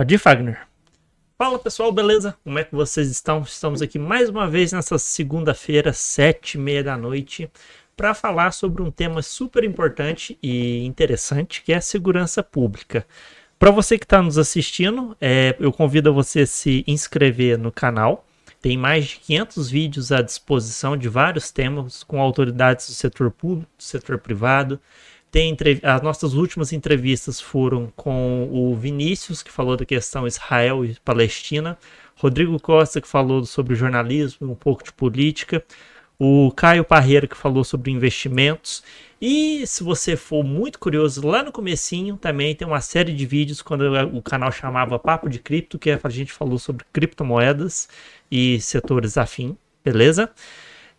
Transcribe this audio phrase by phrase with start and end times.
[0.00, 0.66] Pode ir, Fagner.
[1.36, 2.34] Fala pessoal, beleza?
[2.42, 3.42] Como é que vocês estão?
[3.42, 7.50] Estamos aqui mais uma vez nessa segunda-feira, sete e meia da noite,
[7.94, 13.06] para falar sobre um tema super importante e interessante, que é a segurança pública.
[13.58, 18.26] Para você que está nos assistindo, é, eu convido você a se inscrever no canal.
[18.62, 23.70] Tem mais de 500 vídeos à disposição de vários temas com autoridades do setor público,
[23.76, 24.80] do setor privado,
[25.30, 30.96] tem as nossas últimas entrevistas foram com o Vinícius, que falou da questão Israel e
[31.04, 31.78] Palestina,
[32.16, 35.64] Rodrigo Costa, que falou sobre jornalismo, um pouco de política,
[36.18, 38.82] o Caio Parreira, que falou sobre investimentos,
[39.20, 43.60] e se você for muito curioso, lá no comecinho também tem uma série de vídeos
[43.62, 43.82] quando
[44.14, 47.88] o canal chamava Papo de Cripto, que a gente falou sobre criptomoedas
[48.30, 50.30] e setores afim, beleza?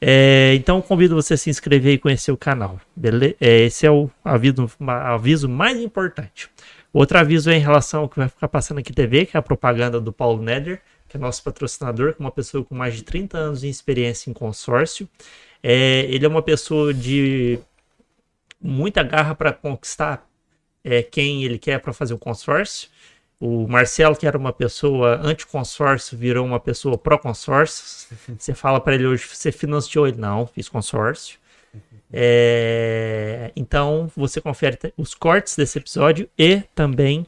[0.04, 2.82] É, então convido você a se inscrever e conhecer o canal.
[2.96, 3.36] Beleza?
[3.40, 6.50] É, esse é o aviso, aviso mais importante.
[6.92, 9.44] Outro aviso é em relação ao que vai ficar passando aqui TV, que é a
[9.44, 13.04] propaganda do Paulo Neder, que é nosso patrocinador, que é uma pessoa com mais de
[13.04, 15.08] 30 anos de experiência em consórcio.
[15.62, 17.60] É, ele é uma pessoa de
[18.60, 20.28] muita garra para conquistar
[20.84, 22.90] é, quem ele quer para fazer o consórcio.
[23.42, 28.16] O Marcelo, que era uma pessoa anti-consórcio, virou uma pessoa pró-consórcio.
[28.38, 30.18] Você fala para ele hoje, você financiou ele?
[30.18, 31.40] Não, fiz consórcio.
[32.14, 37.26] É, então, você confere os cortes desse episódio e também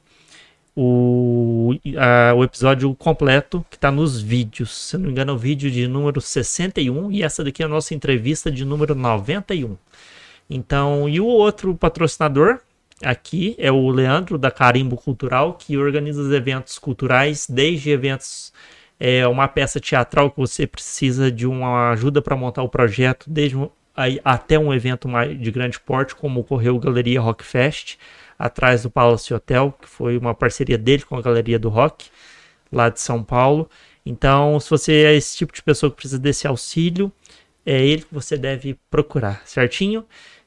[0.75, 4.89] o, a, o episódio completo que está nos vídeos.
[4.89, 7.69] Se não me engano, é o vídeo de número 61 e essa daqui é a
[7.69, 9.75] nossa entrevista de número 91.
[10.47, 12.59] Então, e o outro patrocinador,
[13.03, 18.53] aqui é o Leandro da Carimbo Cultural, que organiza os eventos culturais, desde eventos
[18.99, 23.57] é uma peça teatral que você precisa de uma ajuda para montar o projeto, desde
[23.57, 23.69] um,
[24.23, 27.97] até um evento de grande porte, como ocorreu Galeria Rock Fest,
[28.39, 32.09] atrás do Palace Hotel, que foi uma parceria dele com a Galeria do Rock,
[32.71, 33.69] lá de São Paulo.
[34.05, 37.11] Então, se você é esse tipo de pessoa que precisa desse auxílio,
[37.65, 40.05] é ele que você deve procurar, certinho?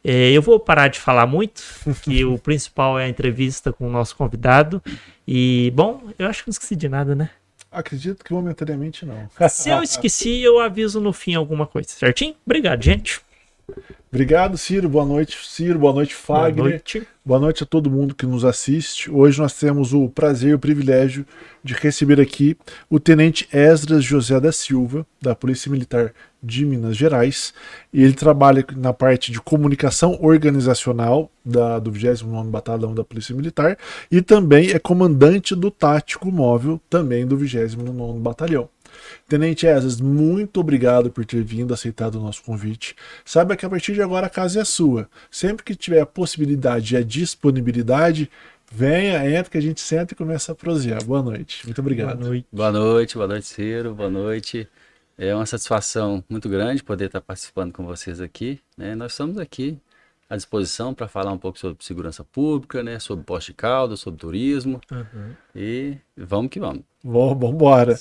[0.08, 1.64] É, eu vou parar de falar muito,
[2.00, 4.80] que o principal é a entrevista com o nosso convidado.
[5.26, 7.28] E, bom, eu acho que não esqueci de nada, né?
[7.72, 9.28] Acredito que momentaneamente não.
[9.50, 12.36] Se eu esqueci, eu aviso no fim alguma coisa, certinho?
[12.46, 13.20] Obrigado, gente.
[14.10, 14.88] Obrigado, Ciro.
[14.88, 15.78] Boa noite, Ciro.
[15.78, 16.54] Boa noite, Fagner.
[16.54, 17.08] Boa noite.
[17.24, 19.10] Boa noite a todo mundo que nos assiste.
[19.10, 21.26] Hoje nós temos o prazer e o privilégio
[21.62, 22.56] de receber aqui
[22.88, 27.52] o Tenente Esdras José da Silva, da Polícia Militar de Minas Gerais.
[27.92, 33.76] E ele trabalha na parte de comunicação organizacional da, do 29 Batalhão da Polícia Militar
[34.10, 38.68] e também é comandante do Tático Móvel, também do 29 Batalhão.
[39.28, 42.94] Tenente Esas, muito obrigado por ter vindo, aceitado o nosso convite.
[43.24, 45.08] Saiba que a partir de agora a casa é sua.
[45.30, 48.30] Sempre que tiver a possibilidade e a disponibilidade,
[48.72, 51.02] venha, entra que a gente senta e começa a prosear.
[51.04, 51.64] Boa noite.
[51.64, 52.18] Muito obrigado.
[52.18, 52.46] Boa noite.
[52.52, 53.94] Boa noite, boa noite, Ciro.
[53.94, 54.68] Boa noite.
[55.18, 58.60] É uma satisfação muito grande poder estar participando com vocês aqui.
[58.76, 58.94] Né?
[58.94, 59.78] Nós estamos aqui
[60.28, 62.98] à disposição para falar um pouco sobre segurança pública, né?
[62.98, 64.80] sobre poste de caldo, sobre turismo.
[64.90, 65.34] Uhum.
[65.54, 66.82] E vamos que vamos.
[67.02, 67.96] Vamos embora.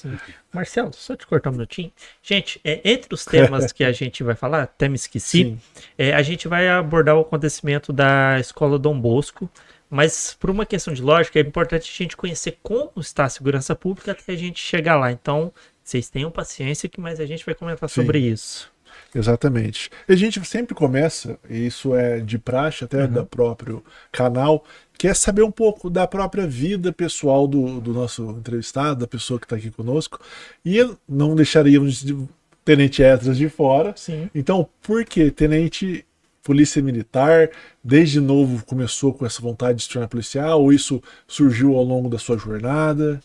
[0.51, 1.91] Marcelo, só te cortar um minutinho.
[2.23, 5.57] Gente, é, entre os temas que a gente vai falar, até me esqueci,
[5.95, 9.47] é, a gente vai abordar o acontecimento da Escola Dom Bosco,
[9.87, 13.75] mas por uma questão de lógica, é importante a gente conhecer como está a segurança
[13.75, 15.11] pública até a gente chegar lá.
[15.11, 15.53] Então,
[15.83, 18.01] vocês tenham paciência, que mais a gente vai comentar Sim.
[18.01, 18.73] sobre isso.
[19.15, 19.89] Exatamente.
[20.09, 23.11] E a gente sempre começa, e isso é de praxe até uhum.
[23.13, 24.65] do próprio canal,
[24.97, 29.39] que é saber um pouco da própria vida pessoal do, do nosso entrevistado, da pessoa
[29.39, 30.19] que está aqui conosco.
[30.65, 32.17] E não deixaríamos de
[32.65, 33.93] Tenente Etras de fora.
[33.95, 34.29] Sim.
[34.35, 36.05] Então, por que Tenente
[36.43, 37.49] Polícia Militar,
[37.83, 42.09] desde novo começou com essa vontade de se tornar policial, ou isso surgiu ao longo
[42.09, 43.21] da sua jornada?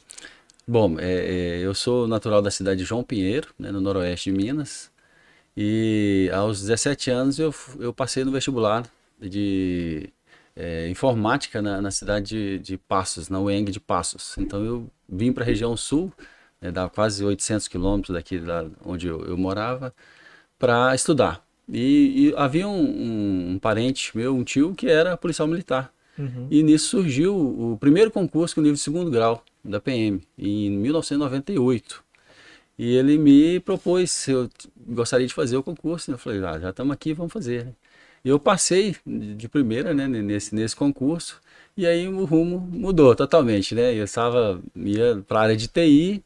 [0.66, 4.36] Bom, é, é, eu sou natural da cidade de João Pinheiro, né, no noroeste de
[4.36, 4.89] Minas.
[5.62, 8.82] E aos 17 anos eu, eu passei no vestibular
[9.20, 10.08] de
[10.56, 14.38] é, informática na, na cidade de, de, Passos, na UENG de Passos.
[14.38, 16.10] Então eu vim para a região sul,
[16.62, 19.94] né, quase 800 quilômetros daqui da, onde eu, eu morava,
[20.58, 21.44] para estudar.
[21.68, 25.92] E, e havia um, um, um, parente meu, um tio, que era policial militar.
[26.18, 26.48] Uhum.
[26.50, 32.02] E nisso surgiu o primeiro concurso com nível de segundo grau da PM, em 1998.
[32.80, 34.48] E ele me propôs se eu
[34.88, 36.10] gostaria de fazer o concurso.
[36.10, 36.14] Né?
[36.14, 37.68] Eu falei, ah, já estamos aqui, vamos fazer.
[38.24, 41.40] Eu passei de primeira né, nesse, nesse concurso.
[41.76, 43.94] E aí o rumo mudou totalmente, né?
[43.94, 46.24] Eu estava ia para a área de TI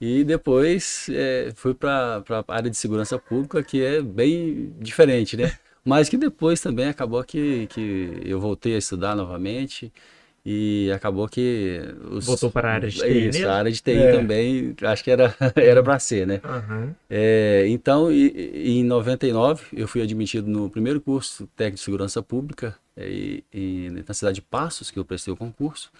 [0.00, 5.58] e depois é, fui para a área de segurança pública, que é bem diferente, né?
[5.84, 9.92] Mas que depois também acabou que, que eu voltei a estudar novamente
[10.48, 13.48] e acabou que os, voltou para a área de TI isso, mesmo?
[13.48, 14.12] a área de TI é.
[14.12, 16.94] também acho que era era para ser né uhum.
[17.10, 22.76] é, então e, em 99 eu fui admitido no primeiro curso técnico de segurança pública
[22.96, 25.90] é, e, e, na cidade de Passos que eu prestei o concurso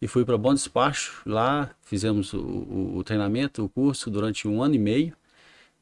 [0.00, 4.62] e fui para Bom Despacho lá fizemos o, o, o, treinamento o curso durante um
[4.62, 5.16] ano e meio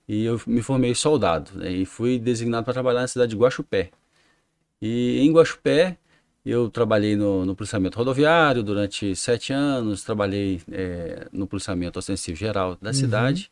[0.08, 3.90] e eu me formei soldado né, e fui designado para trabalhar na cidade de Guaxupé
[4.80, 5.98] e em Guaxupé
[6.50, 12.76] eu trabalhei no, no, policiamento rodoviário durante sete anos, trabalhei é, no policiamento ostensivo geral
[12.80, 12.94] da uhum.
[12.94, 13.50] cidade.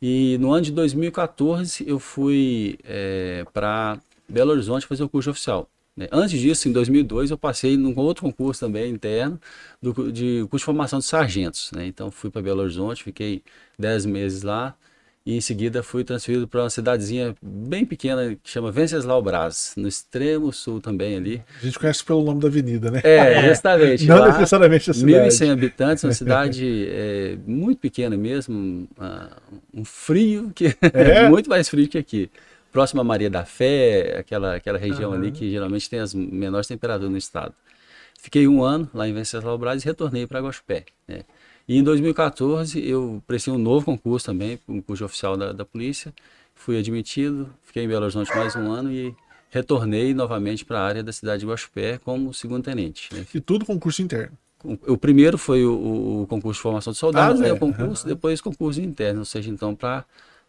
[0.00, 3.98] E no ano de 2014 eu fui é, para
[4.28, 5.68] Belo Horizonte fazer o curso oficial.
[5.96, 6.08] Né?
[6.12, 9.38] Antes disso, em 2002, eu passei num outro concurso também interno
[9.82, 11.70] do, de curso de formação de sargentos.
[11.72, 11.86] Né?
[11.86, 13.42] Então fui para Belo Horizonte, fiquei
[13.78, 14.74] dez meses lá
[15.24, 19.86] e em seguida fui transferido para uma cidadezinha bem pequena que chama Venceslau Braz, no
[19.86, 21.42] extremo sul também ali.
[21.60, 23.00] A gente conhece pelo nome da avenida, né?
[23.04, 24.06] É, justamente.
[24.06, 25.28] Não lá, necessariamente a cidade.
[25.28, 28.88] 1.100 habitantes, uma cidade é, muito pequena mesmo,
[29.74, 32.30] um frio que é muito mais frio que aqui.
[32.72, 35.16] Próxima a Maria da Fé, aquela, aquela região uhum.
[35.16, 37.52] ali que geralmente tem as menores temperaturas no estado.
[38.22, 40.84] Fiquei um ano lá em Venceslau Braz e retornei para Guaxupé.
[41.08, 41.20] Né?
[41.70, 46.12] E em 2014 eu prestei um novo concurso também, um curso oficial da, da polícia.
[46.52, 49.14] Fui admitido, fiquei em Belo Horizonte mais um ano e
[49.50, 53.14] retornei novamente para a área da cidade de Guaxupé como segundo tenente.
[53.14, 53.24] Né?
[53.32, 54.36] E tudo concurso interno?
[54.64, 57.52] O primeiro foi o, o concurso de formação de soldados, ah, né, é.
[57.52, 58.14] o concurso, uhum.
[58.14, 60.04] depois concurso interno, ou seja, então para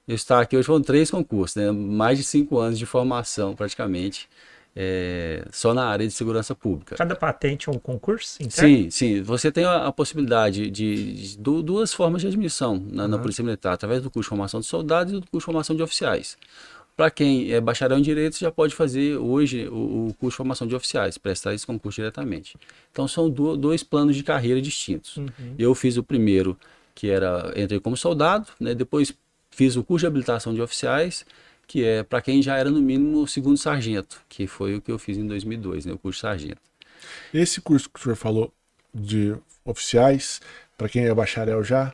[0.07, 4.27] eu estar aqui hoje foram três concursos, né, mais de cinco anos de formação praticamente
[4.75, 6.95] é, só na área de segurança pública.
[6.95, 8.41] Cada patente é um concurso?
[8.41, 8.69] Interno?
[8.69, 9.21] Sim, sim.
[9.21, 13.09] Você tem a, a possibilidade de, de, de, duas formas de admissão na, uhum.
[13.09, 15.75] na, Polícia Militar, através do curso de formação de soldados e do curso de formação
[15.75, 16.37] de oficiais.
[16.95, 20.67] Para quem é bacharel em Direito, já pode fazer hoje o, o, curso de formação
[20.67, 22.55] de oficiais, prestar esse concurso diretamente.
[22.91, 25.17] Então são do, dois planos de carreira distintos.
[25.17, 25.55] Uhum.
[25.57, 26.57] Eu fiz o primeiro,
[26.93, 29.13] que era, entrei como soldado, né, depois
[29.49, 31.25] fiz o curso de habilitação de oficiais,
[31.71, 34.99] que é para quem já era no mínimo segundo sargento, que foi o que eu
[34.99, 36.59] fiz em 2002, né, o curso sargento.
[37.33, 38.53] Esse curso que o senhor falou
[38.93, 39.33] de
[39.63, 40.41] oficiais,
[40.77, 41.93] para quem é bacharel já,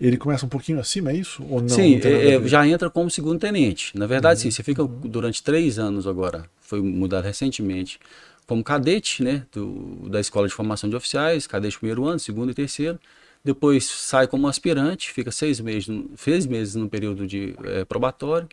[0.00, 1.44] ele começa um pouquinho acima, é isso?
[1.50, 1.68] Ou não?
[1.68, 3.98] Sim, não é, já entra como segundo tenente.
[3.98, 4.42] Na verdade, uhum.
[4.42, 7.98] sim, você fica durante três anos agora, foi mudado recentemente,
[8.46, 12.54] como cadete, né, do, da Escola de Formação de Oficiais, cadete primeiro ano, segundo e
[12.54, 13.00] terceiro.
[13.44, 18.48] Depois sai como aspirante, fica seis meses, seis meses no período de é, probatório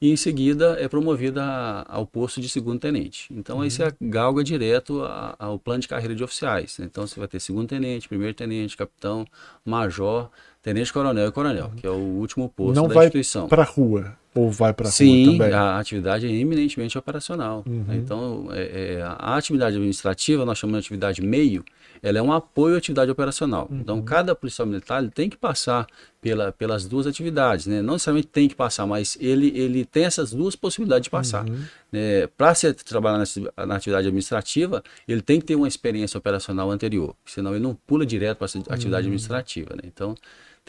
[0.00, 1.44] e em seguida é promovida
[1.86, 3.28] ao posto de segundo tenente.
[3.30, 3.62] Então uhum.
[3.62, 5.02] aí você galga direto
[5.38, 6.78] ao plano de carreira de oficiais.
[6.80, 9.26] Então você vai ter segundo tenente, primeiro tenente, capitão,
[9.64, 10.30] major,
[10.62, 11.76] tenente coronel e coronel, uhum.
[11.76, 13.46] que é o último posto Não da vai instituição.
[13.46, 15.52] Para rua ou vai para Sim, também?
[15.52, 17.62] a atividade é eminentemente operacional.
[17.66, 17.84] Uhum.
[17.90, 21.62] Então é, é, a atividade administrativa nós chamamos de atividade meio
[22.02, 23.68] ela é um apoio à atividade operacional.
[23.70, 23.80] Uhum.
[23.80, 25.86] Então, cada policial militar ele tem que passar
[26.20, 27.80] pela, pelas duas atividades, né?
[27.82, 31.48] Não necessariamente tem que passar, mas ele, ele tem essas duas possibilidades de passar.
[31.48, 31.62] Uhum.
[31.92, 32.52] É, Para
[32.84, 37.62] trabalhar na, na, atividade administrativa, ele tem que ter uma experiência operacional anterior, senão ele
[37.62, 38.96] não pula direto para a atividade uhum.
[38.98, 39.82] administrativa, né?
[39.84, 40.14] Então,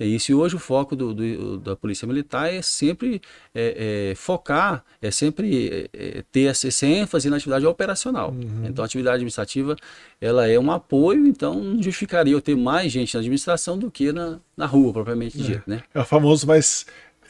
[0.02, 0.32] tem isso.
[0.32, 3.22] E hoje o foco do, do da Polícia Militar é sempre
[3.54, 8.32] é, é, focar, é sempre é, é ter essa, essa, ênfase na atividade operacional.
[8.32, 8.66] Uhum.
[8.66, 9.76] Então a atividade administrativa
[10.20, 14.12] ela é um apoio, então não justificaria eu ter mais gente na administração do que
[14.12, 15.44] na, na rua, propriamente é.
[15.44, 15.64] dito.
[15.68, 15.84] Né?
[15.94, 16.88] É o famoso mais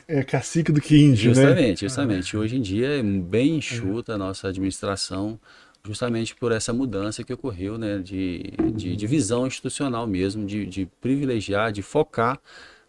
[0.08, 1.76] é cacique do que índio, justamente, né?
[1.76, 2.38] Justamente, justamente.
[2.38, 5.38] Hoje em dia é bem enxuta a nossa administração
[5.84, 10.86] justamente por essa mudança que ocorreu, né, de, de, de visão institucional mesmo, de, de
[11.00, 12.40] privilegiar, de focar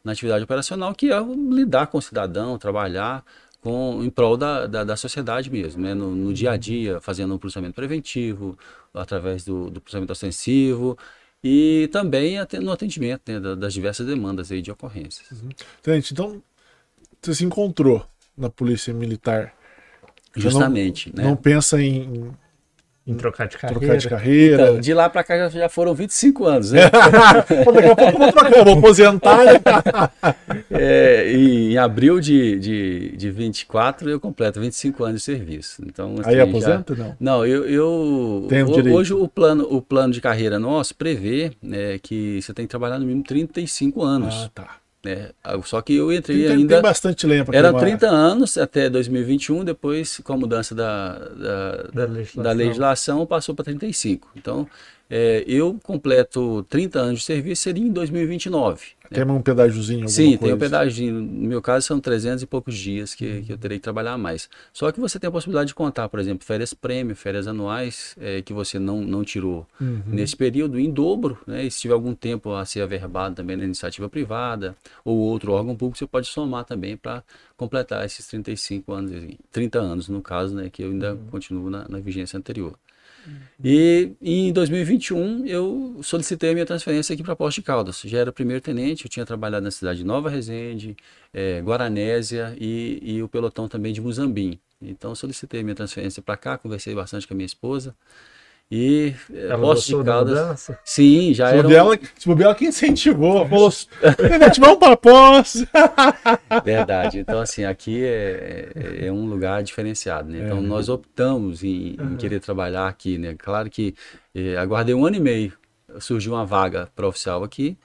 [0.05, 1.21] na atividade operacional, que é
[1.51, 3.25] lidar com o cidadão, trabalhar
[3.61, 5.95] com, em prol da, da, da sociedade mesmo, né?
[5.95, 8.59] no, no, dia a dia, fazendo um processamento preventivo,
[8.93, 10.99] através do, do processamento ostensivo,
[11.43, 15.31] e também no atendimento né, das diversas demandas aí de ocorrências.
[15.31, 15.49] Uhum.
[16.11, 16.43] Então,
[17.21, 18.05] você se encontrou
[18.37, 19.55] na Polícia Militar.
[20.35, 21.13] Justamente.
[21.15, 21.31] Não, né?
[21.31, 22.33] não pensa em
[23.05, 23.81] em trocar de carreira.
[23.81, 24.63] Trocar de carreira.
[24.63, 26.83] Então, de lá para cá já, foram 25 anos, né?
[26.89, 29.45] Daqui a pouco eu vou trocar, eu vou aposentar.
[29.45, 29.61] Né?
[30.71, 35.83] é, em abril de, de, de 24 eu completo 25 anos de serviço.
[35.85, 37.05] Então, assim, Aí aposenta já...
[37.05, 37.17] não?
[37.19, 42.41] Não, eu, eu o, hoje o plano, o plano de carreira nosso prevê né, que
[42.41, 44.35] você tem que trabalhar no mínimo 35 anos.
[44.45, 44.82] Ah, tá.
[45.05, 45.33] É,
[45.65, 46.75] só que eu entrei tem, ainda.
[46.75, 51.77] Tem bastante lenha para Era 30 anos até 2021, depois, com a mudança da, da,
[51.93, 52.43] da, legislação.
[52.43, 54.31] da legislação, passou para 35.
[54.37, 54.69] Então,
[55.11, 59.02] é, eu completo 30 anos de serviço, seria em 2029.
[59.13, 60.09] Tem um pedágiozinho?
[60.09, 60.39] Sim, coisa?
[60.39, 61.13] tem um pedágio.
[61.13, 63.43] No meu caso, são 300 e poucos dias que, uhum.
[63.43, 64.49] que eu terei que trabalhar mais.
[64.73, 68.43] Só que você tem a possibilidade de contar, por exemplo, férias prêmio, férias anuais, é,
[68.43, 70.03] que você não, não tirou uhum.
[70.07, 71.65] nesse período, em dobro, né?
[71.65, 75.77] E se tiver algum tempo a ser averbado também na iniciativa privada ou outro órgão
[75.77, 77.23] público, você pode somar também para
[77.57, 80.69] completar esses 35 anos, 30 anos, no caso, né?
[80.71, 81.27] Que eu ainda uhum.
[81.31, 82.77] continuo na, na vigência anterior.
[83.63, 88.01] E em 2021 eu solicitei a minha transferência aqui para Poste de Caldas.
[88.05, 90.97] Já era primeiro tenente, eu tinha trabalhado na cidade de Nova Resende,
[91.33, 94.59] é, Guaranésia e, e, o pelotão também de Muzambim.
[94.81, 97.95] Então solicitei a minha transferência para cá, conversei bastante com a minha esposa.
[98.75, 100.71] E eh, Ela Poços de Caldas.
[100.83, 101.85] Sim, já se era.
[101.85, 101.91] Um...
[102.17, 103.47] Se bobear, quem incentivou?
[103.47, 103.71] Falou,
[104.59, 105.67] vamos para Poços.
[106.65, 107.19] Verdade.
[107.19, 110.47] Então, assim, aqui é, é, é um lugar diferenciado, né?
[110.47, 110.61] Então, é.
[110.63, 113.35] nós optamos em, em, querer trabalhar aqui, né?
[113.37, 113.95] Claro que
[114.35, 115.53] eh, aguardei um ano e meio,
[116.01, 117.77] surgiu uma vaga para oficial aqui.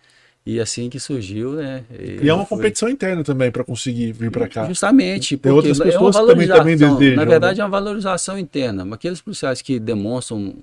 [0.50, 1.84] E assim que surgiu, né?
[1.92, 2.58] E é uma foi...
[2.58, 4.66] competição interna também para conseguir vir para cá.
[4.66, 7.18] Justamente, Tem outras é pessoas é que também, também desejam.
[7.18, 7.64] Na verdade, né?
[7.64, 8.88] é uma valorização interna.
[8.96, 10.54] Aqueles policiais que demonstram um,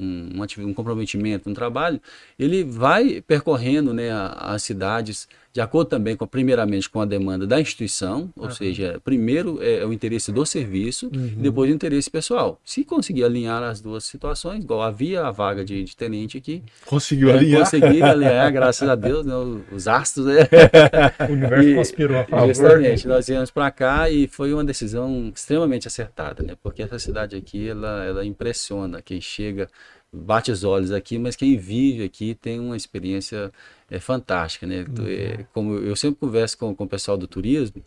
[0.00, 2.00] um, um, um comprometimento no trabalho,
[2.38, 4.08] ele vai percorrendo né,
[4.38, 8.50] as cidades de acordo também com, primeiramente, com a demanda da instituição, ou uhum.
[8.50, 11.36] seja, primeiro é, é, o interesse do serviço, uhum.
[11.36, 12.60] depois o interesse pessoal.
[12.64, 16.60] Se conseguir alinhar as duas situações, igual havia a vaga de, de tenente aqui.
[16.84, 17.60] Conseguiu é, alinhar.
[17.60, 19.32] Consegui alinhar, graças a Deus, né,
[19.70, 20.40] os astros, né?
[21.30, 22.48] o universo e, conspirou a favor.
[22.48, 26.56] Justamente, nós viemos para cá e foi uma decisão extremamente acertada, né?
[26.60, 29.68] Porque essa cidade aqui, ela, ela impressiona quem chega
[30.14, 33.52] bate os olhos aqui, mas quem vive aqui tem uma experiência
[33.90, 34.84] é, fantástica, né?
[34.98, 35.06] Uhum.
[35.06, 37.82] É, como eu sempre converso com, com o pessoal do turismo,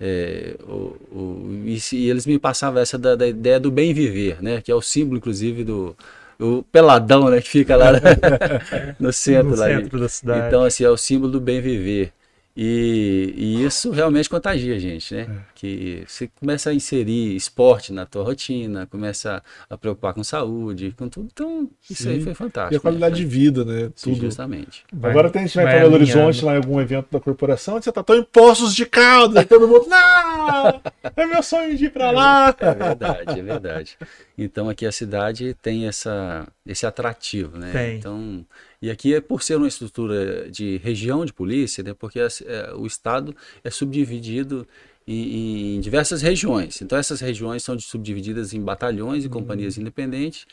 [0.00, 3.94] é, o, o, e, se, e, eles me passavam essa da, da, ideia do bem
[3.94, 4.60] viver, né?
[4.60, 5.96] Que é o símbolo, inclusive, do
[6.38, 7.40] o peladão, né?
[7.40, 7.92] Que fica lá
[8.98, 10.46] no centro, no lá centro da cidade.
[10.48, 12.12] Então, assim, é o símbolo do bem viver.
[12.56, 15.22] E, e, isso realmente contagia a gente, né?
[15.22, 15.44] É.
[15.56, 21.08] Que você começa a inserir esporte na tua rotina, começa a preocupar com saúde, com
[21.08, 21.28] tudo.
[21.32, 22.10] Então, isso Sim.
[22.10, 22.74] aí foi fantástico.
[22.74, 23.20] E a qualidade né?
[23.20, 23.80] de vida, né?
[23.80, 23.92] Tudo.
[23.96, 24.84] Sim, justamente.
[24.92, 27.18] Vai, Agora tem, a gente vai, vai para Belo Horizonte, lá em algum evento da
[27.18, 30.80] corporação, você tá tão em Poços de Caldas, e todo mundo, não!
[31.16, 32.54] É meu sonho de ir para lá!
[32.56, 33.98] É verdade, é verdade.
[34.38, 37.72] Então, aqui a cidade tem essa, esse atrativo, né?
[37.72, 37.98] Tem.
[37.98, 38.46] Então,
[38.84, 42.86] e aqui é por ser uma estrutura de região de polícia, né, porque é, o
[42.86, 44.68] estado é subdividido
[45.06, 46.82] em, em, diversas regiões.
[46.82, 49.80] Então essas regiões são subdivididas em batalhões e companhias uhum.
[49.80, 50.46] independentes.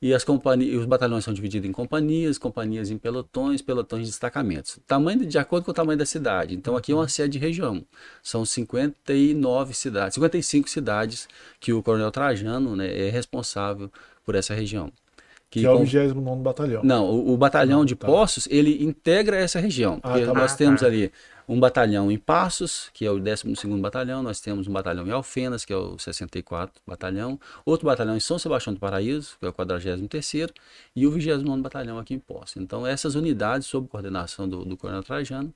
[0.00, 4.78] E as companhias, os batalhões são divididos em companhias, companhias em pelotões, pelotões de destacamentos.
[4.86, 6.54] Tamanho de acordo com o tamanho da cidade.
[6.54, 7.84] Então aqui é uma sede de região.
[8.22, 11.28] São 59 cidades, 55 cidades
[11.60, 13.92] que o Coronel Trajano né, é responsável
[14.24, 14.90] por essa região.
[15.54, 16.82] Que, que é o 29 Batalhão.
[16.82, 18.08] Não, o, o batalhão ah, de tá.
[18.08, 20.00] Poços, ele integra essa região.
[20.02, 20.88] Ah, tá nós temos tá.
[20.88, 21.12] ali
[21.46, 23.44] um batalhão em Passos, que é o 12
[23.80, 28.20] Batalhão, nós temos um batalhão em Alfenas, que é o 64 Batalhão, outro batalhão em
[28.20, 30.52] São Sebastião do Paraíso, que é o 43
[30.96, 32.56] e o 29 Batalhão aqui em Poços.
[32.56, 35.54] Então, essas unidades, sob coordenação do, do Coronel Trajano,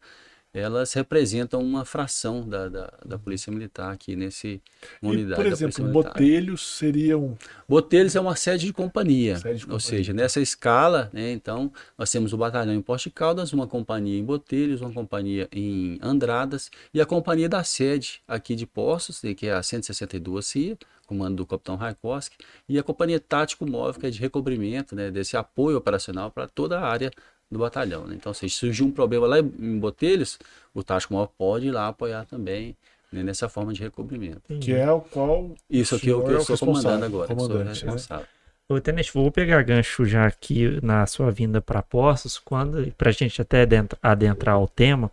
[0.52, 4.62] elas representam uma fração da, da, da Polícia Militar aqui nesse
[5.02, 5.36] unidade.
[5.36, 7.36] por exemplo, Botelhos seriam.
[7.68, 9.36] Botelhos é uma sede de companhia.
[9.36, 9.74] Sede de companhia.
[9.74, 14.18] Ou seja, nessa escala, né, então, nós temos o batalhão em Poste Caldas, uma companhia
[14.18, 19.34] em Botelhos, uma companhia em Andradas e a companhia da sede aqui de Postos, né,
[19.34, 22.36] que é a 162 CIA, comando do capitão Raikoski,
[22.68, 26.78] e a companhia tático móvel, que é de recobrimento, né, desse apoio operacional para toda
[26.78, 27.10] a área
[27.50, 28.06] do batalhão.
[28.06, 28.14] Né?
[28.14, 30.38] Então, se surgir um problema lá em Botelhos,
[30.74, 32.76] o tático maior pode ir lá apoiar também
[33.12, 34.58] né, nessa forma de recobrimento.
[34.60, 35.54] Que é o qual.
[35.68, 37.28] Isso aqui é o que eu estou comandando agora.
[37.28, 38.24] Comandante, sou responsável.
[38.24, 38.28] Né?
[38.70, 43.12] Ô, Tenente, vou pegar gancho já aqui na sua vinda para Poços, quando, para a
[43.12, 43.66] gente até
[44.02, 45.10] adentrar o tema,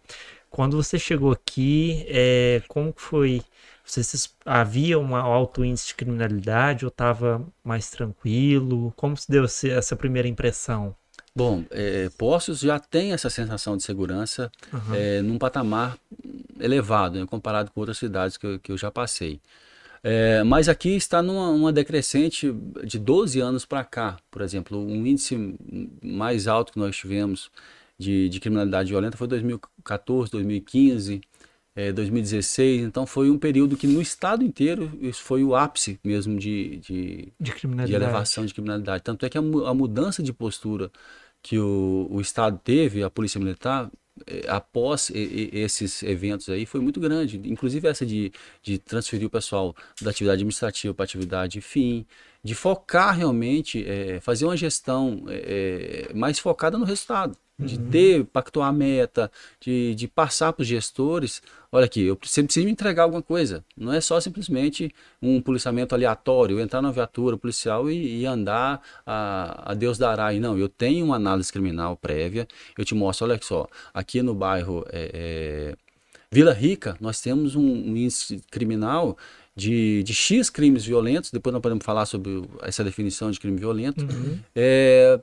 [0.50, 3.42] quando você chegou aqui, é, como que foi?
[3.86, 4.02] Você,
[4.46, 8.92] havia um alto índice de criminalidade ou estava mais tranquilo?
[8.98, 10.96] Como se deu essa primeira impressão?
[11.36, 14.96] Bom, é, Poços já tem essa sensação de segurança uhum.
[14.96, 15.98] é, num patamar
[16.60, 19.42] elevado, né, comparado com outras cidades que eu, que eu já passei.
[20.02, 22.54] É, mas aqui está numa decrescente
[22.86, 25.56] de 12 anos para cá, por exemplo, um índice
[26.02, 27.50] mais alto que nós tivemos
[27.98, 31.22] de, de criminalidade violenta foi 2014, 2015,
[31.76, 32.84] é, 2016.
[32.84, 37.34] Então foi um período que no estado inteiro isso foi o ápice mesmo de, de,
[37.40, 37.52] de,
[37.86, 39.04] de elevação de criminalidade.
[39.04, 40.92] Tanto é que a, a mudança de postura
[41.46, 43.92] que o, o Estado teve, a Polícia Militar,
[44.26, 47.40] eh, após esses eventos aí foi muito grande.
[47.46, 48.32] Inclusive essa de,
[48.64, 52.04] de transferir o pessoal da atividade administrativa para atividade fim,
[52.44, 57.38] de focar realmente, é, fazer uma gestão é, mais focada no resultado.
[57.58, 57.90] De uhum.
[57.90, 59.32] ter, pactuar a meta,
[59.62, 63.64] de, de passar para os gestores, olha aqui, eu preciso, preciso me entregar alguma coisa.
[63.78, 69.72] Não é só simplesmente um policiamento aleatório, entrar na viatura policial e, e andar a,
[69.72, 70.34] a, Deus dará.
[70.34, 72.48] E não, eu tenho uma análise criminal prévia,
[72.78, 75.76] eu te mostro, olha só, aqui no bairro é, é,
[76.30, 79.18] Vila Rica, nós temos um, um índice criminal
[79.56, 84.04] de, de X crimes violentos, depois nós podemos falar sobre essa definição de crime violento,
[84.04, 84.38] uhum.
[84.54, 85.18] é,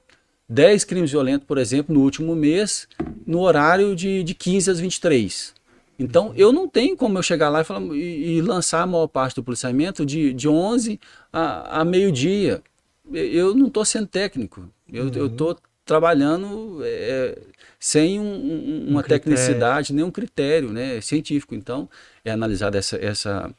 [0.52, 2.87] 10 crimes violentos, por exemplo, no último mês,
[3.26, 5.54] no horário de, de 15 às 23.
[5.99, 9.06] Então, eu não tenho como eu chegar lá e, falar, e, e lançar a maior
[9.06, 11.00] parte do policiamento de, de 11
[11.32, 12.62] a, a meio-dia.
[13.11, 14.68] Eu não estou sendo técnico.
[14.92, 15.26] Eu uhum.
[15.26, 17.38] estou trabalhando é,
[17.78, 21.54] sem um, um, uma um tecnicidade, nem um critério né, científico.
[21.54, 21.88] Então,
[22.25, 23.54] é analisada essa, essa,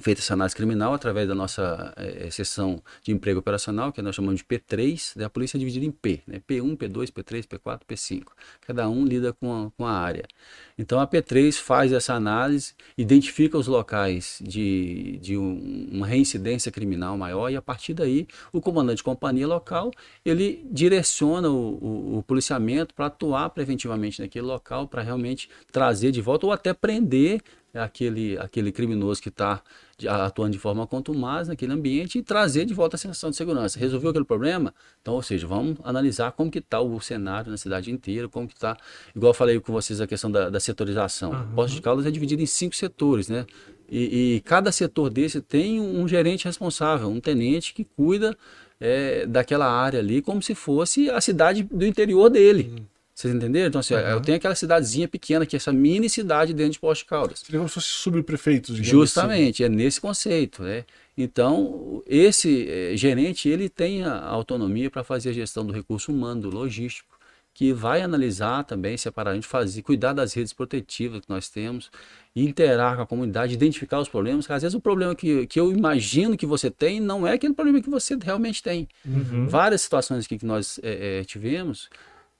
[0.00, 4.40] feita essa análise criminal através da nossa é, seção de emprego operacional, que nós chamamos
[4.40, 5.24] de P3, né?
[5.24, 6.40] a polícia é dividida em P, né?
[6.48, 8.22] P1, P2, P3, P4, P5.
[8.66, 10.24] Cada um lida com a, com a área.
[10.78, 17.16] Então a P3 faz essa análise, identifica os locais de, de um, uma reincidência criminal
[17.18, 19.90] maior e a partir daí o comandante de companhia local
[20.24, 26.20] ele direciona o, o, o policiamento para atuar preventivamente naquele local para realmente trazer de
[26.20, 27.42] volta ou até prender
[27.74, 29.62] aquele, aquele criminoso que está
[30.06, 33.78] atuando de forma contumaz naquele ambiente e trazer de volta a sensação de segurança.
[33.78, 34.74] Resolveu aquele problema?
[35.00, 38.54] Então, ou seja, vamos analisar como que está o cenário na cidade inteira, como que
[38.54, 38.76] está,
[39.14, 41.30] igual eu falei com vocês a questão da, da setorização.
[41.30, 41.54] Uhum.
[41.54, 43.46] Posto de Caldas é dividido em cinco setores, né?
[43.88, 48.34] E, e, cada setor desse tem um gerente responsável, um tenente que cuida
[48.80, 52.72] é, daquela área ali como se fosse a cidade do interior dele.
[52.72, 52.86] Uhum.
[53.14, 53.68] Vocês entenderam?
[53.68, 54.00] Então, assim, uhum.
[54.00, 57.40] eu tenho aquela cidadezinha pequena, que é essa mini cidade dentro de Poste Caldas.
[57.40, 58.76] Seria como se fosse subprefeitos.
[58.76, 59.72] Justamente, assim.
[59.72, 60.62] é nesse conceito.
[60.62, 60.84] Né?
[61.16, 66.42] Então, esse é, gerente, ele tem a autonomia para fazer a gestão do recurso humano,
[66.42, 67.12] do logístico,
[67.54, 71.90] que vai analisar também separadamente, fazer, cuidar das redes protetivas que nós temos,
[72.34, 76.34] interar com a comunidade, identificar os problemas, às vezes o problema que, que eu imagino
[76.34, 78.88] que você tem não é aquele problema que você realmente tem.
[79.04, 79.46] Uhum.
[79.46, 81.90] Várias situações aqui que nós é, é, tivemos,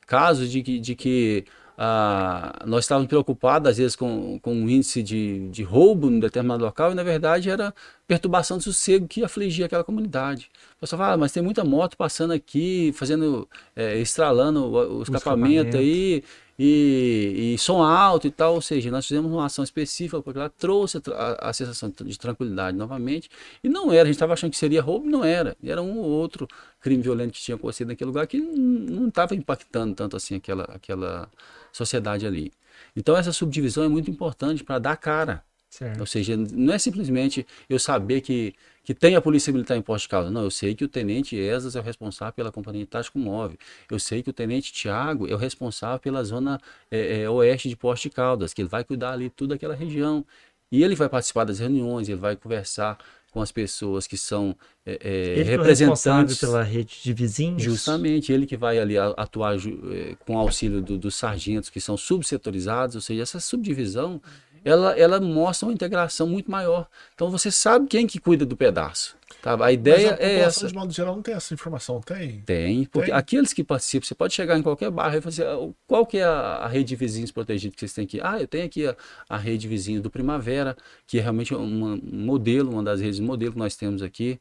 [0.06, 1.44] casos de que, de que
[1.76, 6.64] ah, nós estávamos preocupados, às vezes, com, com um índice de, de roubo em determinado
[6.64, 7.74] local, e na verdade era
[8.06, 10.50] perturbação de sossego que afligia aquela comunidade.
[10.76, 15.02] O pessoal fala, ah, mas tem muita moto passando aqui, fazendo, é, estralando o, o
[15.02, 16.22] escapamento aí,
[16.64, 20.48] e, e, som alto e tal, ou seja, nós fizemos uma ação específica porque ela
[20.48, 23.28] trouxe a, a, sensação de tranquilidade novamente,
[23.64, 26.04] e não era, a gente estava achando que seria roubo, não era, era um ou
[26.04, 26.46] outro
[26.80, 31.28] crime violento que tinha acontecido naquele lugar que não estava impactando tanto assim aquela, aquela
[31.72, 32.52] sociedade ali.
[32.94, 35.42] Então essa subdivisão é muito importante para dar cara.
[35.68, 36.00] Certo.
[36.00, 40.04] Ou seja, não é simplesmente eu saber que, que tem a Polícia Militar em posto
[40.04, 40.30] de causa.
[40.30, 43.56] Não, eu sei que o Tenente Esas é o responsável pela Companhia Tático Móvel.
[43.90, 47.76] Eu sei que o Tenente Tiago é o responsável pela zona é, é, oeste de
[47.76, 50.24] Poste de Caldas, que ele vai cuidar ali tudo daquela região.
[50.70, 52.98] E ele vai participar das reuniões, ele vai conversar
[53.30, 57.62] com as pessoas que são é, é, ele representantes pela rede de vizinhos.
[57.62, 62.94] Justamente, ele que vai ali atuar é, com auxílio do, dos sargentos que são subsetorizados,
[62.94, 64.20] ou seja, essa subdivisão
[64.64, 66.86] ela, ela mostra uma integração muito maior.
[67.14, 69.16] Então você sabe quem que cuida do pedaço.
[69.40, 69.56] Tá?
[69.64, 70.68] A ideia a é essa.
[70.68, 72.42] de modo geral não tem essa informação, tem?
[72.42, 73.18] Tem, porque tem.
[73.18, 76.18] aqueles que participam, você pode chegar em qualquer bairro e fazer assim, ah, qual que
[76.18, 78.20] é a, rede de vizinhos protegidos que vocês têm aqui?
[78.22, 78.96] Ah, eu tenho aqui a,
[79.28, 83.18] a rede de vizinhos do Primavera, que é realmente uma, um modelo, uma das redes
[83.18, 84.38] modelo que nós temos aqui.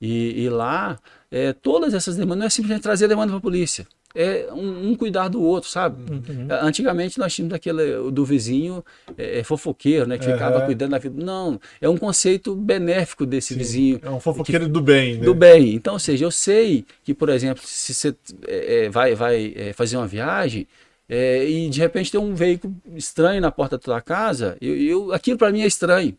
[0.00, 0.98] E, e lá,
[1.30, 4.90] é, todas essas demandas, não é simplesmente trazer a demanda para a polícia é um,
[4.90, 6.10] um, cuidar do outro, sabe?
[6.10, 6.48] Uhum.
[6.62, 8.84] Antigamente nós tínhamos aquele do vizinho
[9.16, 10.18] é, é fofoqueiro, né?
[10.18, 10.32] Que uhum.
[10.32, 11.22] ficava cuidando da vida.
[11.22, 13.58] Não, é um conceito benéfico desse Sim.
[13.58, 14.00] vizinho.
[14.02, 15.24] É um fofoqueiro que, do bem, né?
[15.24, 15.74] Do bem.
[15.74, 18.14] Então, ou seja, eu sei que, por exemplo, se você
[18.46, 20.66] é, é vai, vai é, fazer uma viagem
[21.08, 25.12] é, e de repente tem um veículo estranho na porta da tua casa, eu, eu
[25.12, 26.14] aquilo para mim é estranho,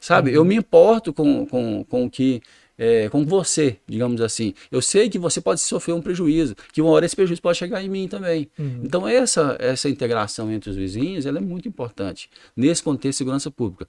[0.00, 0.30] sabe?
[0.30, 0.36] Uhum.
[0.36, 2.40] Eu me importo com, com, com o que
[2.78, 4.54] é, com você, digamos assim.
[4.70, 7.82] Eu sei que você pode sofrer um prejuízo, que uma hora esse prejuízo pode chegar
[7.82, 8.50] em mim também.
[8.58, 8.80] Uhum.
[8.84, 13.50] Então essa, essa integração entre os vizinhos ela é muito importante nesse contexto de segurança
[13.50, 13.86] pública.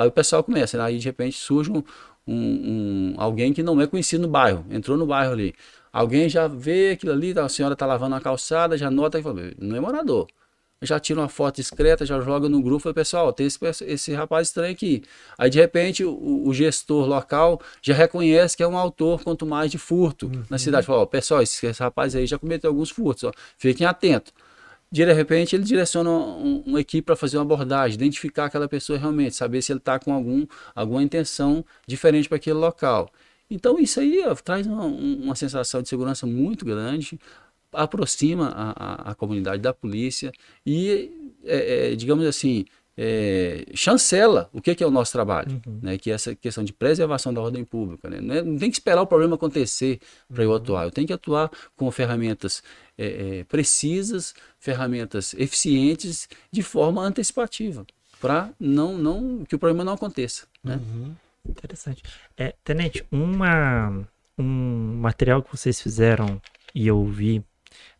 [0.00, 0.84] Aí o pessoal começa, né?
[0.84, 1.82] aí de repente surge um,
[2.26, 5.54] um, um, alguém que não é conhecido no bairro, entrou no bairro ali.
[5.92, 9.22] Alguém já vê aquilo ali, tá, a senhora está lavando a calçada, já nota e
[9.22, 10.26] fala, não é morador
[10.82, 14.48] já tira uma foto discreta, já joga no grupo, fala, pessoal, tem esse, esse rapaz
[14.48, 15.02] estranho aqui.
[15.38, 19.70] Aí de repente o, o, gestor local já reconhece que é um autor, quanto mais
[19.70, 20.44] de furto uhum.
[20.50, 20.86] na cidade.
[20.86, 24.32] Fala, ó, pessoal, esse, esse, rapaz aí já cometeu alguns furtos, ó, fiquem atentos.
[24.92, 29.34] De repente ele direciona um, uma equipe para fazer uma abordagem, identificar aquela pessoa realmente,
[29.34, 33.10] saber se ele está com algum, alguma intenção diferente para aquele local.
[33.50, 37.18] Então isso aí ó, traz uma, uma sensação de segurança muito grande
[37.82, 40.32] aproxima a, a, a comunidade da polícia
[40.64, 41.10] e,
[41.44, 42.64] é, é, digamos assim,
[42.96, 45.80] é, chancela o que, que, é o nosso trabalho, uhum.
[45.82, 45.98] né?
[45.98, 48.08] que é essa questão de preservação da ordem pública.
[48.08, 48.20] Né?
[48.20, 50.00] Não, é, não, tem que esperar o problema acontecer
[50.32, 50.56] para eu uhum.
[50.56, 52.62] atuar, eu tenho que atuar com ferramentas
[52.96, 57.86] é, é, precisas, ferramentas eficientes, de forma antecipativa,
[58.20, 60.46] para não, não, que o problema não aconteça.
[60.64, 60.76] Né?
[60.76, 61.14] Uhum.
[61.46, 62.02] Interessante.
[62.36, 64.08] É, Tenente, uma,
[64.38, 66.40] um material que vocês fizeram
[66.74, 67.44] e eu vi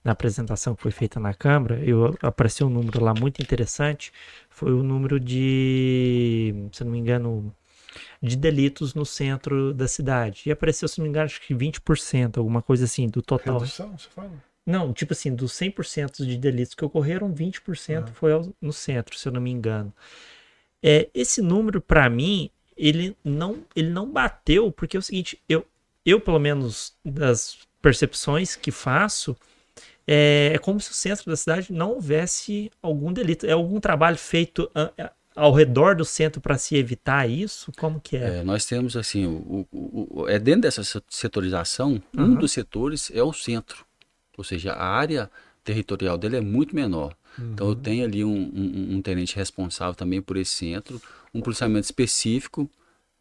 [0.06, 4.12] na apresentação que foi feita na Câmara, eu, apareceu um número lá muito interessante,
[4.48, 7.52] foi o número de, se não me engano,
[8.22, 10.44] de delitos no centro da cidade.
[10.46, 13.58] E apareceu, se não me engano, acho que 20%, alguma coisa assim, do total.
[13.58, 14.30] Redução, você fala?
[14.64, 18.06] Não, tipo assim, dos 100% de delitos que ocorreram, 20% ah.
[18.06, 19.92] foi ao, no centro, se eu não me engano.
[20.80, 25.66] É, esse número, para mim, ele não, ele não bateu, porque é o seguinte, eu,
[26.04, 29.36] eu, pelo menos, das percepções que faço,
[30.06, 33.46] é, é como se o centro da cidade não houvesse algum delito.
[33.46, 34.70] É algum trabalho feito
[35.36, 37.70] ao redor do centro para se evitar isso?
[37.76, 38.38] Como que é?
[38.38, 42.24] é nós temos assim, o, o, o, é dentro dessa setorização, uhum.
[42.24, 43.84] um dos setores é o centro,
[44.36, 45.30] ou seja, a área
[45.62, 47.14] territorial dele é muito menor.
[47.38, 47.52] Uhum.
[47.52, 47.80] Então eu uhum.
[47.80, 51.00] tenho ali um, um, um, tenente responsável também por esse centro,
[51.34, 52.70] um policiamento específico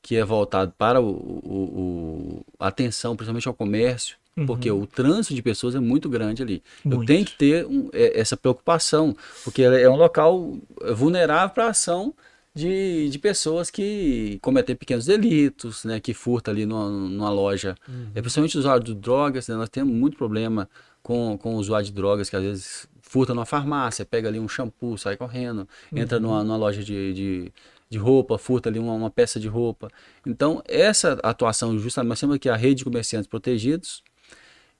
[0.02, 4.46] que é voltado para o, o, a atenção, principalmente ao comércio, Uhum.
[4.46, 6.62] Porque o trânsito de pessoas é muito grande ali.
[6.84, 7.02] Muito.
[7.02, 10.58] Eu tenho que ter um, é, essa preocupação, porque é um local
[10.94, 12.14] vulnerável para a ação
[12.56, 17.76] de, de pessoas que cometem pequenos delitos, né, que furtam ali numa, numa loja.
[17.88, 18.12] Uhum.
[18.16, 20.70] É, principalmente usuários de drogas, né, nós temos muito problema
[21.04, 24.48] com, com o usuário de drogas que às vezes furta numa farmácia, pega ali um
[24.48, 26.00] shampoo, sai correndo, uhum.
[26.00, 27.54] entra numa, numa loja de, de,
[27.90, 29.90] de, roupa, furta ali uma, uma, peça de roupa.
[30.26, 34.02] Então, essa atuação, justamente, nós temos aqui a rede de comerciantes protegidos,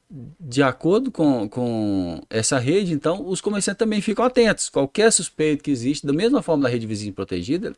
[0.10, 4.70] de acordo com, com essa rede, então, os comerciantes também ficam atentos.
[4.70, 7.74] Qualquer suspeito que existe, da mesma forma da rede vizinha protegida,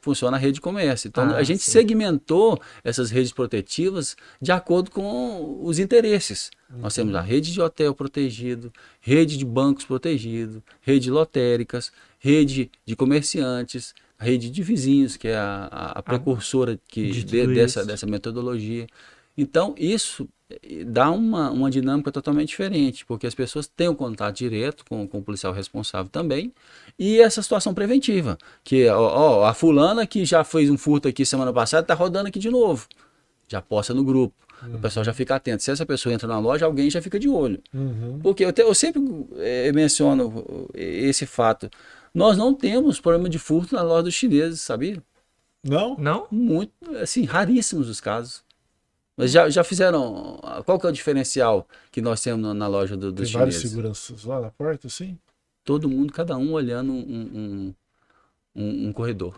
[0.00, 1.08] funciona a rede de comércio.
[1.08, 1.72] Então, ah, a gente sim.
[1.72, 6.50] segmentou essas redes protetivas de acordo com os interesses.
[6.70, 6.82] Uhum.
[6.82, 12.94] Nós temos a rede de hotel protegido, rede de bancos protegido, rede lotéricas, rede de
[12.94, 18.86] comerciantes, rede de vizinhos, que é a, a, ah, precursora que, de, dessa, dessa metodologia.
[19.36, 20.28] Então, isso
[20.86, 25.06] dá uma, uma dinâmica totalmente diferente, porque as pessoas têm o um contato direto com,
[25.06, 26.52] com o policial responsável também,
[26.98, 31.24] e essa situação preventiva, que ó, ó, a fulana que já fez um furto aqui
[31.24, 32.86] semana passada, está rodando aqui de novo,
[33.48, 34.34] já posta no grupo.
[34.62, 34.76] Uhum.
[34.76, 35.62] O pessoal já fica atento.
[35.62, 37.60] Se essa pessoa entra na loja, alguém já fica de olho.
[37.74, 38.20] Uhum.
[38.22, 39.02] Porque eu, te, eu sempre
[39.38, 41.68] é, menciono esse fato.
[42.14, 45.02] Nós não temos problema de furto na loja dos chineses, sabia?
[45.64, 45.96] Não?
[45.96, 46.26] Não?
[46.30, 48.42] Muito, assim, raríssimos os casos.
[49.16, 50.38] Mas já, já fizeram.
[50.64, 54.24] Qual que é o diferencial que nós temos na, loja do, dos Tem vários seguranças
[54.24, 55.18] lá na porta, sim?
[55.64, 57.74] Todo mundo, cada um olhando um, um,
[58.56, 59.36] um, um corredor.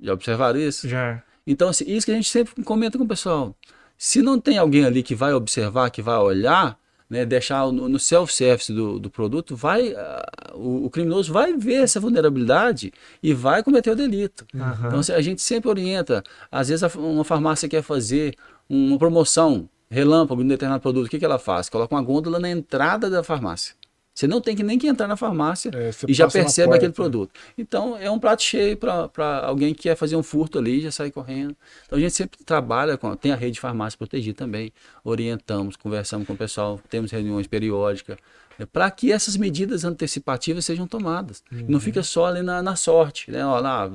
[0.00, 0.88] Já observaram isso?
[0.88, 1.22] Já.
[1.46, 3.54] Então, assim, isso que a gente sempre comenta com o pessoal.
[3.96, 7.98] Se não tem alguém ali que vai observar, que vai olhar, né, deixar no, no
[7.98, 13.62] self-service do, do, produto, vai, uh, o, o, criminoso vai ver essa vulnerabilidade e vai
[13.62, 14.46] cometer o delito.
[14.54, 14.86] Uhum.
[14.86, 16.24] Então, assim, a gente sempre orienta.
[16.50, 18.34] Às vezes, uma farmácia quer fazer
[18.68, 21.68] uma promoção relâmpago de um determinado produto, o que, que ela faz?
[21.68, 23.74] Coloca uma gôndola na entrada da farmácia.
[24.14, 27.32] Você não tem que nem que entrar na farmácia é, e já percebe aquele produto.
[27.56, 31.10] Então é um prato cheio para alguém que quer fazer um furto ali já sai
[31.10, 31.56] correndo.
[31.86, 33.14] Então a gente sempre trabalha com.
[33.16, 34.70] Tem a rede de farmácia protegida também.
[35.02, 38.18] Orientamos, conversamos com o pessoal, temos reuniões periódicas.
[38.58, 41.42] Né, para que essas medidas antecipativas sejam tomadas.
[41.50, 41.64] Uhum.
[41.68, 43.30] Não fica só ali na, na sorte.
[43.30, 43.44] Né?
[43.44, 43.90] Ó, lá,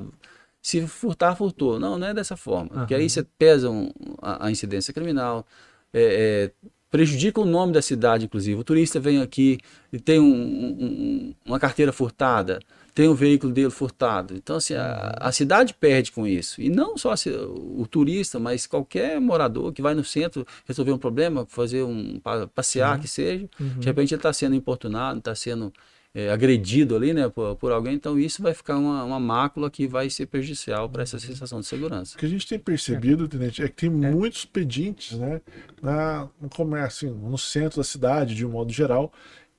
[0.68, 1.80] se furtar, furtou.
[1.80, 2.70] Não, não é dessa forma.
[2.70, 2.78] Uhum.
[2.80, 5.46] Porque aí você pesa um, a, a, incidência criminal,
[5.94, 8.60] é, é, prejudica o nome da cidade, inclusive.
[8.60, 9.58] O turista vem aqui
[9.90, 12.60] e tem um, um, uma carteira furtada,
[12.94, 14.34] tem um veículo dele furtado.
[14.34, 16.60] Então, assim, a, a cidade perde com isso.
[16.60, 17.14] E não só
[17.48, 22.20] o turista, mas qualquer morador que vai no centro resolver um problema, fazer um
[22.54, 23.00] passear, uhum.
[23.00, 23.78] que seja, uhum.
[23.78, 25.72] de repente ele está sendo importunado, está sendo
[26.14, 29.86] é, agredido ali, né, por, por, alguém, então isso vai ficar uma, uma mácula que
[29.86, 31.22] vai ser prejudicial para essa uhum.
[31.22, 32.16] sensação de segurança.
[32.16, 33.28] O que a gente tem percebido, é.
[33.28, 34.10] Tenente, é que tem é.
[34.10, 35.40] muitos pedintes, né,
[35.82, 39.12] na, no comércio, assim, no centro da cidade, de um modo geral,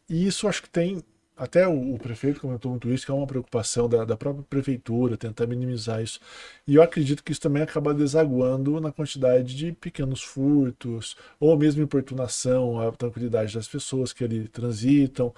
[0.09, 1.03] e isso acho que tem
[1.39, 5.15] até o, o, prefeito comentou muito isso, que é uma preocupação da, da, própria prefeitura
[5.15, 6.19] tentar minimizar isso.
[6.67, 11.81] E eu acredito que isso também acaba desaguando na quantidade de pequenos furtos, ou mesmo
[11.81, 15.33] importunação à tranquilidade das pessoas que ali transitam.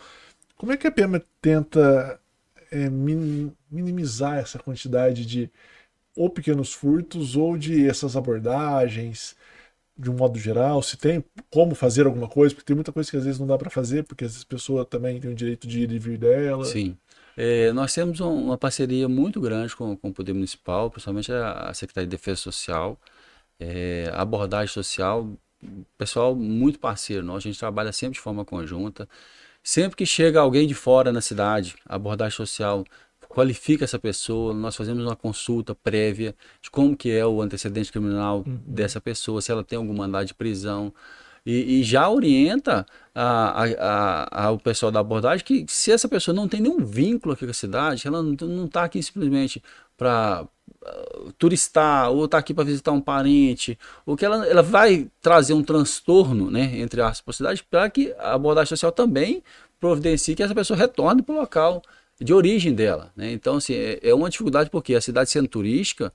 [0.62, 2.21] Como é que a PM tenta
[2.71, 5.50] é, minimizar essa quantidade de
[6.15, 9.36] ou pequenos furtos ou de essas abordagens?
[9.97, 13.17] de um modo geral, se tem como fazer alguma coisa, porque tem muita coisa que
[13.17, 15.67] às vezes não dá para fazer, porque às vezes a pessoa também tem o direito
[15.67, 16.65] de ir e vir dela.
[16.65, 16.97] Sim.
[17.38, 22.08] É, nós temos uma parceria muito grande com, com o Poder Municipal, principalmente a, Secretaria
[22.08, 23.00] de Defesa Social,
[23.60, 25.30] é, abordagem social,
[25.97, 29.08] pessoal muito parceiro, nós, a gente trabalha sempre de forma conjunta.
[29.63, 32.84] Sempre que chega alguém de fora na cidade, a abordagem social
[33.30, 38.43] qualifica essa pessoa, nós fazemos uma consulta prévia de como que é o antecedente criminal
[38.45, 38.60] uhum.
[38.65, 40.93] dessa pessoa, se ela tem algum mandado de prisão,
[41.45, 46.36] e, e já orienta a, a, a, o pessoal da abordagem que se essa pessoa
[46.36, 49.62] não tem nenhum vínculo aqui com a cidade, ela não está aqui simplesmente
[49.97, 50.47] para
[51.38, 55.63] turistar ou está aqui para visitar um parente, ou que ela, ela vai trazer um
[55.63, 59.43] transtorno, né, entre as possibilidades, para que a abordagem social também
[59.79, 61.81] providencie que essa pessoa retorne para o local
[62.19, 63.12] de origem dela.
[63.15, 63.31] Né?
[63.31, 66.12] Então, assim, é, é uma dificuldade porque a cidade sendo turística,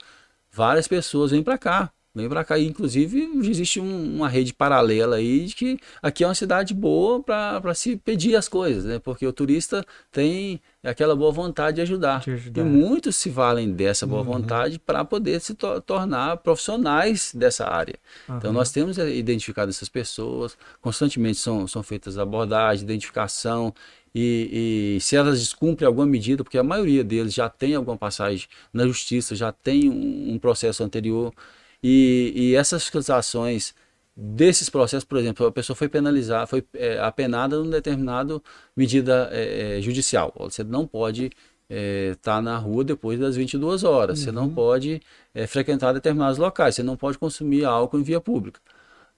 [0.52, 2.58] várias pessoas vêm para cá Vem para cá.
[2.58, 7.74] Inclusive, existe um, uma rede paralela aí de que aqui é uma cidade boa para
[7.74, 8.98] se pedir as coisas, né?
[8.98, 12.20] Porque o turista tem aquela boa vontade de ajudar.
[12.20, 12.62] De ajudar.
[12.62, 14.32] E muitos se valem dessa boa uhum.
[14.32, 17.96] vontade para poder se to tornar profissionais dessa área.
[18.26, 18.38] Uhum.
[18.38, 23.74] Então, nós temos identificado essas pessoas, constantemente são, são feitas abordagens, identificação.
[24.14, 28.48] E, e, se elas descumprem alguma medida, porque a maioria deles já tem alguma passagem
[28.72, 31.34] na justiça, já tem um, um processo anterior,
[31.82, 33.74] e, e essas fiscalizações
[34.16, 38.40] desses processos, por exemplo, a pessoa foi penalizada, foi é, apenada numa determinada
[38.74, 40.32] medida é, é judicial.
[40.38, 41.36] Você não pode estar
[41.68, 44.24] é, tá na rua depois das 22 horas, uhum.
[44.24, 44.54] você não uhum.
[44.54, 45.02] pode
[45.34, 48.60] é, frequentar determinados locais, você não pode consumir álcool em via pública.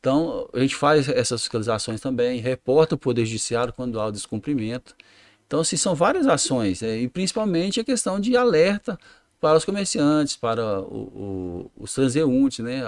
[0.01, 4.95] Então, a gente faz essas fiscalizações também, reporta o Poder Judiciário quando há o descumprimento.
[5.47, 8.99] Então, assim, são várias ações, é, e principalmente a questão de alerta
[9.41, 12.83] para os comerciantes, para o, o, os transeuntes, né?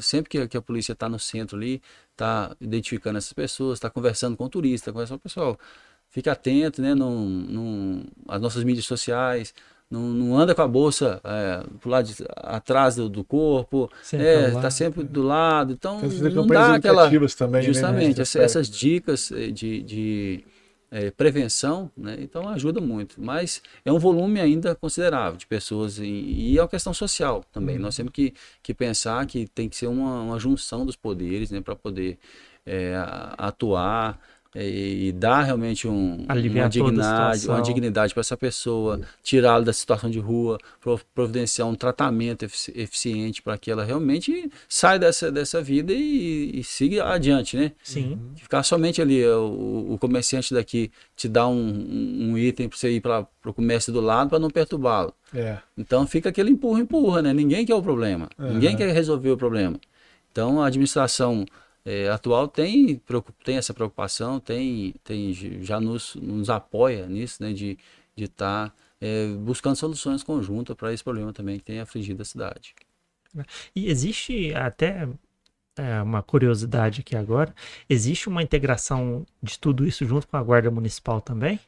[0.00, 1.82] Sempre que, que a polícia está no centro ali,
[2.12, 5.58] está identificando essas pessoas, está conversando com o turista, com o pessoal,
[6.08, 6.94] fica atento, né?
[6.94, 9.54] Num, num, as nossas mídias sociais,
[9.90, 14.26] não, não, anda com a bolsa é, pro lado de, atrás do, do corpo, sempre
[14.26, 18.22] é, tá sempre do lado, então não dá aquela também, né, justamente né?
[18.22, 20.44] essas, essas dicas eh, de, de
[20.90, 22.16] é, prevenção, né?
[22.20, 23.20] então ajuda muito.
[23.20, 27.76] Mas é um volume ainda considerável de pessoas e, e é uma questão social também.
[27.76, 27.82] Uhum.
[27.82, 31.60] Nós temos que, que pensar que tem que ser uma, uma junção dos poderes né?
[31.60, 32.18] para poder
[32.66, 32.94] é,
[33.38, 34.18] atuar
[34.54, 40.18] e dar realmente um, uma dignidade, uma dignidade para essa pessoa, tirá-la da situação de
[40.18, 40.58] rua,
[41.14, 47.04] providenciar um tratamento eficiente para que ela realmente saia dessa, dessa vida e, e siga
[47.04, 47.72] adiante, né?
[47.82, 48.18] Sim.
[48.34, 53.00] Ficar somente ali, o, o comerciante daqui te dá um, um item para você ir
[53.00, 55.14] para o comércio do lado para não perturbá-lo.
[55.32, 55.58] É.
[55.78, 57.32] Então fica aquele empurra, empurra, né?
[57.32, 58.54] Ninguém quer o problema, uhum.
[58.54, 59.78] ninguém quer resolver o problema.
[60.32, 61.46] Então a administração
[61.84, 63.00] é, atual tem,
[63.44, 67.78] tem essa preocupação, tem, tem já nos, nos apoia nisso, né, de
[68.16, 72.74] estar tá, é, buscando soluções conjuntas para esse problema também que tem afligido a cidade.
[73.74, 75.08] E existe até
[75.76, 77.54] é, uma curiosidade aqui agora,
[77.88, 81.58] existe uma integração de tudo isso junto com a Guarda Municipal também?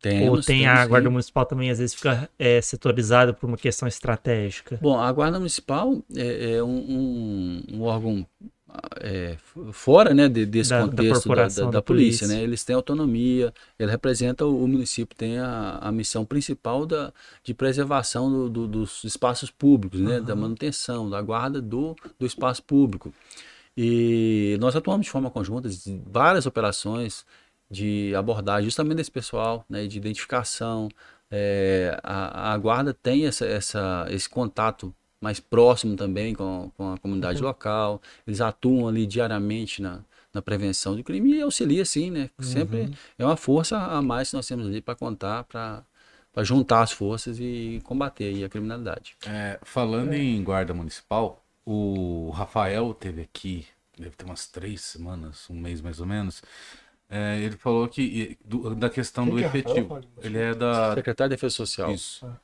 [0.00, 1.12] Temos, Ou tem a Guarda sim.
[1.12, 4.78] Municipal também, às vezes, fica é, setorizada por uma questão estratégica?
[4.80, 8.26] Bom, a Guarda Municipal é, é um, um, um, órgão
[9.00, 9.36] é,
[9.72, 12.42] fora né, de, desse da, contexto da, da, da, polícia, polícia, né?
[12.42, 17.54] Eles têm autonomia, ele representa o, o município, tem a, a missão principal da, de
[17.54, 20.18] preservação do, do, dos espaços públicos, né?
[20.18, 20.24] Uhum.
[20.24, 23.12] Da manutenção, da guarda do, do espaço público.
[23.76, 27.24] E nós atuamos de forma conjunta, em várias operações
[27.70, 30.88] de abordagem justamente desse pessoal, né, de identificação.
[31.30, 36.98] É, a, a guarda tem essa, essa, esse contato mais próximo também com, com a
[36.98, 37.48] comunidade uhum.
[37.48, 38.00] local.
[38.26, 40.00] Eles atuam ali diariamente na,
[40.32, 42.30] na prevenção do crime e auxilia sim, né?
[42.40, 42.92] Sempre uhum.
[43.18, 45.84] é uma força a mais que nós temos ali para contar, para
[46.32, 49.16] para juntar as forças e combater a criminalidade.
[49.26, 50.18] É, falando é.
[50.18, 53.66] em guarda municipal, o Rafael teve aqui,
[53.98, 56.40] deve ter umas três semanas, um mês mais ou menos.
[57.08, 59.94] É, ele falou que do, da questão Quem do que é efetivo.
[59.94, 60.10] Rafael?
[60.22, 61.92] Ele é da secretário de Defesa Social.
[61.92, 62.24] Isso.
[62.24, 62.36] Ah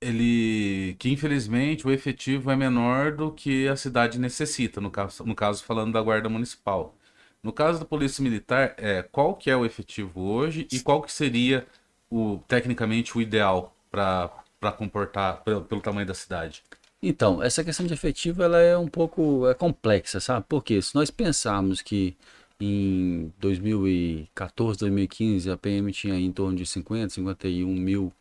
[0.00, 0.57] ele
[0.94, 5.64] que infelizmente o efetivo é menor do que a cidade necessita, no caso, no caso
[5.64, 6.94] falando da guarda municipal.
[7.42, 11.12] No caso da polícia militar, é, qual que é o efetivo hoje e qual que
[11.12, 11.66] seria
[12.10, 16.62] o tecnicamente o ideal para comportar pelo, pelo, tamanho da cidade?
[17.00, 20.44] Então, essa questão de efetivo ela é um pouco é complexa, sabe?
[20.48, 22.16] Porque se nós pensarmos que
[22.60, 28.12] em 2014, 2015 a PM tinha em torno de 50, 51 mil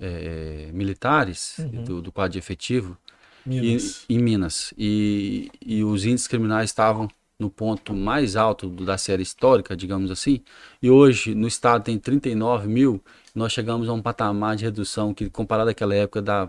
[0.00, 1.84] é, militares uhum.
[1.84, 2.96] do, do, quadro efetivo
[3.44, 4.04] Minas.
[4.08, 4.74] E, em Minas.
[4.76, 10.40] E, e os índices criminais estavam no ponto mais alto da série histórica, digamos assim,
[10.82, 13.02] e hoje no estado tem 39 mil,
[13.34, 16.48] nós chegamos a um patamar de redução que, comparado àquela época, dá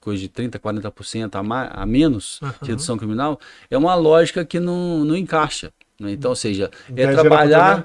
[0.00, 2.52] coisa de 30%, 40% a, mais, a menos uhum.
[2.62, 5.72] de redução criminal, é uma lógica que não, não encaixa.
[6.00, 6.12] Né?
[6.12, 7.84] Então, ou seja, é trabalhar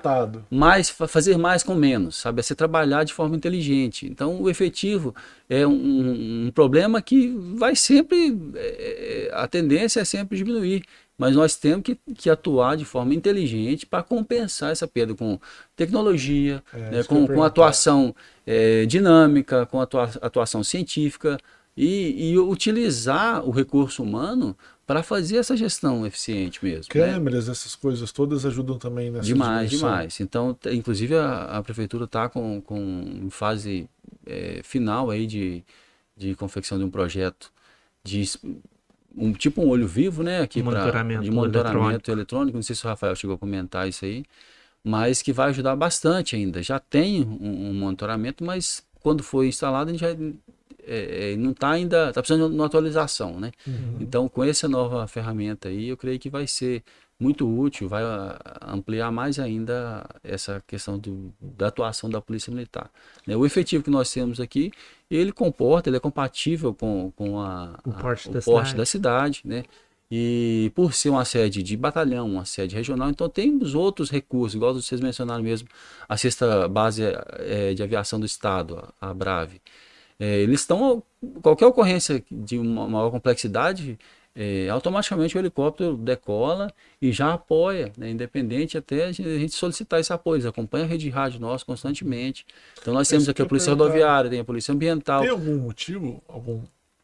[0.50, 2.40] mais, fazer mais com menos, sabe?
[2.40, 4.06] É ser trabalhar de forma inteligente.
[4.06, 5.16] Então, o efetivo
[5.50, 10.84] é um, um problema que vai sempre, é, a tendência é sempre diminuir.
[11.18, 15.40] Mas nós temos que, que atuar de forma inteligente para compensar essa perda com
[15.76, 21.38] tecnologia, é, né, com, com atuação é, dinâmica, com atua, atuação científica
[21.78, 26.94] e, e, utilizar o recurso humano para fazer essa gestão eficiente mesmo.
[26.94, 27.06] Né?
[27.06, 27.52] Câmeras, né?
[27.52, 29.90] essas coisas todas ajudam também nessa Demais, dimensão.
[29.90, 30.20] demais.
[30.20, 33.90] Então, inclusive a, a prefeitura está com, com em fase
[34.26, 35.64] é, final aí de,
[36.18, 37.52] de confecção de um projeto
[38.04, 38.24] de
[39.16, 40.92] um tipo um olho vivo, né, aqui para
[41.22, 42.12] de monitoramento eletrônico.
[42.12, 42.58] eletrônico.
[42.58, 44.26] Não sei se o Rafael chegou a comentar isso aí,
[44.84, 46.62] mas que vai ajudar bastante ainda.
[46.62, 50.16] Já tem um, um monitoramento, mas quando for instalado a gente já
[50.86, 53.52] é, é não está ainda, está precisando de uma atualização, né?
[53.66, 53.98] Uhum.
[54.00, 56.84] Então, com essa nova ferramenta aí, eu creio que vai ser
[57.20, 62.90] muito útil, vai ah, ampliar mais ainda essa questão do, da atuação da Polícia Militar.
[63.26, 63.36] Né?
[63.36, 64.72] O efetivo que nós temos aqui,
[65.10, 68.78] ele comporta, ele é compatível com, com a, o porte, a, da, o porte cidade.
[68.78, 69.64] da cidade, né?
[70.16, 74.72] E por ser uma sede de batalhão, uma sede regional, então temos outros recursos, igual
[74.72, 75.68] vocês mencionaram mesmo,
[76.08, 77.02] a sexta base
[77.40, 79.60] é, de aviação do Estado, a Brave.
[80.24, 81.04] É, eles estão,
[81.42, 84.00] qualquer ocorrência de uma maior complexidade,
[84.34, 90.14] é, automaticamente o helicóptero decola e já apoia, né, independente até a gente solicitar esse
[90.14, 90.38] apoio.
[90.38, 92.46] Eles acompanham a rede de rádio nossa constantemente.
[92.82, 95.24] Então nós temos aqui a Polícia Rodoviária, tem a Polícia Ambiental.
[95.24, 96.62] Tem algum motivo, algum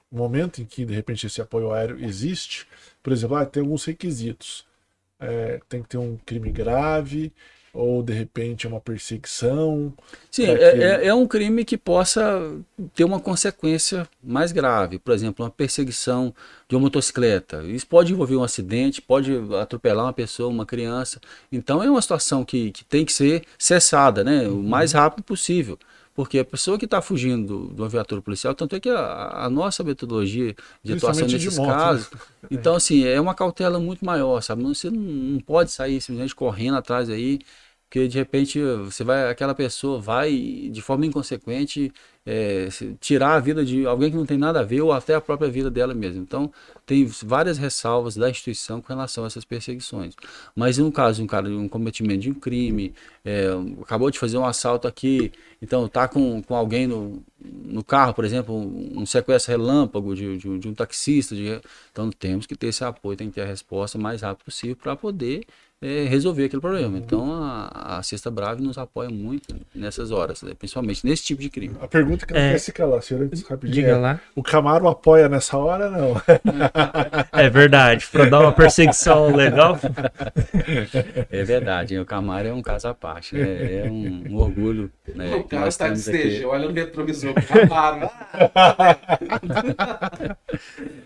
[0.10, 2.66] momento em que de repente esse apoio aéreo existe?
[3.04, 4.66] Por exemplo, ah, tem alguns requisitos.
[5.20, 7.34] É, tem que ter um crime grave,
[7.74, 9.94] ou de repente é uma perseguição?
[10.32, 10.84] Sim, é, que...
[10.84, 12.22] é, é, um crime que possa
[12.96, 15.00] ter uma consequência mais grave.
[15.00, 16.34] Por exemplo, uma perseguição
[16.68, 17.64] de uma motocicleta.
[17.64, 21.20] Isso pode envolver um acidente, pode atropelar uma pessoa, uma criança.
[21.52, 25.00] Então é uma situação que, que tem que ser cessada né, o mais uhum.
[25.00, 25.78] rápido possível.
[26.20, 29.50] Porque a pessoa que está fugindo do, do viatura policial, tanto é que a, a
[29.50, 30.54] nossa metodologia
[30.84, 32.12] de atuação nesses de moto, casos.
[32.12, 32.20] Né?
[32.52, 34.62] Então, assim, é uma cautela muito maior, sabe?
[34.64, 37.40] Você não, não pode sair simplesmente correndo atrás aí
[37.90, 40.32] porque de repente você vai, aquela pessoa vai
[40.72, 41.92] de forma inconsequente
[42.24, 42.68] é,
[43.00, 45.50] tirar a vida de alguém que não tem nada a ver ou até a própria
[45.50, 46.22] vida dela mesma.
[46.22, 46.54] Então
[46.86, 50.14] tem várias ressalvas da instituição com relação a essas perseguições.
[50.56, 52.94] Mas no caso um cara um cometimento de um crime,
[53.26, 53.48] é,
[53.82, 58.24] acabou de fazer um assalto aqui, então tá com, com alguém no, no carro, por
[58.24, 61.60] exemplo, um, sequestro relâmpago de, de, de um taxista, de,
[61.92, 64.76] então temos que ter esse apoio, tem que ter a resposta o mais rápido possível
[64.76, 65.42] para poder
[65.82, 66.98] é, resolver aquele problema.
[66.98, 70.52] Então a, a Cesta Brave nos apoia muito nessas horas, né?
[70.58, 71.76] principalmente nesse tipo de crime.
[71.82, 73.74] A pergunta que não é, quer se calar, senhor, rapidinho.
[73.74, 74.20] Diga é, lá.
[74.36, 76.22] O Camaro apoia nessa hora, não?
[77.32, 79.80] É verdade, para dar uma perseguição legal.
[81.32, 83.86] É verdade, o Camaro é um caso à parte, né?
[83.86, 84.92] é um, um orgulho.
[85.16, 88.10] Né, o cara está de esteja, olha no retrovisor, Camaro.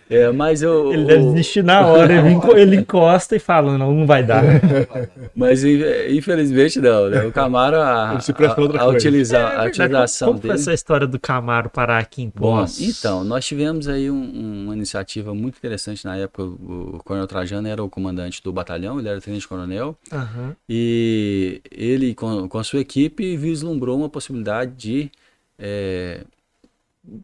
[0.10, 2.14] é, mas eu, ele deve desistir na hora,
[2.56, 4.63] ele encosta e fala, não, não vai dar.
[5.36, 7.24] Mas infelizmente não, né?
[7.26, 10.54] O Camaro, a, a, a, utilizar, a utilização Como dele...
[10.54, 12.80] foi essa história do Camaro parar aqui em Poços?
[12.80, 16.44] Bom, então, nós tivemos aí um, uma iniciativa muito interessante na época.
[16.44, 19.98] O, o Coronel Trajano era o comandante do batalhão, ele era tenente-coronel.
[20.12, 20.56] Uhum.
[20.68, 25.12] E ele, com, com a sua equipe, vislumbrou uma possibilidade de...
[25.58, 26.22] É,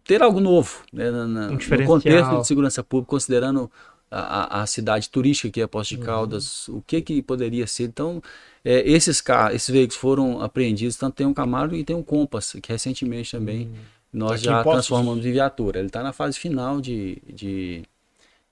[0.04, 3.72] ter algo novo né, na, um no contexto de segurança pública, considerando
[4.12, 6.04] a, a, cidade turística que é Poços de uhum.
[6.04, 6.78] Caldas, uhum.
[6.78, 7.84] o que que poderia ser.
[7.84, 8.22] Então,
[8.64, 12.58] é, esses carros, esses veículos foram apreendidos, tanto tem um Camaro e tem um Compass,
[12.62, 13.76] que recentemente também uhum.
[14.14, 15.80] nós já transformamos em viatura.
[15.80, 17.84] Ele está na fase final de, de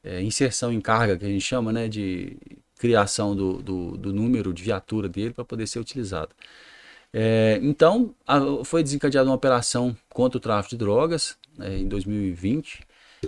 [0.03, 2.38] é, inserção em carga, que a gente chama, né, de
[2.78, 6.30] criação do, do, do número de viatura dele para poder ser utilizado.
[7.12, 12.82] É, então, a, foi desencadeada uma operação contra o tráfico de drogas né, em 2020,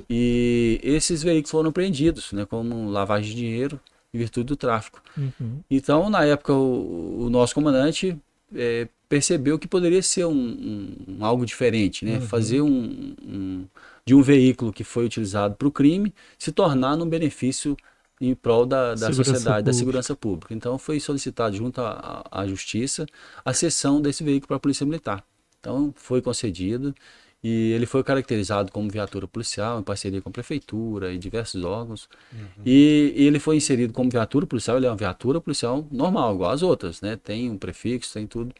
[0.09, 3.79] e esses veículos foram preendidos, né, como lavagem de dinheiro
[4.13, 5.01] em virtude do tráfico.
[5.17, 5.61] Uhum.
[5.69, 8.17] Então, na época, o, o nosso comandante
[8.55, 12.15] é, percebeu que poderia ser um, um, um algo diferente, né?
[12.15, 12.21] Uhum.
[12.21, 13.65] Fazer um, um,
[14.05, 17.77] de um veículo que foi utilizado para o crime se tornar um benefício
[18.21, 19.63] em prol da, da sociedade, pública.
[19.63, 20.53] da segurança pública.
[20.53, 23.05] Então, foi solicitado junto à, à Justiça
[23.45, 25.23] a cessão desse veículo para a Polícia Militar.
[25.59, 26.93] Então, foi concedido
[27.41, 32.09] E ele foi caracterizado como viatura policial em parceria com a prefeitura e diversos órgãos.
[32.33, 32.63] Uhum.
[32.65, 36.51] E, e, ele foi inserido como viatura policial, ele é uma viatura policial normal, igual
[36.51, 37.15] as outras, né?
[37.15, 38.53] Tem um prefixo, tem tudo.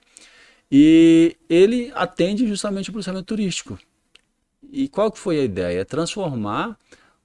[0.71, 3.77] E ele atende justamente o policiamento turístico.
[4.71, 5.81] E qual que foi a ideia?
[5.81, 6.77] É transformar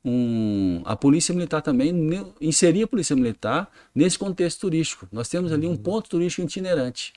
[0.05, 1.93] um, a polícia militar também,
[2.41, 5.09] inserir a polícia militar nesse contexto turístico.
[5.13, 5.77] Nós temos ali um uhum.
[5.77, 7.13] ponto turístico itinerante,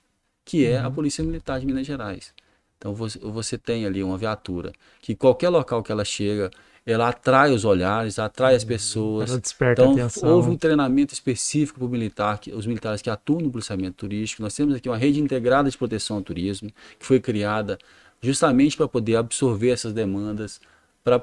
[0.46, 0.94] que é a uhum.
[0.94, 2.34] Polícia Militar de Minas Gerais.
[2.78, 4.72] Então você, você tem ali uma viatura
[5.02, 6.52] que qualquer local que ela chega,
[6.86, 8.68] ela atrai os olhares, atrai as uhum.
[8.70, 9.30] pessoas.
[9.30, 10.30] Ela desperta então, atenção.
[10.30, 14.42] houve um treinamento específico para o militar, que, os militares que atuam no policiamento turístico.
[14.42, 17.78] Nós temos aqui uma rede integrada de proteção ao turismo, que foi criada
[18.22, 20.62] justamente para poder absorver essas demandas,
[21.04, 21.22] para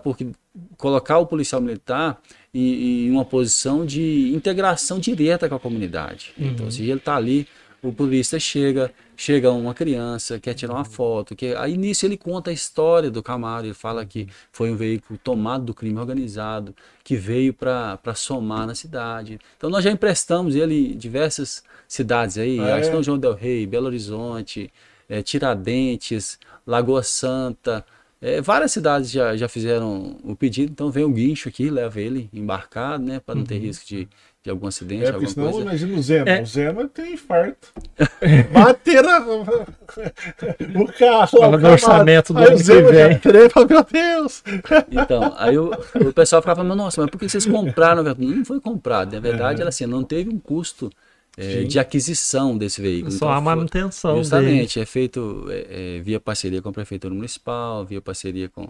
[0.77, 2.21] colocar o policial militar
[2.53, 6.33] em, em, uma posição de integração direta com a comunidade.
[6.39, 6.47] Uhum.
[6.47, 7.47] Então, se ele está ali
[7.85, 12.51] o polícia chega, chega uma criança, quer tirar uma foto, que aí nisso ele conta
[12.51, 17.17] a história do Camaro, ele fala que foi um veículo tomado do crime organizado, que
[17.17, 19.39] veio para somar na cidade.
[19.57, 22.83] Então nós já emprestamos ele em diversas cidades aí, ah, é?
[22.83, 24.73] São João del Rei, Belo Horizonte,
[25.09, 27.85] é, Tiradentes, Lagoa Santa,
[28.21, 32.31] é, várias cidades já, já fizeram o pedido, então vem o guincho aqui, leva ele
[32.33, 33.61] embarcado, né, para não ter uhum.
[33.61, 34.09] risco de
[34.45, 35.67] de algum acidente, é, alguma senão, coisa.
[35.67, 36.29] imagina o Zema.
[36.29, 36.43] É.
[36.43, 37.69] O Zema tem infarto.
[38.53, 39.41] Bateram
[40.77, 41.39] o carro.
[41.39, 43.19] Fala no orçamento do ano que vem.
[43.19, 44.43] Trepa, meu Deus.
[44.91, 48.03] Então, aí o, o pessoal ficava falando, nossa, mas por que vocês compraram?
[48.03, 49.15] Não foi comprado.
[49.15, 49.63] Na verdade, é.
[49.63, 50.91] era assim, não teve um custo
[51.39, 53.13] é, de aquisição desse veículo.
[53.13, 54.83] Só então, a manutenção Justamente, dele.
[54.83, 58.69] é feito é, é, via parceria com a Prefeitura Municipal, via parceria com,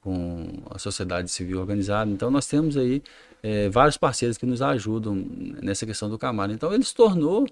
[0.00, 2.10] com a sociedade civil organizada.
[2.10, 3.02] Então, nós temos aí
[3.42, 5.24] é, vários parceiros que nos ajudam
[5.62, 6.52] nessa questão do Camaro.
[6.52, 7.46] Então ele se tornou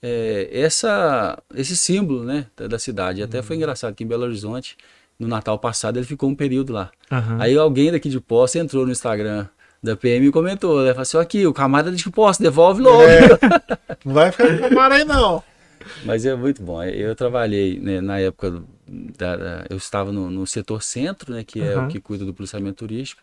[0.00, 3.20] é, essa, esse símbolo né, da, cidade.
[3.20, 3.26] Uhum.
[3.26, 3.62] Até foi uhum.
[3.62, 4.76] engraçado que em Belo Horizonte,
[5.18, 6.90] no Natal passado, ele ficou um período lá.
[7.10, 7.40] Uhum.
[7.40, 9.46] Aí alguém daqui de Posse entrou no Instagram
[9.82, 10.90] da PM e comentou, né?
[10.90, 13.02] Falou assim, aqui, o Camaro é de Posse, devolve logo.
[13.02, 13.28] É.
[14.04, 15.42] Não vai ficar com Camaro aí não.
[16.04, 16.82] Mas é muito bom.
[16.82, 21.60] Eu trabalhei né, na época, da, da, eu estava no, no, setor centro, né, que
[21.60, 21.86] é uhum.
[21.86, 23.22] o que cuida do policiamento turístico.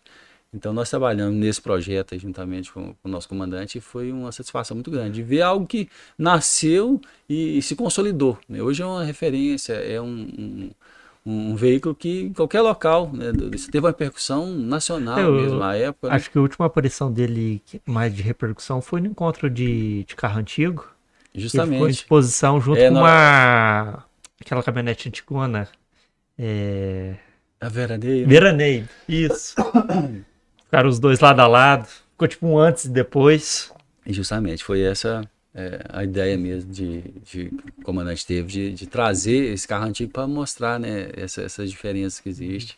[0.52, 4.74] Então nós trabalhamos nesse projeto juntamente com, com, o nosso comandante e foi uma satisfação
[4.74, 5.88] muito grande de ver algo que
[6.18, 8.36] nasceu e, e se consolidou.
[8.48, 8.60] Né?
[8.60, 10.70] Hoje é uma referência, é um, um,
[11.24, 13.30] um veículo que em qualquer local né,
[13.70, 16.08] teve uma repercussão nacional Eu, mesmo na época.
[16.08, 16.16] Né?
[16.16, 16.32] Acho né?
[16.32, 20.84] que a última aparição dele mais de repercussão foi no encontro de, de carro antigo.
[21.32, 21.68] Justamente.
[21.68, 24.04] Ele ficou em exposição junto é, com uma
[24.40, 25.68] aquela caminhonete antigona.
[26.36, 27.14] É...
[27.60, 28.26] A Veraneio.
[28.26, 29.54] Veraneio, isso.
[30.70, 31.88] Ficaram os dois lado a lado.
[32.12, 33.72] Ficou tipo um antes e depois.
[34.06, 38.86] E justamente, foi essa é, a ideia mesmo de, de o comandante teve de, de
[38.86, 42.76] trazer esse carro antigo para mostrar né, essa, essas diferenças que existem.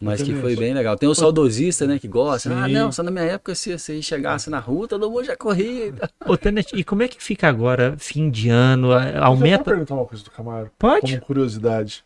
[0.00, 0.96] Mas que foi bem legal.
[0.96, 2.48] Tem o saudosista, né, que gosta.
[2.48, 2.62] Ah, Sim.
[2.62, 5.92] Ah, não, só na minha época, se você chegasse na rua, todo mundo já corria.
[6.24, 8.92] Ô, Tenet, e como é que fica agora, fim de ano?
[8.92, 9.62] Aumenta.
[9.62, 10.70] Eu perguntar uma coisa do Camaro.
[10.78, 11.00] Pode.
[11.00, 12.04] Como curiosidade.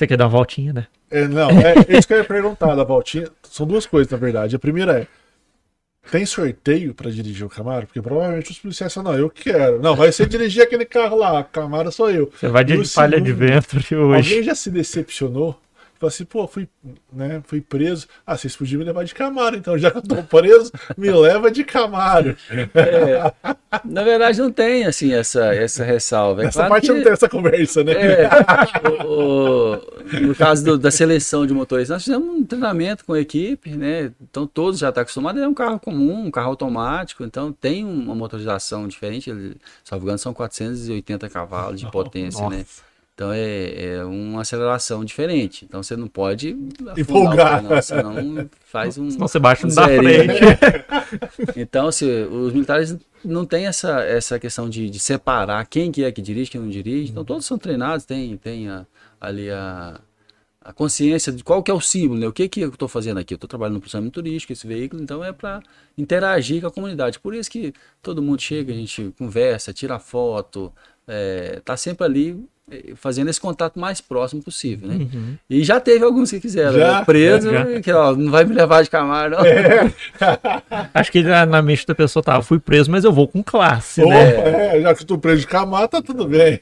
[0.00, 0.86] Você quer dar uma voltinha, né?
[1.10, 3.28] É, não, é, é isso que eu ia perguntar da voltinha.
[3.42, 4.56] São duas coisas, na verdade.
[4.56, 5.06] A primeira é:
[6.10, 7.86] tem sorteio para dirigir o Camaro?
[7.86, 9.78] Porque provavelmente os policiais falam, não, eu quero.
[9.82, 12.32] Não, vai ser dirigir aquele carro lá, Camaro sou eu.
[12.34, 14.30] Você vai de palha de vento hoje.
[14.30, 15.60] Alguém já se decepcionou
[16.00, 16.66] Falei assim, pô, fui,
[17.12, 18.06] né, fui preso.
[18.26, 21.50] Ah, vocês podiam me levar de Camaro, então já que eu tô preso, me leva
[21.50, 22.34] de Camaro.
[22.74, 23.30] É,
[23.84, 26.42] na verdade, não tem, assim, essa, essa ressalva.
[26.42, 27.92] É essa claro parte que, não tem essa conversa, né?
[27.92, 28.30] É,
[29.04, 33.20] o, o, no caso do, da seleção de motores, nós fizemos um treinamento com a
[33.20, 34.10] equipe, né?
[34.22, 38.14] Então todos já estão acostumados, é um carro comum, um carro automático, então tem uma
[38.14, 42.56] motorização diferente, ele, salvo engano, são 480 cavalos de potência, né?
[42.56, 42.56] Nossa.
[42.56, 42.89] né?
[43.20, 45.66] Então é, é, uma aceleração diferente.
[45.66, 46.56] Então você não pode
[46.96, 49.10] empolgar, não, senão faz um.
[49.12, 50.40] Senão você baixa um da frente.
[51.54, 56.10] então, se os militares não têm essa, essa questão de, de, separar quem que é
[56.10, 57.12] que dirige, quem não dirige.
[57.12, 58.86] Então todos são treinados, tem, tem a,
[59.20, 60.00] ali a,
[60.62, 62.26] a consciência de qual que é o símbolo, né?
[62.26, 63.34] O que que eu estou fazendo aqui?
[63.34, 65.62] Eu estou trabalhando no processamento turístico, esse veículo, então é para
[65.98, 67.20] interagir com a comunidade.
[67.20, 70.72] Por isso que todo mundo chega, a gente conversa, tira foto,
[71.06, 72.48] é, tá sempre ali
[72.96, 74.94] fazendo esse contato mais próximo possível, né?
[74.96, 75.36] Uhum.
[75.48, 77.04] E já teve alguns que quiseram, já, né?
[77.04, 77.80] preso, já.
[77.80, 79.44] que ó, não vai me levar de Camaro, não.
[79.44, 79.92] É.
[80.94, 84.76] Acho que na mente da pessoa tava, fui preso, mas eu vou com classe, né?
[84.76, 86.60] É, já que estou preso de Camaro, tá tudo bem.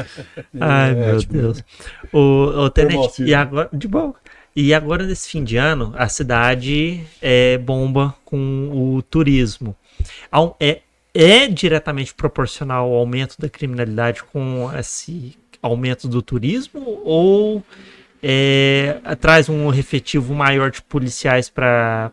[0.60, 1.32] Ai, é, meu tipo...
[1.32, 1.64] Deus.
[2.12, 4.14] O, o Tenente, e agora, de boa.
[4.54, 9.76] E agora, nesse fim de ano, a cidade é bomba com o turismo.
[10.58, 10.80] É,
[11.14, 17.62] é diretamente proporcional ao aumento da criminalidade com esse aumento do turismo ou
[18.22, 22.10] é, traz um efetivo maior de policiais para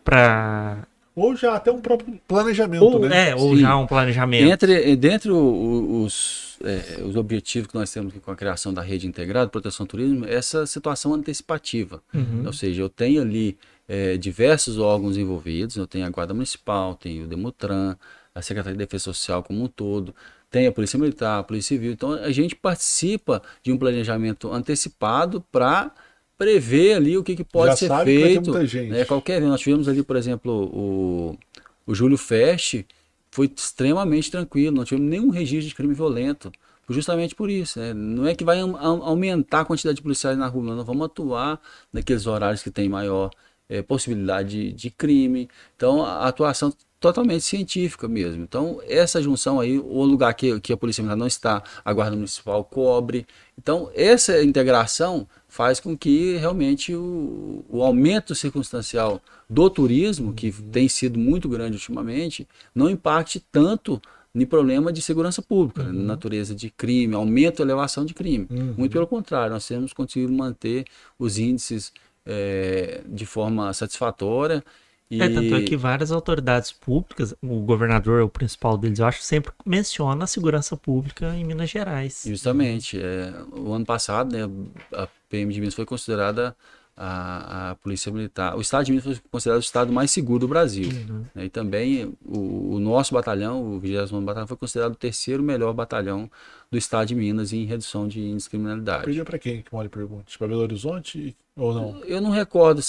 [1.18, 3.30] ou já até um próprio planejamento, ou, né?
[3.30, 3.62] É, ou Sim.
[3.62, 4.52] já um planejamento.
[4.52, 9.50] Entre, dentre os, é, os objetivos que nós temos com a criação da rede integrada,
[9.50, 12.00] proteção do turismo, essa situação antecipativa.
[12.14, 12.44] Uhum.
[12.46, 17.24] Ou seja, eu tenho ali é, diversos órgãos envolvidos, eu tenho a Guarda Municipal, tenho
[17.24, 17.96] o Demutran,
[18.32, 20.14] a Secretaria de Defesa Social como um todo,
[20.50, 21.92] tem a Polícia Militar, a Polícia Civil.
[21.92, 25.92] Então a gente participa de um planejamento antecipado para
[26.36, 28.52] prever ali o que, que pode Já ser feito.
[28.88, 29.04] Né?
[29.04, 31.38] Qualquer nós tivemos ali, por exemplo, o,
[31.86, 32.84] o Júlio Fest
[33.30, 36.50] foi extremamente tranquilo, não tivemos nenhum registro de crime violento.
[36.90, 37.92] Justamente por isso, né?
[37.92, 41.60] não é que vai aumentar a quantidade de policiais na rua, nós vamos atuar
[41.92, 43.30] naqueles horários que tem maior
[43.68, 45.50] é, possibilidade de, de, crime.
[45.76, 48.42] Então, a atuação totalmente científica mesmo.
[48.42, 52.16] Então, essa junção aí, o lugar que, que a Polícia Militar não está, a Guarda
[52.16, 53.26] Municipal cobre.
[53.56, 60.88] Então, essa integração faz com que realmente o, o aumento circunstancial do turismo, que tem
[60.88, 64.00] sido muito grande ultimamente, não impacte tanto
[64.34, 65.92] no problema de segurança pública, uhum.
[65.92, 68.46] natureza de crime, aumento, elevação de crime.
[68.50, 68.74] Uhum.
[68.76, 70.84] Muito pelo contrário, nós temos conseguido manter
[71.18, 71.92] os índices
[72.26, 74.62] é, de forma satisfatória
[75.10, 75.22] e...
[75.22, 79.52] É, tanto é que várias autoridades públicas, o governador, o principal deles, eu acho, sempre
[79.64, 82.24] menciona a segurança pública em Minas Gerais.
[82.26, 83.00] Justamente.
[83.00, 84.50] É, o ano passado, né,
[84.92, 86.54] a PM de Minas foi considerada
[86.94, 88.56] a, a Polícia Militar.
[88.56, 90.90] O Estado de Minas foi considerado o estado mais seguro do Brasil.
[90.90, 91.24] Uhum.
[91.34, 95.72] Né, e também o, o, nosso batalhão, o 20 Batalhão, foi considerado o terceiro melhor
[95.72, 96.30] batalhão
[96.70, 99.04] do Estado de Minas em redução de indiscriminalidade.
[99.04, 100.24] Perdia para quem que mole pergunta?
[100.36, 102.04] Para Belo Horizonte ou não?
[102.04, 102.80] Eu não recordo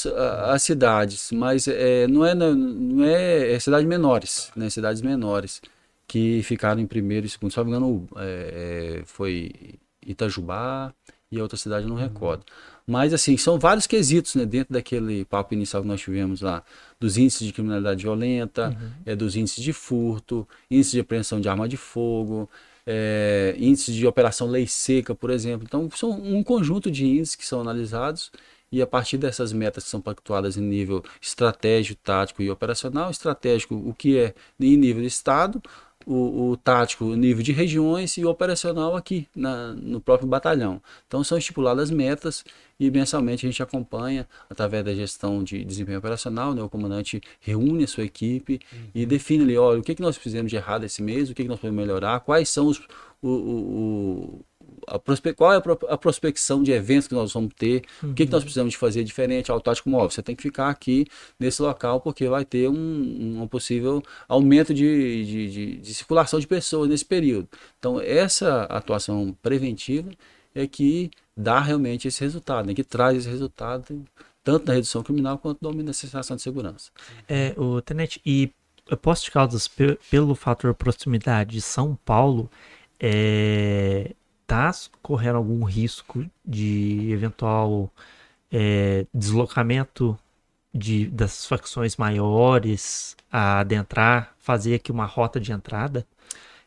[0.45, 4.69] as cidades, mas é, não, é, não é, é cidades menores, né?
[4.69, 5.61] cidades menores
[6.07, 7.51] que ficaram em primeiro e segundo.
[7.51, 9.51] Se não me engano, é, é, foi
[10.05, 10.93] Itajubá
[11.31, 12.43] e a outra cidade eu não recordo.
[12.85, 16.63] Mas, assim, são vários quesitos né, dentro daquele papo inicial que nós tivemos lá,
[16.99, 18.91] dos índices de criminalidade violenta, uhum.
[19.05, 22.49] é, dos índices de furto, índices de apreensão de arma de fogo,
[22.87, 25.67] é, índices de operação lei seca, por exemplo.
[25.67, 28.31] Então, são um conjunto de índices que são analisados
[28.71, 33.75] e a partir dessas metas que são pactuadas em nível estratégico, tático e operacional, estratégico,
[33.75, 35.61] o que é em nível de Estado,
[36.05, 40.81] o, o tático, o nível de regiões e o operacional aqui na, no próprio batalhão.
[41.07, 42.43] Então são estipuladas metas
[42.79, 46.63] e mensalmente a gente acompanha através da gestão de desempenho operacional, né?
[46.63, 48.79] o comandante reúne a sua equipe uhum.
[48.95, 51.43] e define ali, olha, o que, que nós fizemos de errado esse mês, o que,
[51.43, 52.79] que nós podemos melhorar, quais são os,
[53.21, 54.45] o, o,
[54.89, 55.33] a prospe...
[55.33, 58.11] qual é a prospecção de eventos que nós vamos ter, uhum.
[58.11, 58.45] o que, que nós uhum.
[58.45, 60.09] precisamos de fazer diferente ao tático móvel.
[60.09, 61.05] Você tem que ficar aqui
[61.39, 66.47] nesse local porque vai ter um, um possível aumento de, de, de, de circulação de
[66.47, 67.47] pessoas nesse período.
[67.77, 70.09] Então, essa atuação preventiva
[70.53, 72.73] é que dá realmente esse resultado, né?
[72.73, 74.03] que traz esse resultado
[74.43, 76.89] tanto na redução criminal quanto no aumento da sensação de segurança.
[77.27, 78.51] É, o Tenente, e
[79.01, 79.69] Posto de Caldas,
[80.09, 82.49] pelo fator proximidade de São Paulo,
[82.99, 84.13] é,
[84.49, 84.71] está
[85.01, 87.91] correndo algum risco de eventual
[88.51, 90.17] é, deslocamento
[90.73, 96.05] de, das facções maiores a adentrar, fazer aqui uma rota de entrada?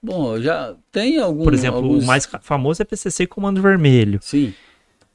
[0.00, 1.44] Bom, já tem algum.
[1.44, 2.04] Por exemplo, alguns...
[2.04, 4.18] o mais famoso é PCC Comando Vermelho.
[4.22, 4.54] Sim.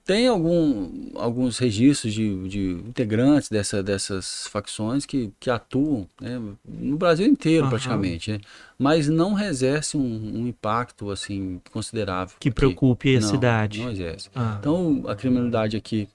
[0.07, 6.95] Tem algum, alguns registros de, de integrantes dessa, dessas facções que, que atuam né, no
[6.95, 7.69] Brasil inteiro, uhum.
[7.69, 8.39] praticamente, né,
[8.79, 12.37] mas não exerce um, um, impacto assim considerável.
[12.39, 13.17] Que preocupe aqui.
[13.17, 13.81] a não, cidade.
[13.81, 14.29] Não exerce.
[14.33, 14.55] Ah.
[14.57, 16.07] Então, a criminalidade aqui,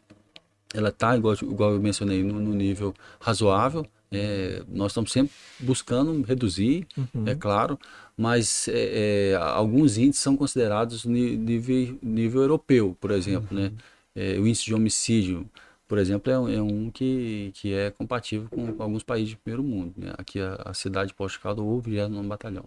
[0.73, 3.87] ela está, igual, igual eu mencionei, no, no nível razoável.
[4.11, 7.25] É, nós estamos sempre buscando reduzir, uhum.
[7.27, 7.79] é claro,
[8.17, 13.65] mas é, é, alguns índices são considerados nível, nível europeu, por exemplo, né?
[13.65, 13.71] uhum.
[13.71, 13.77] né?
[14.15, 15.49] É, o índice de homicídio,
[15.89, 19.63] por exemplo, é, é, um que, que é compatível com, com alguns países de primeiro
[19.63, 19.95] mundo.
[19.97, 20.13] Né?
[20.19, 22.65] Aqui a, a cidade de Posto Caldo houve já no batalhão.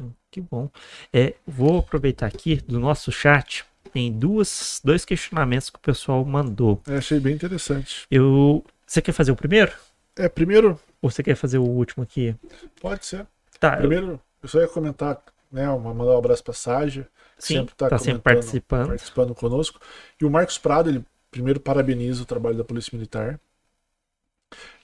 [0.00, 0.70] Hum, que bom.
[1.12, 3.64] É, vou aproveitar aqui do nosso chat.
[3.92, 6.80] Tem duas, dois questionamentos que o pessoal mandou.
[6.86, 8.06] Eu achei bem interessante.
[8.10, 9.72] Eu, você quer fazer o primeiro?
[10.16, 10.80] É, primeiro.
[11.00, 12.34] Ou você quer fazer o último aqui?
[12.80, 13.26] Pode ser.
[13.60, 13.76] Tá.
[13.76, 15.20] Primeiro, eu, só ia comentar,
[15.50, 15.66] né?
[15.66, 17.08] Mandar um abraço para Ságia.
[17.38, 18.88] Sim, sempre está tá sempre participando.
[18.88, 19.80] participando conosco.
[20.20, 23.40] E o Marcos Prado, ele primeiro parabeniza o trabalho da Polícia Militar.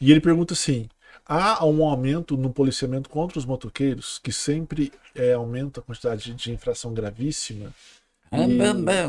[0.00, 0.88] E ele pergunta assim:
[1.26, 6.52] há um aumento no policiamento contra os motoqueiros, que sempre é, aumenta a quantidade de
[6.52, 7.72] infração gravíssima?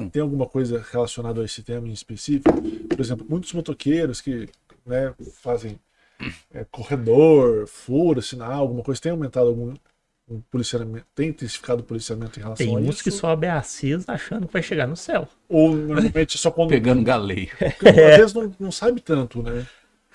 [0.10, 2.52] Tem alguma coisa relacionada a esse tema em específico?
[2.89, 4.49] Por exemplo, muitos motoqueiros que
[4.86, 5.80] né, fazem
[6.54, 9.74] é, corredor, fura, sinal, alguma coisa, tem aumentado algum
[10.32, 12.82] o policiamento, tem intensificado o policiamento em relação tem a isso?
[12.82, 15.28] Tem uns que sobe a CIS achando que vai chegar no céu.
[15.50, 16.70] Ou normalmente só quando.
[16.70, 17.50] Pegando galeio.
[17.86, 19.66] Às vezes não, não sabe tanto, né?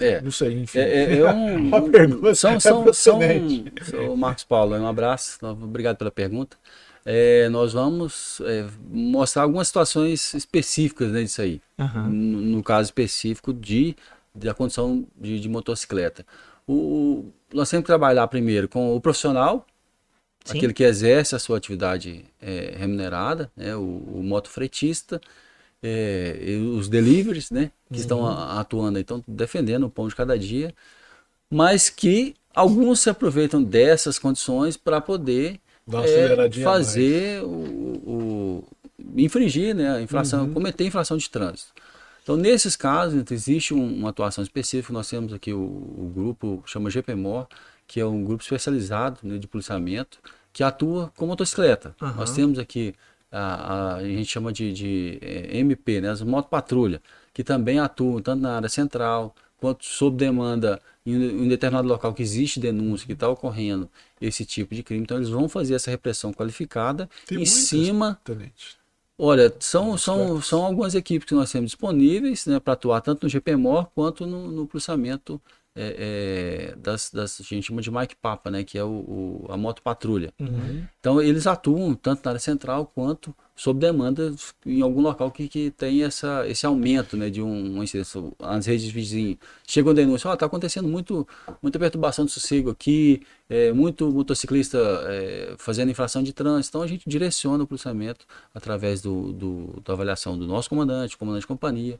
[0.01, 0.21] É.
[0.21, 0.79] Não sei, enfim.
[0.79, 5.39] É, é, é um, Uma pergunta são, é são, são, são, Marcos Paulo, um abraço,
[5.47, 6.57] obrigado pela pergunta.
[7.05, 11.61] É, nós vamos é, mostrar algumas situações específicas né, disso aí.
[11.79, 12.09] Uhum.
[12.09, 13.95] No, no caso específico de,
[14.35, 16.27] da condição de, de motocicleta.
[16.67, 19.65] O, nós temos que trabalhar primeiro com o profissional,
[20.47, 20.59] Sim.
[20.59, 25.21] aquele que exerce a sua atividade é, remunerada, né, o, o motofretista,
[25.83, 28.01] é, e os deliveries, né, que Uhum.
[28.01, 30.75] estão a- atuando, estão defendendo o pão de cada dia,
[31.51, 35.61] mas que alguns se aproveitam dessas condições para poder
[35.93, 37.49] é, fazer o,
[38.07, 38.65] o-
[39.17, 40.55] infringir, né, a infração, Uhum.
[40.55, 41.73] cometer infração de trânsito.
[42.27, 44.93] Então, nesses casos, então, existe um- uma atuação específica.
[44.93, 47.47] Nós temos aqui o, o grupo, chama GPMOR,
[47.87, 50.19] que é um grupo especializado né, de policiamento,
[50.53, 51.95] que atua com motocicleta.
[52.03, 52.17] Aham.
[52.17, 52.97] Nós temos aqui,
[53.31, 57.01] a, a, a gente chama de, de eh, MP, né, as motopatrulha,
[57.33, 62.25] que também atuam tanto na área central, quanto sob demanda em, em determinado local que
[62.25, 63.89] existe denúncia, que está ocorrendo
[64.21, 65.05] esse tipo de crime.
[65.05, 68.77] Então, eles vão fazer essa repressão qualificada Tem em cima Tenente.
[69.19, 73.29] Olha, são, são, são algumas equipes que nós temos disponíveis né, para atuar tanto no
[73.31, 75.41] GPMOR quanto no, no policiamento
[75.75, 78.89] é, é, das, das, a gente chama de Mike Papa, né, que é o,
[79.47, 80.35] o- a moto patrulha.
[80.39, 80.87] Uhum.
[81.01, 84.35] Então eles atuam tanto na área central quanto sob demanda
[84.67, 88.23] em algum local que, que tem essa, esse aumento né, de um, uma incidência.
[88.39, 91.27] As redes vizinhas chegam a denúncia, está acontecendo muito,
[91.63, 94.79] muita perturbação de sossego aqui, é, muito motociclista
[95.09, 96.77] é, fazendo infração de trânsito.
[96.77, 101.43] Então a gente direciona o policiamento através do, do- da avaliação do nosso comandante, comandante
[101.43, 101.99] de companhia,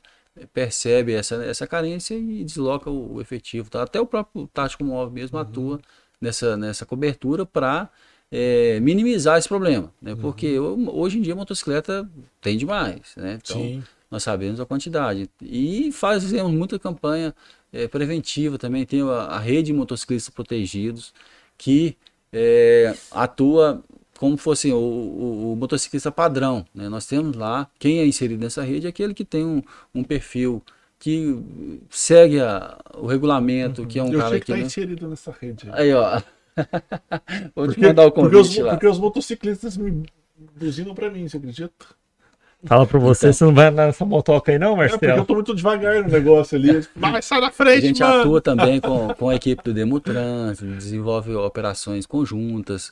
[0.53, 3.69] percebe essa, essa carência e desloca o, o efetivo.
[3.69, 3.83] tá?
[3.83, 5.79] Até o próprio tático móvel mesmo atua
[6.21, 7.89] nessa, nessa cobertura para
[8.31, 10.15] é, minimizar esse problema, né?
[10.15, 12.09] Porque ho- hoje em dia a motocicleta
[12.41, 13.39] tem demais, né?
[13.41, 13.83] Então Sim.
[14.11, 17.33] nós sabemos a quantidade e fazemos muita campanha
[17.71, 18.85] é, preventiva também.
[18.85, 21.13] Tem a, a rede de motociclistas protegidos
[21.57, 21.95] que
[22.31, 23.83] é, atua
[24.19, 26.65] como fosse o, o- o motociclista padrão.
[26.73, 26.89] Né?
[26.89, 29.61] Nós temos lá quem é inserido nessa rede é aquele que tem um,
[29.93, 30.61] um perfil
[30.99, 31.37] que
[31.89, 34.63] segue a- o regulamento, que é um eu cara que que tá né?
[34.65, 35.67] inserido nessa rede.
[35.71, 36.19] Aí, ó.
[37.55, 38.71] Vou te Porque, mandar o porque, os, convite lá.
[38.71, 40.03] porque os motociclistas me
[40.59, 41.85] buzinam pra mim, você acredita?
[42.65, 43.33] Fala pra você, Então.
[43.33, 45.21] você não vai andar nessa motoca aí não, É porque Marcelo?
[45.21, 46.81] eu tô muito devagar no negócio ali.
[46.95, 48.19] Vai, sai da A frente, gente mano!
[48.21, 52.91] atua também com, com a equipe do Demutran, desenvolve operações conjuntas,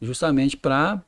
[0.00, 1.02] justamente para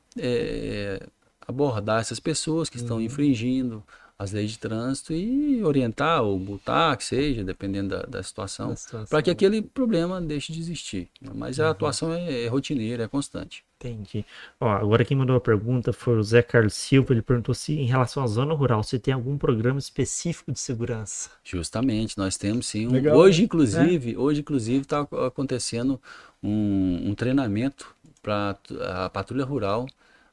[1.47, 2.83] abordar essas pessoas que Uhum.
[2.83, 3.83] estão infringindo
[4.17, 9.07] as leis de trânsito e orientar ou multar, que seja, dependendo da, da situação, situação.
[9.09, 11.09] para que aquele problema deixe de existir.
[11.33, 11.65] Mas Uhum.
[11.65, 13.63] a atuação é, é rotineira, é constante.
[13.77, 14.25] Entendi.
[14.59, 17.13] Ó, agora quem mandou a pergunta foi o Zé Carlos Silva.
[17.13, 21.29] Ele perguntou se, em relação à zona rural, se tem algum programa específico de segurança.
[21.43, 22.87] Justamente, nós temos sim.
[22.87, 26.01] um- hoje, inclusive, hoje, inclusive, está acontecendo
[26.41, 27.93] um, um treinamento
[28.23, 28.57] para
[29.05, 29.85] a patrulha rural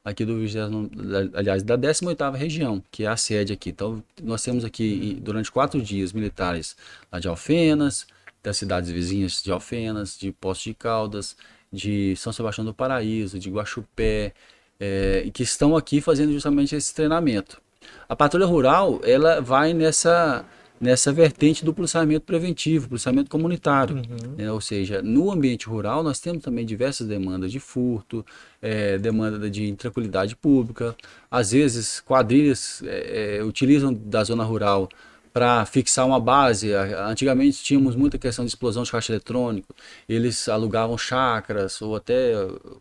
[0.03, 0.57] aqui do 20,
[1.33, 3.69] aliás, da 18ª região, que é a sede aqui.
[3.69, 6.75] Então, nós temos aqui durante quatro dias militares
[7.11, 8.05] lá de Alfenas,
[8.43, 11.37] das cidades vizinhas de Alfenas, de Poços de Caldas,
[11.71, 14.33] de São Sebastião do Paraíso, de Guaxupé,
[15.23, 17.61] e que estão aqui fazendo justamente esse treinamento.
[18.07, 20.45] A patrulha rural, ela vai nessa
[20.79, 24.01] nessa vertente do policiamento preventivo, policiamento comunitário,
[24.37, 24.51] né?
[24.51, 28.25] ou seja, no ambiente rural nós temos também diversas demandas de furto,
[28.61, 30.95] eh, demanda de intranquilidade pública,
[31.31, 34.89] às vezes quadrilhas eh, eh, utilizam da zona rural
[35.31, 36.73] para fixar uma base.
[36.75, 39.73] A- Antigamente tínhamos muita questão de explosão de caixa eletrônico.
[40.07, 42.33] Eles alugavam chácaras ou até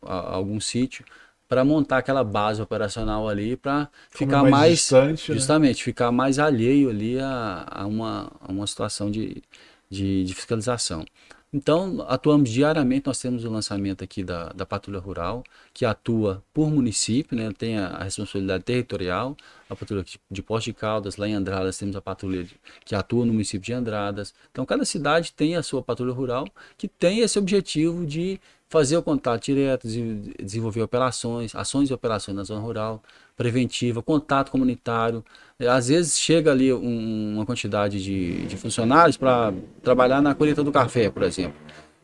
[0.03, 1.05] a- algum sítio
[1.53, 5.37] para montar aquela base operacional ali para ficar mais mais, distante, né?
[5.37, 9.43] justamente ficar mais alheio ali a, a uma, a uma situação de,
[9.91, 11.05] de, de fiscalização.
[11.53, 15.45] Então, atuamos diariamente, nós temos o lançamento aqui da, da Patrulha Rural,
[15.75, 17.53] que atua por município, né?
[17.53, 19.37] tem a, a responsabilidade territorial,
[19.69, 22.47] a patrulha de, Poços de Caldas, lá em Andradas temos a patrulha
[22.87, 24.33] que atua no município de Andradas.
[24.51, 26.49] Então, cada cidade tem a sua patrulha rural,
[26.79, 28.41] que tem esse objetivo de
[28.73, 33.03] fazer o contato direto, de- desenvolver operações, ações e operações na zona rural,
[33.37, 35.23] preventiva, contato comunitário.
[35.61, 39.53] Às vezes chega ali um- uma quantidade de, de funcionários para
[39.83, 41.55] trabalhar na colheita do café, por exemplo.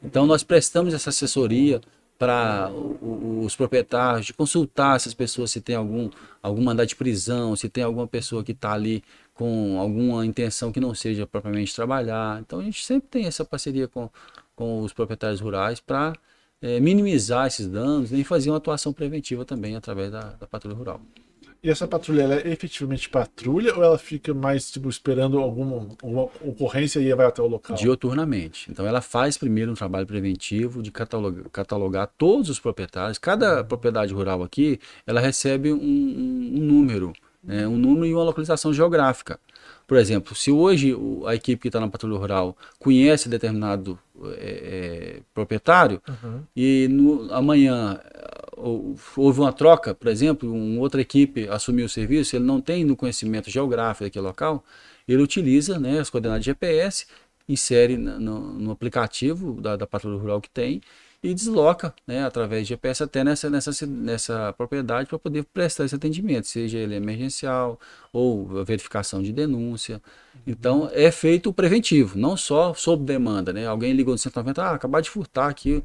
[0.02, 1.80] Então nós prestamos essa assessoria
[2.18, 2.70] para
[3.44, 6.10] os proprietários, de consultar essas pessoas se tem algum,
[6.42, 9.02] algum mandado de prisão, se tem alguma pessoa que está ali
[9.34, 12.40] com alguma intenção que não seja propriamente trabalhar.
[12.40, 14.10] Então a gente sempre tem essa parceria com,
[14.56, 16.12] com os proprietários rurais para
[16.60, 20.76] é, minimizar esses danos né, e fazer uma atuação preventiva também através da, da patrulha
[20.76, 21.00] rural.
[21.60, 26.22] E essa patrulha, ela é efetivamente patrulha ou ela fica mais tipo, esperando alguma, alguma
[26.40, 27.76] ocorrência e vai até o local?
[27.76, 28.70] Dioturnamente.
[28.70, 33.18] Então ela faz primeiro um trabalho preventivo de catalogar, catalogar todos os proprietários.
[33.18, 38.72] Cada propriedade rural aqui, ela recebe um, um número, né, um número e uma localização
[38.72, 39.40] geográfica.
[39.84, 40.94] Por exemplo, se hoje
[41.26, 43.98] a equipe que está na patrulha rural conhece determinado
[44.36, 46.42] é, é, proprietário uhum.
[46.56, 48.00] e no, amanhã
[49.16, 52.96] houve uma troca, por exemplo, uma outra equipe assumiu o serviço, ele não tem no
[52.96, 54.64] conhecimento geográfico daquele local,
[55.06, 57.06] ele utiliza né, as coordenadas de GPS,
[57.48, 60.80] insere no, no aplicativo da, da patrulha rural que tem
[61.22, 65.94] e desloca né, através de GPS até nessa, nessa, nessa propriedade para poder prestar esse
[65.94, 67.78] atendimento, seja ele emergencial
[68.12, 70.00] ou verificação de denúncia.
[70.46, 73.52] Então é feito o preventivo, não só sob demanda.
[73.52, 73.66] Né?
[73.66, 75.82] Alguém ligou no 190, ah, acabar de furtar aqui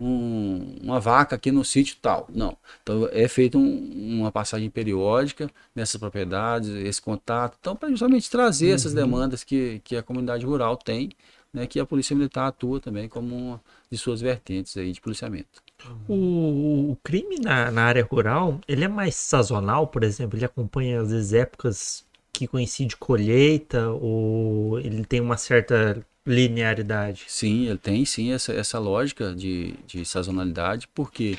[0.00, 2.26] um, uma vaca aqui no sítio tal.
[2.28, 2.56] Não.
[2.82, 7.56] Então é feita um, uma passagem periódica nessas propriedades, esse contato.
[7.60, 8.74] Então, para justamente trazer uhum.
[8.74, 11.10] essas demandas que, que a comunidade rural tem,
[11.52, 13.60] né, que a Polícia Militar atua também como uma
[13.92, 15.62] de suas vertentes aí de policiamento.
[16.08, 21.02] O, o crime na, na, área rural, ele é mais sazonal, por exemplo, ele acompanha
[21.02, 27.24] às vezes épocas que coincide colheita ou ele tem uma certa linearidade.
[27.28, 31.36] Sim, ele tem sim essa, essa lógica de, de sazonalidade, porque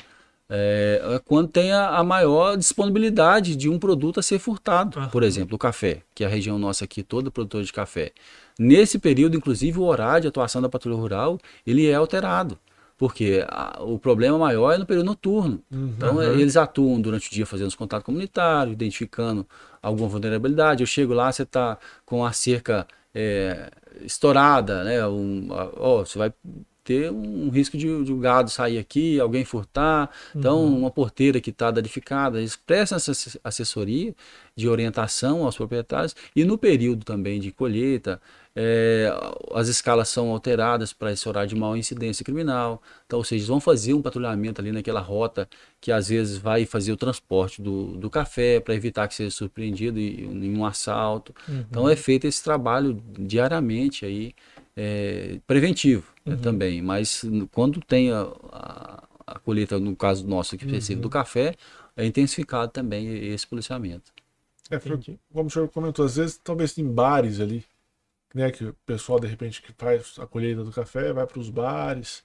[0.48, 5.08] é, é quando tem a, a, maior disponibilidade de um produto a ser furtado.
[5.10, 8.12] Por exemplo, o café, que a região nossa aqui toda produtora de café.
[8.58, 12.58] Nesse período, inclusive, o horário de atuação da patrulha rural ele é alterado.
[12.96, 15.60] Porque a, o problema maior é no período noturno.
[15.70, 15.94] Uhum.
[15.96, 19.46] Então, eles atuam durante o dia fazendo os contatos comunitários, identificando
[19.82, 20.82] alguma vulnerabilidade.
[20.82, 21.76] Eu chego lá, você está
[22.06, 23.70] com a cerca é,
[24.02, 25.06] estourada, né?
[25.06, 26.32] Um, ó, você vai
[26.84, 30.10] ter um risco de, de o gado sair aqui, alguém furtar.
[30.36, 30.80] Então, uhum.
[30.80, 33.12] uma porteira que está danificada, eles prestam essa
[33.42, 34.14] assessoria
[34.54, 38.20] de orientação aos proprietários e no período também de colheita,
[38.54, 39.10] é,
[39.52, 42.80] as escalas são alteradas para esse horário de maior incidência criminal.
[43.06, 45.48] Então, ou seja, eles vão fazer um patrulhamento ali naquela rota
[45.80, 49.98] que às vezes vai fazer o transporte do, do café para evitar que seja surpreendido
[49.98, 51.34] em, um assalto.
[51.48, 51.64] Uhum.
[51.68, 54.34] Então, é feito esse trabalho diariamente aí,
[54.76, 56.36] é, preventivo uhum.
[56.38, 56.82] também.
[56.82, 58.22] Mas quando tem a,
[58.52, 61.02] a, a, colheita, no caso nosso aqui específico uhum.
[61.02, 61.54] do café,
[61.96, 64.12] é intensificado também esse policiamento.
[64.70, 67.64] É, como o senhor comentou, às vezes talvez em bares ali,
[68.34, 68.50] né?
[68.50, 72.24] Que o pessoal, de repente, que faz a colheita do café, vai para os bares,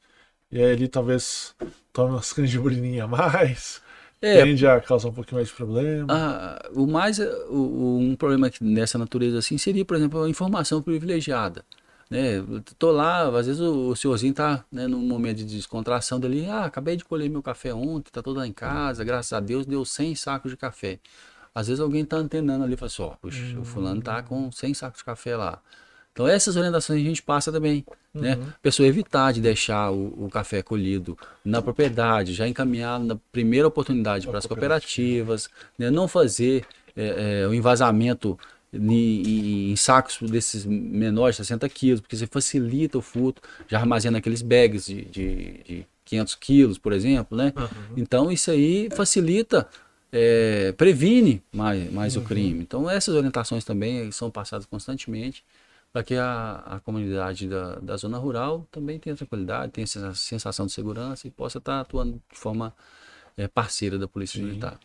[0.52, 1.56] e aí ali talvez
[1.94, 3.82] tome umas canjiburininhas a mais.
[4.22, 6.08] É, tende a causar um pouquinho mais de problema.
[6.10, 11.64] Ah, o mais, o, um problema nessa natureza assim seria, por exemplo, a informação privilegiada.
[12.10, 12.44] Né?
[12.78, 16.66] Tô lá, às vezes o, o senhorzinho tá né, num momento de descontração dele, ah,
[16.66, 19.86] acabei de colher meu café ontem, tá todo lá em casa, graças a Deus deu
[19.86, 21.00] 100 sacos de café.
[21.54, 23.62] Às vezes alguém tá antenando ali e fala assim, ó, hum.
[23.62, 25.62] o fulano tá com 100 sacos de café lá.
[26.12, 28.36] Então essas orientações a gente passa também, né?
[28.36, 28.44] uhum.
[28.44, 28.54] né?
[28.56, 33.68] A pessoa evitar de deixar o, o, café colhido na propriedade, já encaminhar na primeira
[33.68, 35.90] oportunidade para as cooperativas, né?
[35.90, 38.38] não fazer é, é, o envasamento
[38.74, 44.42] em, em, sacos desses menores, 60 quilos, porque você facilita o furto, já armazena aqueles
[44.42, 47.54] bags de, de, de 500 quilos, por exemplo, né?
[47.56, 47.94] Uhum.
[47.98, 49.68] Então isso aí facilita
[50.12, 52.24] é, previne mais, mais uhum.
[52.24, 52.62] o crime.
[52.62, 55.44] Então essas orientações também são passadas constantemente
[55.92, 60.66] para que a, a comunidade da, da zona rural também tenha tranquilidade, tenha essa sensação
[60.68, 62.74] de segurança e possa estar atuando de forma
[63.36, 64.46] é, parceira da Polícia Sim.
[64.46, 64.80] Militar.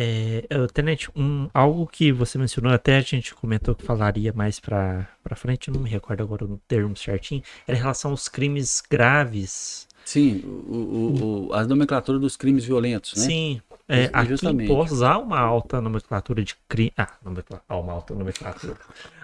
[0.00, 5.08] É, Tenente, um, algo que você mencionou, até a gente comentou que falaria mais para
[5.34, 9.88] frente, não me recordo agora o termo certinho, era em relação aos crimes graves.
[10.04, 13.24] Sim, o, o, o, a nomenclatura dos crimes violentos, né?
[13.24, 16.92] Sim, é, aqui em Poços há uma alta nomenclatura de crime.
[16.96, 18.76] Ah, nomenclatura, há uma alta nomenclatura.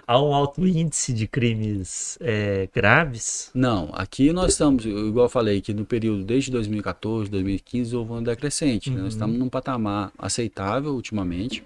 [0.07, 3.49] Há um alto índice de crimes é, graves?
[3.53, 8.21] Não, aqui nós estamos, igual eu falei, que no período desde 2014, 2015 houve uma
[8.21, 8.89] decrescente.
[8.89, 8.95] Uhum.
[8.95, 9.01] Né?
[9.03, 9.17] Nós uhum.
[9.17, 11.63] estamos num patamar aceitável ultimamente.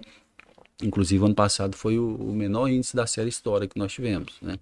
[0.82, 4.34] Inclusive, ano passado foi o, o menor índice da série histórica que nós tivemos.
[4.40, 4.58] Né?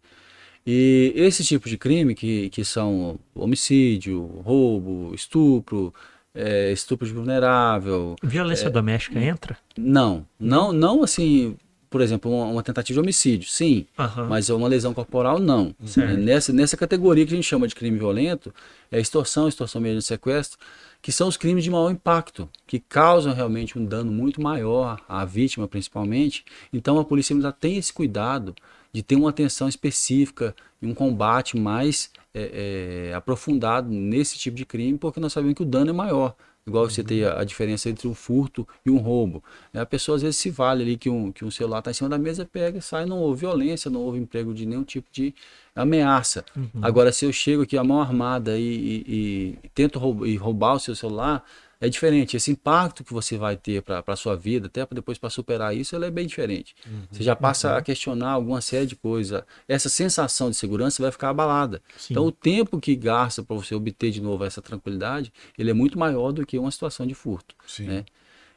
[0.66, 5.95] E esse tipo de crime, que, que são homicídio, roubo, estupro,
[6.35, 8.16] é, estupro de vulnerável.
[8.22, 9.57] Violência é, doméstica entra?
[9.76, 11.57] Não, não, não assim,
[11.91, 14.26] por exemplo, uma, uma tentativa de homicídio, sim, uhum.
[14.28, 15.74] mas uma lesão corporal, não.
[16.18, 18.55] Nessa, nessa categoria que a gente chama de crime violento,
[18.91, 20.59] é extorsão, extorsão mediante sequestro,
[21.01, 25.24] que são os crimes de maior impacto, que causam realmente um dano muito maior à
[25.24, 26.45] vítima, principalmente.
[26.72, 28.55] Então a polícia ainda tem esse cuidado
[28.93, 34.97] de ter uma atenção específica um combate mais é, é, aprofundado nesse tipo de crime,
[34.97, 36.34] porque nós sabemos que o dano é maior.
[36.69, 39.43] Igual você tem a, a, diferença entre um furto e um roubo.
[39.75, 42.09] A pessoa às vezes se vale ali que um, que um celular está em cima
[42.09, 45.35] da mesa, pega, sai, não houve violência, não houve emprego de nenhum tipo de
[45.75, 46.45] ameaça.
[46.55, 46.69] Uhum.
[46.83, 50.75] Agora, se eu chego aqui a mão armada e, e, e tento roubar, e roubar
[50.75, 51.45] o seu celular,
[51.81, 52.37] é diferente.
[52.37, 55.95] Esse impacto que você vai ter para a sua vida, até depois para superar isso,
[55.95, 56.74] ele é bem diferente.
[56.87, 57.03] Uhum.
[57.11, 57.76] Você já passa uhum.
[57.76, 59.43] a questionar alguma série de coisas.
[59.68, 61.81] Essa sensação de segurança vai ficar abalada.
[61.97, 62.14] Sim.
[62.14, 65.99] Então, o tempo que gasta para você obter de novo essa tranquilidade, ele é muito
[65.99, 67.55] maior do que uma situação de furto.
[67.81, 68.05] Né?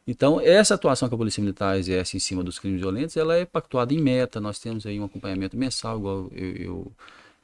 [0.08, 3.46] Então, essa atuação que a Polícia Militar exerce em cima dos crimes violentos, ela é
[3.46, 4.42] pactuada em meta.
[4.42, 6.92] Nós temos aí um acompanhamento mensal, igual eu, eu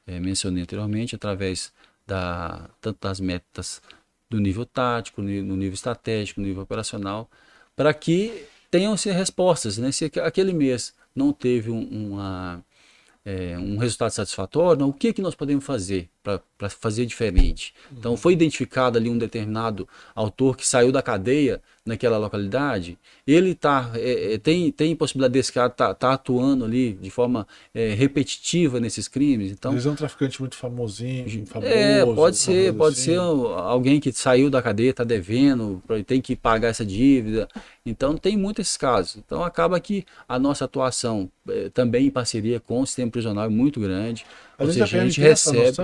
[0.07, 1.71] é, mencionei anteriormente, através
[2.07, 3.81] da, tanto das metas
[4.29, 7.29] do nível tático, no nível estratégico, no nível operacional,
[7.75, 9.77] para que tenham-se respostas.
[9.77, 9.91] Né?
[9.91, 12.63] Se aquele mês não teve um, uma,
[13.23, 16.09] é, um resultado satisfatório, não, o que, que nós podemos fazer
[16.57, 17.73] para fazer diferente?
[17.91, 23.89] Então, foi identificado ali um determinado autor que saiu da cadeia naquela localidade, ele tá,
[23.95, 27.93] é, é tem, tem possibilidade desse cara estar tá, tá atuando ali de forma é,
[27.93, 29.51] repetitiva nesses crimes.
[29.51, 31.71] Então, Eles é um traficante muito famosinho, famoso.
[31.71, 36.67] É, pode ser, pode ser alguém que saiu da cadeia, está devendo, tem que pagar
[36.67, 37.47] essa dívida.
[37.85, 39.15] Então, tem muitos esses casos.
[39.15, 43.49] Então, acaba que a nossa atuação é, também em parceria com o sistema prisional é
[43.49, 44.25] muito grande.
[44.57, 45.77] A Ou seja, a gente recebe.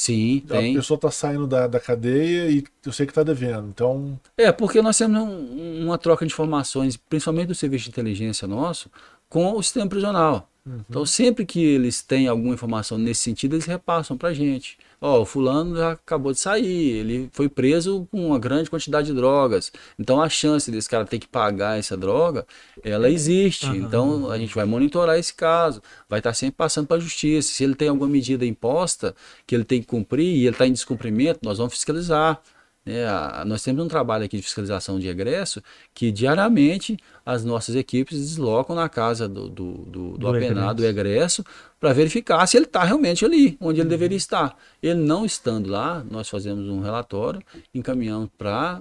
[0.00, 0.72] Sim, tem.
[0.72, 3.68] A pessoa está saindo da, da cadeia e eu sei que está devendo.
[3.68, 4.18] Então.
[4.34, 8.90] É, porque nós temos um, uma troca de informações, principalmente do serviço de inteligência nosso,
[9.28, 10.48] com o sistema prisional.
[10.64, 10.80] Uhum.
[10.88, 14.78] Então, sempre que eles têm alguma informação nesse sentido, eles repassam para a gente.
[15.02, 19.06] Ó, oh, o fulano já acabou de sair, ele foi preso com uma grande quantidade
[19.06, 19.72] de drogas.
[19.98, 22.46] Então, a chance desse cara ter que pagar essa droga,
[22.84, 23.64] ela existe.
[23.66, 23.76] Uhum.
[23.76, 27.50] Então, a gente vai monitorar esse caso, vai estar tá sempre passando para a justiça.
[27.50, 29.14] Se ele tem alguma medida imposta
[29.46, 32.42] que ele tem que cumprir e ele está em descumprimento, nós vamos fiscalizar.
[32.86, 33.04] É,
[33.44, 35.62] nós temos um trabalho aqui de fiscalização de egresso
[35.92, 41.44] que diariamente as nossas equipes deslocam na casa do, do, do, do apenado, do egresso,
[41.78, 43.90] para verificar se ele está realmente ali, onde ele uhum.
[43.90, 44.56] deveria estar.
[44.82, 47.42] Ele não estando lá, nós fazemos um relatório,
[47.74, 48.80] encaminhamos para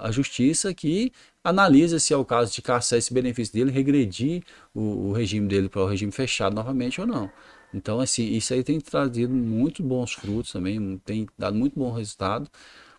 [0.00, 1.12] a justiça que
[1.44, 4.42] analisa se é o caso de caçar esse benefício dele, regredir
[4.74, 7.30] o, o regime dele para o regime fechado novamente ou não.
[7.74, 12.50] Então, assim, isso aí tem trazido muito bons frutos também, tem dado muito bom resultado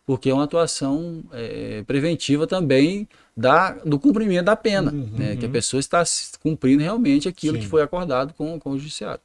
[0.10, 3.08] porque é uma atuação é, preventiva também
[3.38, 5.36] da, do cumprimento da pena, uhum, né?
[5.36, 6.04] que a pessoa está
[6.42, 7.62] cumprindo realmente aquilo Sim.
[7.62, 9.22] que foi acordado com, com o judiciário.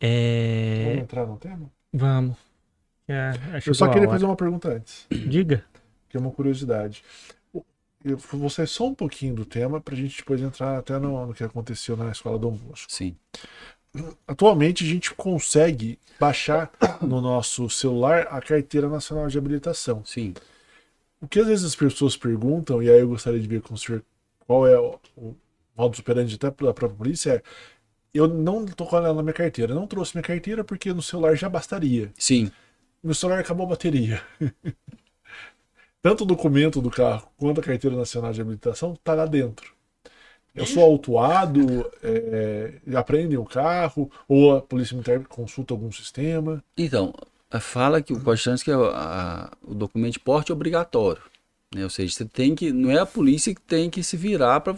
[0.00, 0.84] É...
[0.84, 1.68] Vamos entrar no tema?
[1.92, 2.36] Vamos.
[3.08, 3.32] É,
[3.66, 5.08] eu só queria fazer uma pergunta antes.
[5.10, 5.64] Diga.
[6.08, 7.02] Que é uma curiosidade.
[8.04, 11.26] Eu vou sair só um pouquinho do tema para a gente depois entrar até no,
[11.26, 12.92] no, que aconteceu na escola do Bosco.
[12.92, 13.16] Sim
[14.26, 16.70] atualmente a gente consegue baixar
[17.00, 20.04] no nosso celular a carteira nacional de habilitação.
[20.04, 20.34] Sim.
[21.20, 23.78] O que às vezes as pessoas perguntam, e aí eu gostaria de ver com o
[23.78, 24.02] senhor
[24.46, 25.34] qual é o, o
[25.76, 27.42] modus operandi até da própria polícia, é
[28.16, 29.72] eu não estou com ela na minha carteira.
[29.72, 32.12] Eu não trouxe minha carteira porque no celular já bastaria.
[32.18, 32.50] Sim.
[33.02, 34.22] Meu celular acabou a bateria.
[36.00, 39.75] Tanto o documento do carro quanto a carteira nacional de habilitação está lá dentro.
[40.56, 46.64] Eu sou autuado, é, aprendem o carro, ou a polícia militar consulta algum sistema?
[46.76, 47.12] Então,
[47.60, 51.22] fala que o Código que é a, o documento de porte obrigatório.
[51.74, 51.84] Né?
[51.84, 52.72] Ou seja, você tem que.
[52.72, 54.74] Não é a polícia que tem que se virar para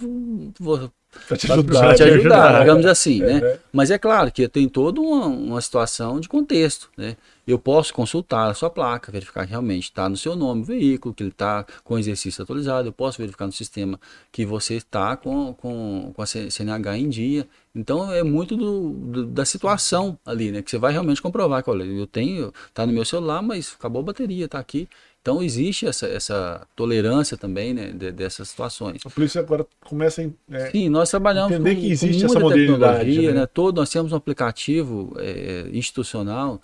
[1.27, 3.39] para te ajudar, pra te ajudar, digamos assim, né?
[3.39, 3.61] É.
[3.73, 7.17] Mas é claro que tem toda uma, uma situação de contexto, né?
[7.47, 11.15] Eu posso consultar a sua placa, verificar que realmente está no seu nome o veículo,
[11.15, 12.89] que ele está com exercício atualizado.
[12.89, 13.99] Eu posso verificar no sistema
[14.31, 17.49] que você está com, com, com a CNH em dia.
[17.75, 20.61] Então é muito do, do, da situação ali, né?
[20.61, 24.01] Que você vai realmente comprovar que olha, eu tenho, está no meu celular, mas acabou
[24.01, 24.87] a bateria, está aqui.
[25.29, 29.03] Então existe essa, essa tolerância também né, de, dessas situações.
[29.05, 33.27] A polícia agora começa a é, Sim, nós trabalhamos entender com, que existe essa modernidade.
[33.27, 33.33] Né?
[33.35, 33.47] Né?
[33.47, 36.63] Todo, nós temos um aplicativo é, institucional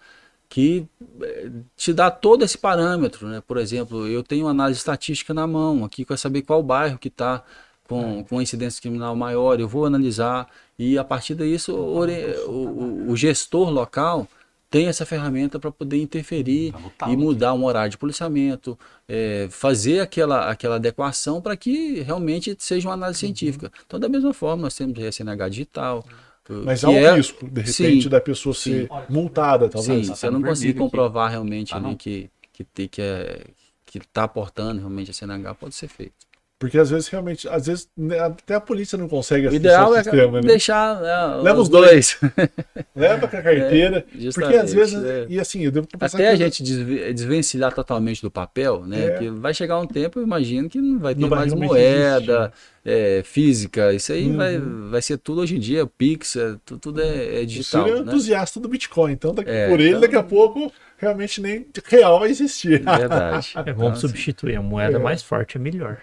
[0.49, 0.87] que
[1.21, 3.29] é, te dá todo esse parâmetro.
[3.29, 3.43] Né?
[3.47, 7.45] Por exemplo, eu tenho análise estatística na mão aqui para saber qual bairro que está
[7.87, 8.23] com, é.
[8.23, 10.49] com incidência criminal maior, eu vou analisar
[10.79, 12.03] e a partir disso o,
[12.49, 14.27] o, o gestor local
[14.75, 20.01] tem essa ferramenta para poder interferir tá e mudar um horário de policiamento, é, fazer
[20.01, 23.29] aquela, aquela adequação para que realmente seja uma análise uhum.
[23.29, 23.71] científica.
[23.87, 26.05] Então, da mesma forma, nós temos SNH digital.
[26.49, 27.15] Mas há um é...
[27.15, 30.09] risco, de repente, sim, da pessoa ser multada, talvez.
[30.09, 33.45] Sim, se eu não conseguir comprovar realmente ah, ali que, que, que, é,
[33.87, 36.24] que está aportando realmente a CNH, pode ser feito.
[36.65, 40.03] Porque às vezes realmente, às vezes né, até a polícia não consegue o ideal é
[40.03, 40.49] sistema, né?
[40.49, 42.33] deixar né, leva os dois, dois.
[42.97, 45.27] leva com a carteira, é, porque às vezes é.
[45.29, 49.09] e assim eu devo até a gente desvencilhar totalmente do papel, né?
[49.09, 49.19] É.
[49.19, 52.51] Que vai chegar um tempo, eu imagino que não vai ter não mais vai moeda
[52.83, 54.37] é, física, isso aí uhum.
[54.39, 57.87] vai, vai ser tudo hoje em dia, Pix, é, tudo, tudo é, é digital.
[57.87, 58.07] Ele é né?
[58.09, 60.01] entusiasta do Bitcoin, então daqui por ele então...
[60.01, 62.83] daqui a pouco realmente nem real vai existir.
[62.83, 63.53] Verdade.
[63.55, 65.99] É, vamos então, substituir a moeda mais forte, é melhor.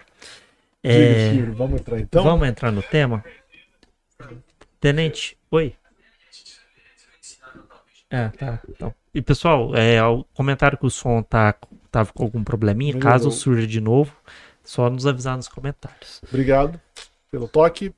[0.82, 1.40] É...
[1.54, 2.24] vamos entrar então?
[2.24, 3.24] Vamos entrar no tema?
[4.80, 5.74] Tenente, oi.
[8.10, 8.60] É, tá.
[8.68, 8.94] Então.
[9.14, 11.54] E pessoal, é, o comentário que o som tá,
[11.90, 14.14] tava com algum probleminha, caso surja de novo,
[14.64, 16.20] só nos avisar nos comentários.
[16.28, 16.80] Obrigado
[17.30, 17.94] pelo toque.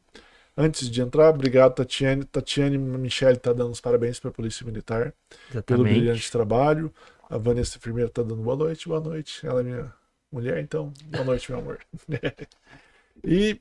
[0.57, 2.25] Antes de entrar, obrigado, Tatiane.
[2.25, 5.13] Tatiane Michele está dando os parabéns para a Polícia Militar
[5.51, 5.65] Exatamente.
[5.65, 6.93] pelo brilhante trabalho.
[7.29, 9.45] A Vanessa Enfermeira está dando boa noite, boa noite.
[9.45, 9.93] Ela é minha
[10.35, 11.79] mulher, então, boa noite, meu amor.
[13.25, 13.61] e.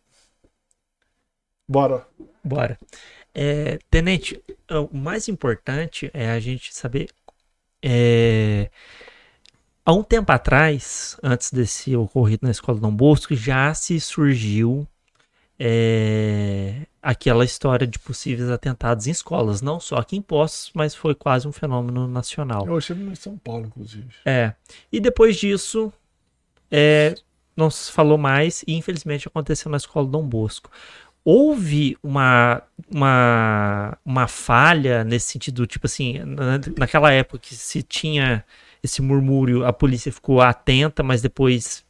[1.68, 2.06] Bora.
[2.44, 2.78] Bora.
[3.34, 4.44] É, tenente,
[4.92, 7.10] o mais importante é a gente saber.
[7.82, 8.70] É,
[9.86, 14.88] há um tempo atrás, antes desse ocorrido na escola Dom Bosco, já se surgiu
[15.60, 21.14] é, aquela história de possíveis atentados em escolas, não só aqui em Poços, mas foi
[21.14, 22.66] quase um fenômeno nacional.
[22.66, 24.10] Eu achei em São Paulo, inclusive.
[24.26, 24.54] É.
[24.92, 25.94] E depois disso,
[26.76, 27.14] é,
[27.56, 30.72] não se falou mais e infelizmente aconteceu na escola Dom Bosco.
[31.24, 38.44] Houve uma, uma, uma falha nesse sentido, tipo assim, na, naquela época que se tinha
[38.82, 41.86] esse murmúrio, a polícia ficou atenta, mas depois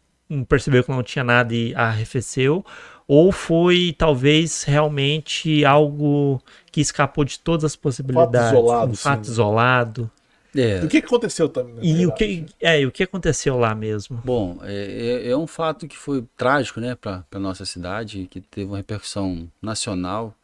[0.47, 2.63] percebeu que não tinha nada e arrefeceu?
[3.07, 8.51] Ou foi talvez realmente algo que escapou de todas as possibilidades?
[8.51, 8.91] Fato isolado.
[8.91, 9.31] Um fato sim.
[9.31, 10.11] isolado.
[10.55, 10.83] É.
[10.83, 11.75] O que aconteceu também?
[11.81, 14.21] E o que, é, o que aconteceu lá mesmo?
[14.23, 18.41] Bom, é, é, é um fato que foi trágico né, para a nossa cidade, que
[18.41, 20.35] teve uma repercussão nacional,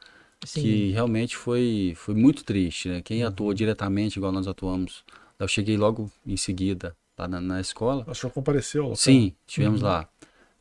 [0.44, 0.62] Sim.
[0.62, 2.90] que realmente foi, foi muito triste.
[2.90, 3.02] Né?
[3.02, 3.30] Quem uhum.
[3.30, 5.04] atuou diretamente, igual nós atuamos,
[5.38, 8.04] eu cheguei logo em seguida lá na, na escola.
[8.08, 8.96] O senhor compareceu?
[8.96, 9.88] Sim, tivemos uhum.
[9.88, 10.08] lá.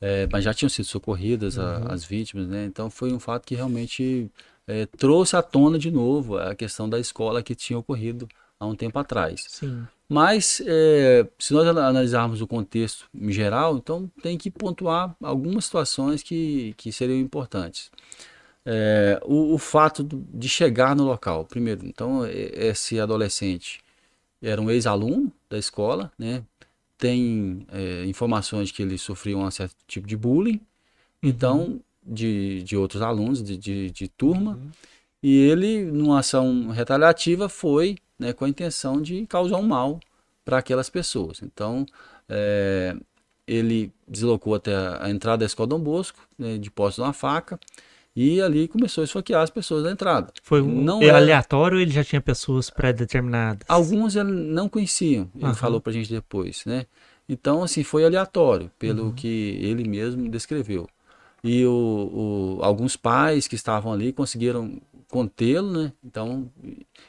[0.01, 1.65] É, mas já tinham sido socorridas uhum.
[1.65, 2.67] a, as vítimas, né?
[2.67, 4.31] Então foi um fato que realmente
[4.67, 8.29] é, trouxe à tona de novo a questão da escola que tinha ocorrido
[8.59, 9.45] há um tempo atrás.
[9.49, 9.87] Sim.
[10.09, 16.23] Mas, é, se nós analisarmos o contexto em geral, então tem que pontuar algumas situações
[16.23, 17.91] que, que seriam importantes.
[18.65, 23.81] É, o, o, fato de chegar no local, primeiro, então, esse adolescente
[24.43, 26.43] era um ex-aluno da escola, né?
[26.97, 30.61] Tem é, informações que ele sofria um certo tipo de bullying,
[31.23, 31.81] então, uhum.
[32.03, 34.71] de, de outros alunos de, de, de turma, uhum.
[35.23, 40.01] e ele, numa ação retaliativa, foi né, com a intenção de causar um mal
[40.45, 41.41] para aquelas pessoas.
[41.43, 41.87] Então,
[42.29, 42.97] é,
[43.47, 47.59] ele deslocou até a, entrada da escola Dom Bosco, né, de posse de uma faca,
[48.15, 50.33] e ali começou a esfaquear as pessoas da entrada.
[50.43, 51.19] Foi um não era...
[51.19, 53.65] aleatório ou ele já tinha pessoas pré-determinadas?
[53.69, 55.55] Alguns ele não conheciam, ele uhum.
[55.55, 56.87] falou pra gente depois, né?
[57.29, 59.13] Então, assim, foi aleatório, pelo uhum.
[59.13, 60.89] que ele mesmo descreveu.
[61.45, 65.93] E o, o, alguns pais que estavam ali conseguiram contê-lo, né?
[66.05, 66.51] Então,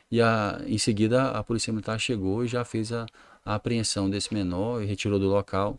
[0.10, 3.06] e a, em seguida a polícia militar chegou e já fez a,
[3.46, 5.76] a apreensão desse menor e retirou do local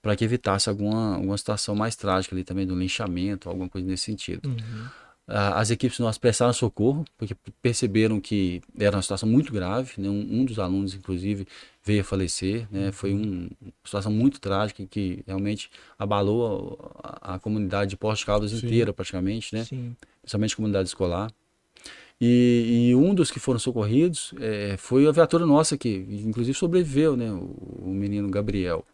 [0.00, 4.04] para que evitasse alguma, alguma situação mais trágica ali também, do linchamento, alguma coisa nesse
[4.04, 4.48] sentido.
[4.48, 4.86] Uhum.
[5.24, 10.08] As equipes nós prestaram socorro, porque perceberam que era uma situação muito grave, né?
[10.08, 11.46] um, um dos alunos, inclusive,
[11.82, 12.90] veio a falecer, né?
[12.90, 18.52] foi um, uma situação muito trágica que realmente abalou a, a comunidade de Porto Caldas
[18.52, 19.64] inteira, praticamente, né?
[19.64, 19.96] Sim.
[20.22, 21.30] Principalmente comunidade escolar.
[22.20, 27.16] E, e, um dos que foram socorridos é, foi a viatura nossa, que inclusive sobreviveu,
[27.16, 27.32] né?
[27.32, 28.86] o, o menino Gabriel.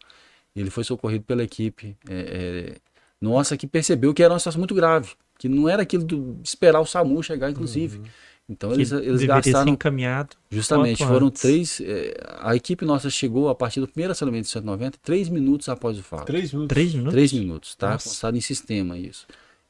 [0.55, 2.75] Ele foi socorrido pela equipe é, é,
[3.21, 6.79] nossa que percebeu que era uma situação muito grave, que não era aquilo de esperar
[6.79, 7.99] o SAMU chegar, inclusive.
[7.99, 8.05] Uhum.
[8.49, 9.71] Então eles, eles gastaram.
[9.71, 10.35] encaminhado.
[10.49, 11.41] Justamente, foram antes.
[11.43, 11.81] três.
[11.81, 15.99] É, a equipe nossa chegou a partir do primeiro aceleramento de 190, três minutos após
[15.99, 16.25] o fato.
[16.25, 16.73] Três minutos?
[16.73, 17.13] Três minutos?
[17.13, 17.91] Três minutos, tá?
[17.91, 19.27] Constado em sistema isso.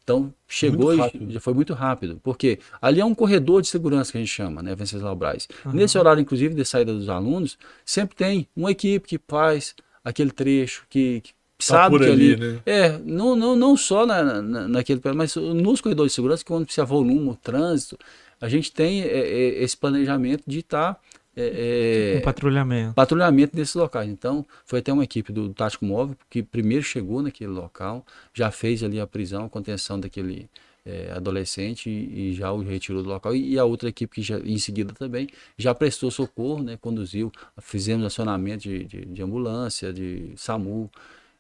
[0.10, 4.18] Então chegou e já foi muito rápido, porque ali é um corredor de segurança que
[4.18, 5.47] a gente chama, né, Venceslau Braz.
[5.64, 5.74] Uhum.
[5.74, 10.88] Nesse horário, inclusive, de saída dos alunos, sempre tem uma equipe que faz aquele trecho
[10.89, 12.62] que, que tá sabe que ali, ali né?
[12.66, 16.72] é não, não, não só na, na, naquele mas nos corredores de segurança que quando
[16.72, 17.95] se avoluma o trânsito
[18.41, 20.99] a gente tem é, é, esse planejamento de estar tá,
[21.41, 26.15] é, um patrulhamento patrulhamento desses locais então foi até uma equipe do, do tático móvel
[26.29, 30.49] que primeiro chegou naquele local já fez ali a prisão a contenção daquele
[30.85, 33.35] é, adolescente e, e, já o retirou do local.
[33.35, 35.27] E, e, a outra equipe que já, em seguida também
[35.57, 37.31] já prestou socorro, né, conduziu,
[37.61, 40.89] fizemos acionamento de, de, de ambulância, de SAMU.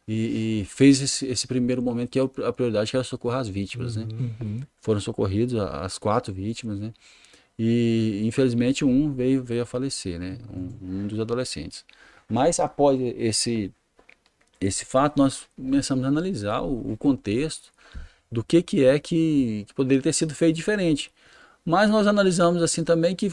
[0.07, 3.47] e, e fez esse, esse, primeiro momento, que é a prioridade, que era socorrer as
[3.47, 4.07] vítimas, né?
[4.11, 4.61] Uhum.
[4.81, 6.93] Foram socorridos as quatro vítimas, né?
[7.61, 10.37] E infelizmente um veio, veio a falecer, né?
[10.49, 11.83] Um, um dos adolescentes.
[12.29, 13.73] Mas após esse,
[14.61, 17.69] esse fato, nós começamos a analisar o, o contexto
[18.31, 21.11] do que, que é que, que poderia ter sido feito diferente.
[21.65, 23.29] Mas nós analisamos assim também que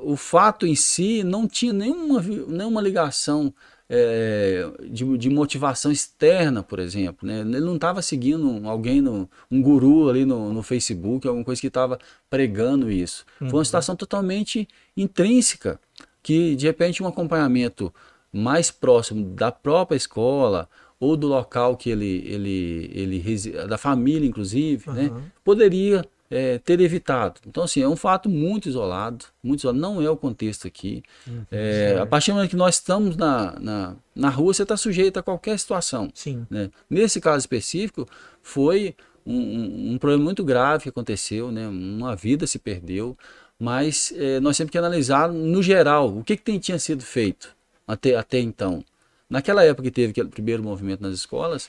[0.00, 3.54] o fato em si não tinha nenhuma, nenhuma ligação
[3.88, 7.26] é, de, de, motivação externa, por exemplo.
[7.26, 7.40] Né?
[7.40, 11.68] Ele não estava seguindo alguém, no, um guru ali no, no Facebook, alguma coisa que
[11.68, 13.24] estava pregando isso.
[13.40, 13.48] Uhum.
[13.48, 13.64] Foi uma uhum.
[13.64, 15.80] situação totalmente intrínseca,
[16.22, 17.92] que de repente um acompanhamento
[18.30, 20.68] mais próximo da própria escola
[21.00, 24.94] ou do local que ele, ele, ele da família inclusive, uhum.
[24.94, 25.10] né?
[25.42, 27.40] poderia é, ter evitado.
[27.46, 29.78] Então, assim, é um fato muito isolado, muito isolado.
[29.78, 31.02] Não é o contexto aqui.
[31.26, 34.76] Uhum, é, a partir do momento que nós estamos na, na, na rua, você está
[34.76, 36.10] sujeito a qualquer situação.
[36.14, 36.46] Sim.
[36.50, 36.70] Né?
[36.88, 38.06] Nesse caso específico,
[38.42, 41.66] foi um, um, um, problema muito grave que aconteceu, né?
[41.66, 43.16] uma vida se perdeu,
[43.58, 47.56] mas é, nós temos que analisar no geral o que, que tem, tinha sido feito
[47.86, 48.84] até, até então.
[49.28, 51.68] Naquela época que teve aquele primeiro movimento nas escolas,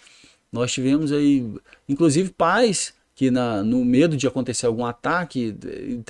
[0.51, 1.53] nós tivemos aí,
[1.87, 5.53] inclusive, pais que na, no medo de acontecer algum ataque,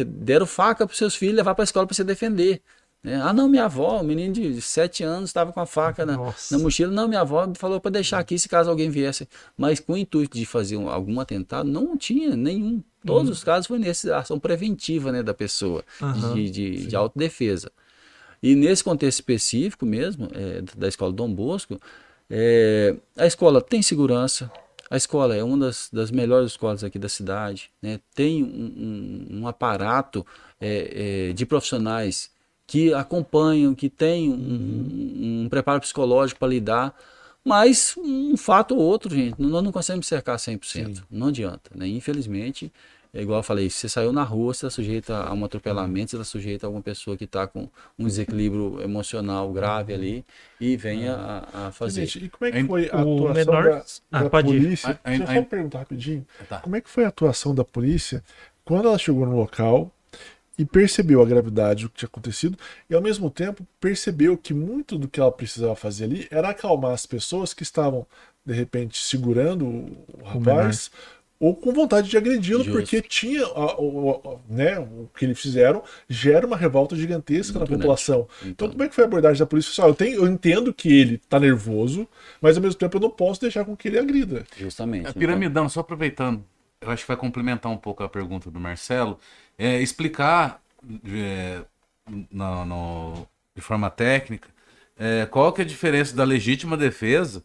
[0.06, 2.62] deram faca para seus filhos levar para a escola para se defender.
[3.04, 3.20] Né?
[3.20, 6.60] Ah, não, minha avó, um menino de 7 anos, estava com a faca na, na,
[6.60, 6.92] mochila.
[6.92, 9.28] Não, minha avó falou para deixar aqui se caso alguém viesse.
[9.58, 12.80] Mas com o intuito de fazer um, algum atentado, não tinha nenhum.
[13.04, 13.34] Todos uhum.
[13.34, 16.36] os casos foi nessa ação preventiva né, da pessoa, uhum.
[16.36, 17.72] de, de, de, autodefesa.
[18.44, 21.82] E nesse contexto específico mesmo, é, da escola Dom Bosco,
[22.30, 24.52] é, a escola tem segurança,
[24.90, 28.00] a escola é uma das, das melhores escolas aqui da cidade, né?
[28.16, 30.26] tem um, um, um aparato
[30.60, 32.32] é, é, de profissionais
[32.66, 36.96] que acompanham, que tem um, um preparo psicológico para lidar,
[37.44, 40.94] mas um fato ou outro, gente, nós não conseguimos cercar 100%, Sim.
[41.10, 41.88] não adianta, né?
[41.88, 42.72] infelizmente
[43.12, 46.12] é igual eu falei, se você saiu na rua, você está sujeito a um atropelamento,
[46.12, 50.26] você está sujeito a alguma pessoa que está com um desequilíbrio emocional grave ali
[50.62, 52.06] e venha a, a fazer.
[52.06, 53.64] Gente, e como é que foi a atuação menor...
[53.64, 55.00] da, ah, da polícia?
[55.04, 56.26] Deixa eu só perguntar rapidinho.
[56.48, 56.60] Tá.
[56.60, 58.24] Como é que foi a atuação da polícia
[58.64, 59.92] quando ela chegou no local
[60.56, 62.58] e percebeu a gravidade do que tinha acontecido
[62.88, 66.92] e ao mesmo tempo percebeu que muito do que ela precisava fazer ali era acalmar
[66.92, 68.06] as pessoas que estavam
[68.46, 70.92] de repente segurando o rapaz
[71.40, 73.78] ou com vontade de agredi-lo, porque tinha a,
[74.50, 78.28] né, o que eles fizeram gera uma revolta gigantesca Muito na população.
[78.42, 79.72] Então, então, como é que foi a abordagem da polícia?
[79.72, 82.08] Só, eu, tenho, eu entendo que ele está nervoso,
[82.42, 84.46] mas ao mesmo tempo eu não posso deixar com que ele agrida.
[84.58, 85.08] Justamente.
[85.08, 85.70] A piramidão, então...
[85.70, 86.44] só aproveitando,
[86.82, 89.18] eu acho que vai complementar um pouco a pergunta do Marcelo,
[89.58, 90.62] é explicar
[91.06, 91.62] é,
[92.32, 94.50] no, no, de forma técnica
[95.00, 97.42] é, qual que é a diferença da legítima defesa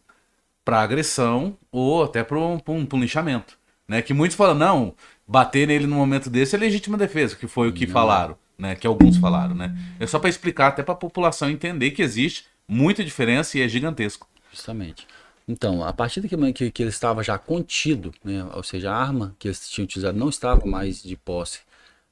[0.65, 3.57] para agressão ou até para um, um, um lixamento.
[3.87, 4.01] Né?
[4.01, 4.95] Que muitos falam, não,
[5.27, 7.93] bater nele no momento desse é legítima defesa, que foi o que não.
[7.93, 8.75] falaram, né?
[8.75, 9.75] Que alguns falaram, né?
[9.99, 13.67] É só para explicar até para a população entender que existe muita diferença e é
[13.67, 14.27] gigantesco.
[14.51, 15.07] Justamente.
[15.47, 18.43] Então, a partir do que, que, que ele estava já contido, né?
[18.53, 21.59] ou seja, a arma que eles tinham utilizado não estava mais de posse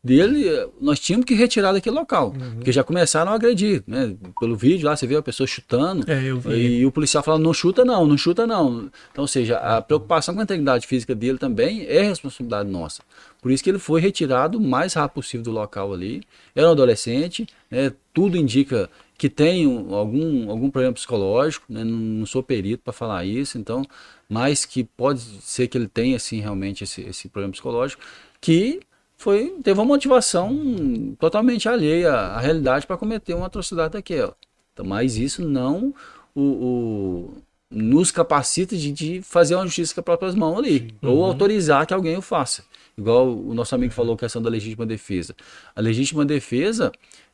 [0.04, 2.34] dele, nós tínhamos que retirar daquele local.
[2.38, 2.56] Uhum.
[2.56, 4.16] Porque já começaram a agredir, né?
[4.38, 6.10] Pelo vídeo lá, você vê a pessoa chutando.
[6.12, 6.80] É, eu vi.
[6.80, 8.92] E o policial falando, não chuta não, não chuta não.
[9.12, 13.02] Então, ou seja, a preocupação com a integridade física dele também é responsabilidade nossa.
[13.42, 16.22] Por isso que ele foi retirado o mais rápido possível do local ali.
[16.54, 17.94] Era um adolescente, né?
[18.14, 21.84] tudo indica que tem algum, algum problema psicológico, né?
[21.84, 23.86] não, não sou perito para falar isso, então,
[24.28, 28.02] mas que pode ser que ele tenha, assim, realmente esse, esse problema psicológico,
[28.42, 28.82] que
[29.24, 34.36] foi teve uma motivação totalmente alheia à realidade para cometer uma atrocidade daquela.
[34.74, 35.94] Então, mas isso não
[36.36, 37.34] o, o
[37.72, 41.10] nos capacita de, de, fazer uma justiça com as próprias mãos ali, uhum.
[41.10, 42.64] ou autorizar que alguém o faça.
[42.98, 45.36] Igual o nosso amigo falou, a questão da legítima defesa.
[45.76, 46.92] A legítima defesa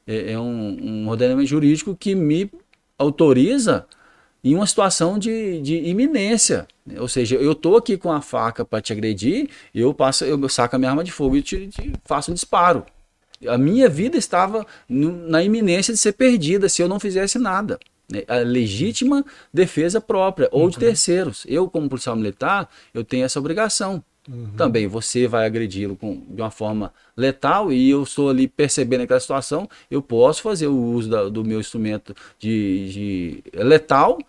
[0.08, 2.50] é, é um, um ordenamento jurídico que me
[2.98, 3.86] autoriza
[4.44, 6.68] em uma situação de, de iminência.
[6.98, 10.76] Ou seja, eu tô aqui com a faca para te agredir, eu passo, eu saco
[10.76, 12.86] a minha arma de fogo e te, te faço um disparo.
[13.48, 17.80] A minha vida estava no, na iminência de ser perdida se eu não fizesse nada.
[18.12, 18.24] Né?
[18.28, 20.82] A legítima defesa própria ou de uhum.
[20.82, 21.46] terceiros.
[21.48, 24.04] Eu, como policial militar, eu tenho essa obrigação.
[24.28, 24.52] Uhum.
[24.58, 29.68] Também você vai agredi-lo de uma forma letal e eu estou ali percebendo aquela situação,
[29.90, 34.20] eu posso fazer o uso da, do meu instrumento de, de letal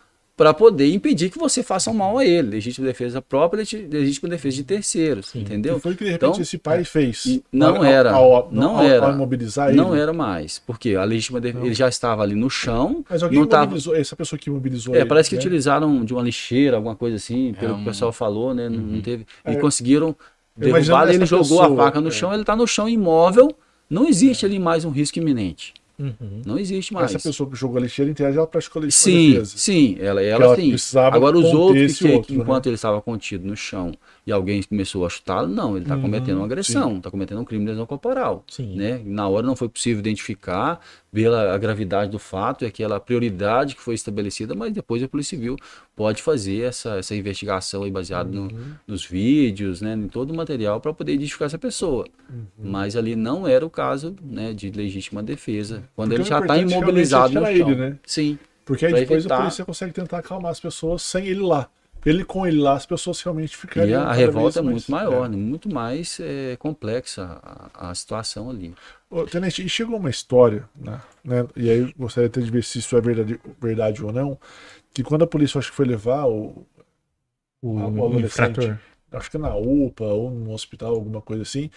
[0.40, 2.52] para poder impedir que você faça um mal a ele.
[2.52, 5.40] Legítima defesa própria, legítima defesa de terceiros, Sim.
[5.40, 5.74] entendeu?
[5.74, 7.42] Que foi que de repente então, esse pai fez.
[7.52, 8.12] Não era.
[8.12, 9.10] Ao, ao, não ao, era.
[9.10, 9.76] imobilizar ele.
[9.76, 13.04] Não era mais, porque a legítima defesa, ele já estava ali no chão.
[13.10, 14.00] Mas alguém imobilizou, tava...
[14.00, 15.40] essa pessoa que imobilizou É, ele, parece que né?
[15.40, 17.76] utilizaram de uma lixeira, alguma coisa assim, pelo é um...
[17.76, 18.66] que o pessoal falou, né?
[18.70, 19.02] Não, não uhum.
[19.02, 19.26] teve.
[19.46, 19.56] E é.
[19.56, 20.16] conseguiram
[20.56, 22.12] derrubar, ele jogou pessoa, a faca no é.
[22.12, 23.54] chão, ele está no chão imóvel,
[23.90, 25.74] não existe ali mais um risco iminente.
[26.00, 26.42] Uhum.
[26.46, 27.14] Não existe mais.
[27.14, 29.58] Essa pessoa que jogou a lixeira inteira, ela praticou a lixeira sim.
[29.58, 30.74] Sim, ela, ela, ela sim.
[30.98, 32.70] Agora os outros que, outro, que enquanto né?
[32.70, 33.92] ele estava contido no chão
[34.26, 37.44] e alguém começou a chutá-lo, não, ele está uhum, cometendo uma agressão, está cometendo um
[37.44, 38.44] crime de lesão corporal.
[38.48, 38.76] Sim.
[38.76, 39.00] Né?
[39.04, 40.80] Na hora não foi possível identificar
[41.12, 45.36] pela a gravidade do fato e aquela prioridade que foi estabelecida, mas depois a Polícia
[45.36, 45.56] Civil
[45.96, 48.48] pode fazer essa, essa investigação aí baseada uhum.
[48.48, 52.06] no, nos vídeos, né, em todo o material para poder identificar essa pessoa.
[52.28, 52.44] Uhum.
[52.58, 56.56] Mas ali não era o caso né, de legítima defesa, quando Porque ele já está
[56.58, 57.50] imobilizado no chão.
[57.50, 57.98] Ele, né?
[58.06, 58.38] Sim.
[58.64, 59.36] Porque aí depois evitar...
[59.36, 61.68] a polícia consegue tentar acalmar as pessoas sem ele lá
[62.04, 64.02] ele com ele lá, as pessoas realmente ficariam.
[64.02, 65.28] E a, revolta é muito maior, é.
[65.28, 65.36] Né?
[65.36, 68.74] muito mais é, complexa a, a, situação ali.
[69.10, 72.78] Ô, Tenente, e chegou uma história, né, né, e aí gostaria até de ver se
[72.78, 74.38] isso é verdade, verdade ou não,
[74.94, 76.66] que quando a polícia acho que foi levar o,
[77.60, 78.78] o, o adolescente,
[79.12, 81.70] acho que na UPA ou no hospital, alguma coisa assim,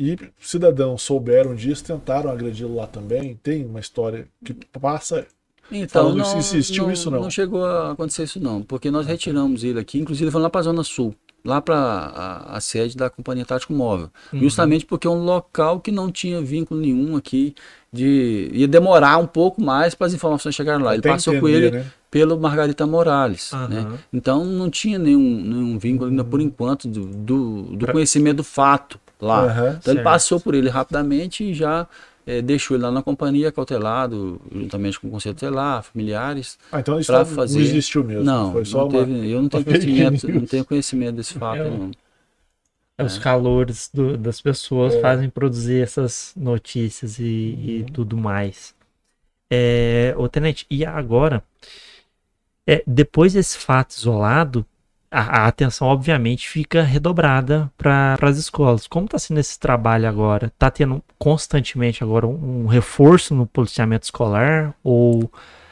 [0.00, 3.34] e cidadãos souberam disso, tentaram agredi-lo lá também.
[3.34, 5.26] Tem uma história que passa
[5.70, 7.22] então, não, insistiu não, isso não?
[7.22, 10.60] Não chegou a acontecer isso não, porque nós retiramos ele aqui, inclusive foi lá para
[10.60, 11.14] a Zona Sul,
[11.44, 14.40] lá para a, a, sede da Companhia Tático Móvel, uhum.
[14.40, 17.54] justamente porque é um local que não tinha vínculo nenhum aqui,
[17.92, 20.92] de ia demorar um pouco mais para as informações chegarem lá.
[20.92, 21.86] Ele Até passou entender, com ele né?
[22.10, 23.68] pelo Margarita Morales, uhum.
[23.68, 23.98] né?
[24.12, 29.00] Então não tinha nenhum, nenhum vínculo ainda por enquanto do, do, do conhecimento do fato
[29.20, 29.42] lá.
[29.42, 29.88] Uhum, então certo.
[29.88, 31.86] ele passou por ele rapidamente e já
[32.28, 36.58] é, deixou ele lá na companhia, cautelado, juntamente com o conselho tutelar, familiares.
[36.70, 37.58] Ah, então isso fazer...
[37.58, 38.22] não existiu mesmo?
[38.22, 41.62] Não, Foi só não teve, eu não tenho, conhecimento, não tenho conhecimento desse fato.
[41.62, 41.90] É, não.
[42.98, 45.00] É, os calores do, das pessoas é.
[45.00, 47.64] fazem produzir essas notícias e, uhum.
[47.64, 48.74] e tudo mais.
[49.50, 51.42] É, ô, Tenente, e agora,
[52.66, 54.66] é, depois desse fato isolado,
[55.10, 58.86] a, a atenção, obviamente, fica redobrada para as escolas.
[58.86, 60.46] Como está sendo esse trabalho agora?
[60.46, 64.74] Está tendo constantemente agora um, um, reforço no policiamento escolar?
[64.82, 65.30] Ou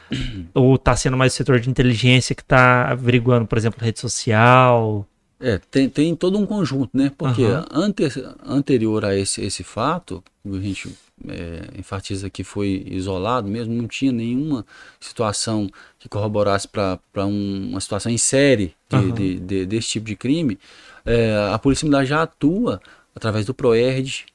[0.53, 5.07] ou está sendo mais o setor de inteligência que está averiguando, por exemplo, rede social?
[5.39, 7.11] É, tem, tem todo um conjunto, né?
[7.15, 7.65] Porque uhum.
[7.71, 8.03] ante,
[8.43, 10.89] anterior a esse, esse fato, a gente
[11.27, 14.65] é, enfatiza que foi isolado mesmo, não tinha nenhuma
[14.99, 19.11] situação que corroborasse para um, uma situação em série de, uhum.
[19.11, 20.59] de, de, desse tipo de crime,
[21.05, 22.81] é, a Polícia Militar já atua
[23.15, 24.25] através do PROERD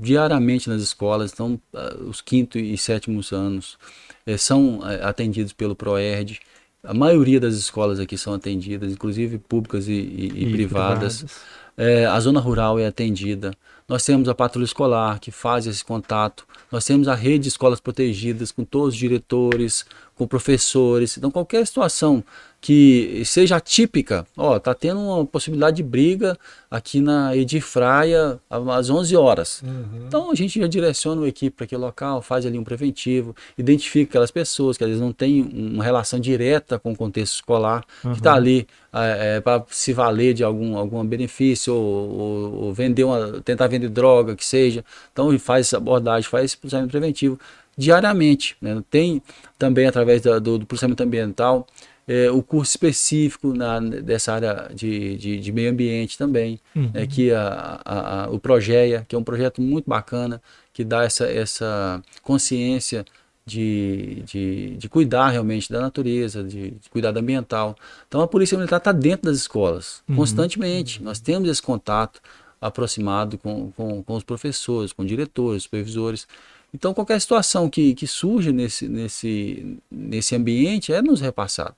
[0.00, 1.58] diariamente nas escolas, então
[2.06, 3.78] os quinto e sétimos anos
[4.26, 6.40] é, são é, atendidos pelo PROERD,
[6.84, 11.18] a maioria das escolas aqui são atendidas, inclusive públicas e, e, e, e privadas.
[11.18, 11.40] privadas.
[11.76, 13.52] É, a zona rural é atendida.
[13.88, 16.46] Nós temos a patrulha escolar que faz esse contato.
[16.70, 21.16] Nós temos a rede de escolas protegidas com todos os diretores, com professores.
[21.16, 22.24] Então, qualquer situação
[22.62, 26.38] que seja atípica, ó, tá tendo uma possibilidade de briga
[26.70, 29.62] aqui na Edifraia às 11 horas.
[29.62, 30.04] Uhum.
[30.06, 34.10] Então a gente já direciona uma equipe para aquele local, faz ali um preventivo, identifica
[34.10, 38.12] aquelas pessoas que às vezes não têm uma relação direta com o contexto escolar, uhum.
[38.12, 42.72] que está ali é, é, para se valer de algum, algum benefício ou, ou, ou,
[42.72, 44.84] vender uma, tentar vender droga, que seja.
[45.12, 47.40] Então faz essa abordagem, faz esse preventivo
[47.76, 48.56] diariamente.
[48.60, 48.82] Né?
[48.90, 49.22] Tem
[49.58, 51.66] também através da, do, do processamento ambiental
[52.06, 56.90] é, o curso específico na, dessa área de, de, de meio ambiente também, uhum.
[56.94, 60.42] é, que a, a, a, o Progeia, que é um projeto muito bacana,
[60.72, 63.04] que dá essa, essa consciência
[63.44, 67.76] de, de, de cuidar realmente da natureza, de, de cuidar do ambiental.
[68.08, 70.16] Então a Polícia Militar está dentro das escolas, uhum.
[70.16, 71.02] constantemente.
[71.02, 72.20] Nós temos esse contato
[72.60, 76.28] aproximado com, com, com os professores, com diretores, supervisores.
[76.74, 81.76] Então, qualquer situação que, que surge nesse, nesse, nesse ambiente é nos repassada.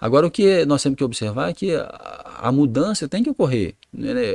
[0.00, 3.74] Agora, o que nós temos que observar é que a, a mudança tem que ocorrer.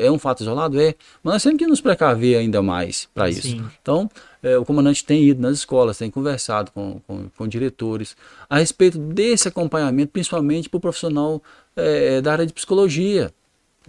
[0.01, 0.79] É um fato isolado?
[0.79, 0.93] É.
[1.23, 3.43] Mas nós temos que nos precaver ainda mais para isso.
[3.43, 3.65] Sim.
[3.81, 4.11] Então,
[4.41, 8.15] é, o comandante tem ido nas escolas, tem conversado com, com, com diretores
[8.49, 11.41] a respeito desse acompanhamento, principalmente para o profissional
[11.77, 13.31] é, da área de psicologia.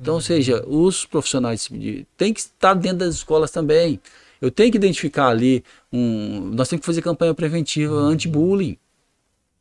[0.01, 1.69] Então, ou seja, os profissionais
[2.17, 4.01] têm que estar dentro das escolas também.
[4.41, 6.51] Eu tenho que identificar ali um.
[6.55, 8.09] Nós temos que fazer campanha preventiva uhum.
[8.09, 8.77] anti-bullying.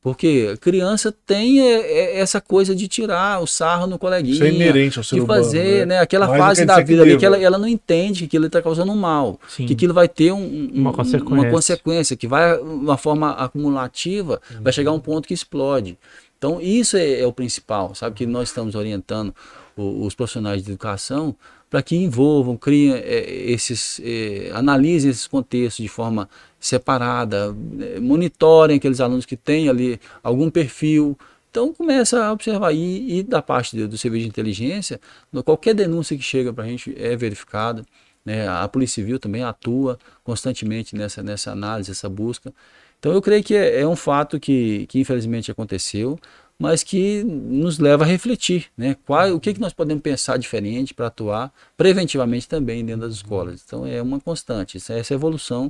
[0.04, 4.34] Porque criança tem é, é, essa coisa de tirar o sarro no coleguinha.
[4.34, 5.86] Isso é inerente ao ser De fazer, humano, né?
[5.86, 6.00] né?
[6.00, 8.92] Aquela Mais fase da vida ali que ela, ela não entende que aquilo está causando
[8.92, 9.40] um mal.
[9.48, 9.66] Sim.
[9.66, 11.34] Que aquilo vai ter um, um, uma, consequência.
[11.34, 12.18] uma, consequência.
[12.18, 14.64] que vai, uma forma acumulativa, uhum.
[14.64, 15.98] vai chegar a um ponto que explode.
[16.38, 18.14] Então, isso é, é o principal, sabe?
[18.14, 19.34] Que nós estamos orientando
[19.78, 21.34] os profissionais de educação
[21.74, 26.30] para que envolvam, criem é, esses, é, analisem esses contextos de forma
[26.60, 31.18] separada, é, monitorem aqueles alunos que têm ali algum perfil.
[31.50, 35.02] Então começa a observar e, e da parte do, do serviço de inteligência,
[35.44, 37.84] qualquer denúncia que chega para a gente é verificada.
[38.24, 38.48] Né?
[38.48, 42.54] A Polícia Civil também atua constantemente nessa, nessa análise, essa busca.
[43.00, 46.20] Então eu creio que é, é um fato que, que infelizmente aconteceu,
[46.64, 48.96] mas que nos leva a refletir, né?
[49.06, 53.62] Qual, o que, que nós podemos pensar diferente para atuar preventivamente também dentro das escolas.
[53.66, 55.70] Então é uma constante, essa evolução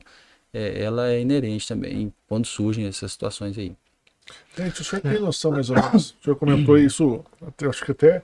[0.53, 3.75] é, ela é inerente também quando surgem essas situações aí.
[4.55, 7.91] Gente, o senhor tem noção mais ou menos, o senhor comentou isso, até, acho que
[7.91, 8.21] até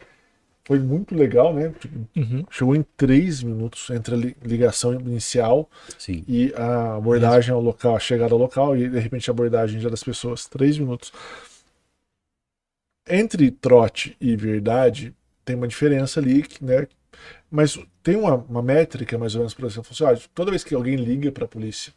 [0.64, 1.74] foi muito legal, né?
[1.80, 2.46] Tipo, uhum.
[2.52, 5.68] Chegou em três minutos entre a ligação inicial
[5.98, 6.24] Sim.
[6.28, 9.90] e a abordagem ao local, a chegada ao local e de repente a abordagem já
[9.90, 10.46] das pessoas.
[10.46, 11.12] Três minutos.
[13.10, 15.14] Entre trote e verdade
[15.44, 16.88] tem uma diferença ali, né?
[17.50, 20.76] Mas tem uma, uma métrica mais ou menos, por exemplo, assim, ah, toda vez que
[20.76, 21.92] alguém liga para a polícia,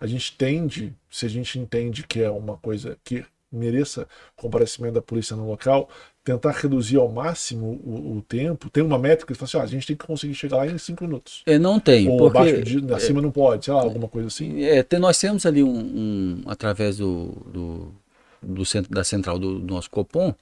[0.00, 4.06] a gente tende, se a gente entende que é uma coisa que mereça
[4.36, 5.88] comparecimento da polícia no local,
[6.22, 8.68] tentar reduzir ao máximo o, o tempo.
[8.68, 10.76] Tem uma métrica que fala assim, ah, a gente tem que conseguir chegar lá em
[10.76, 11.42] cinco minutos.
[11.46, 12.08] É, não tem.
[12.08, 14.62] Ou porque, abaixo de, acima é, não pode, sei lá, alguma coisa assim.
[14.62, 17.94] É, tem, nós temos ali um, um através do, do,
[18.42, 20.34] do, centro, da central do, do nosso Copom,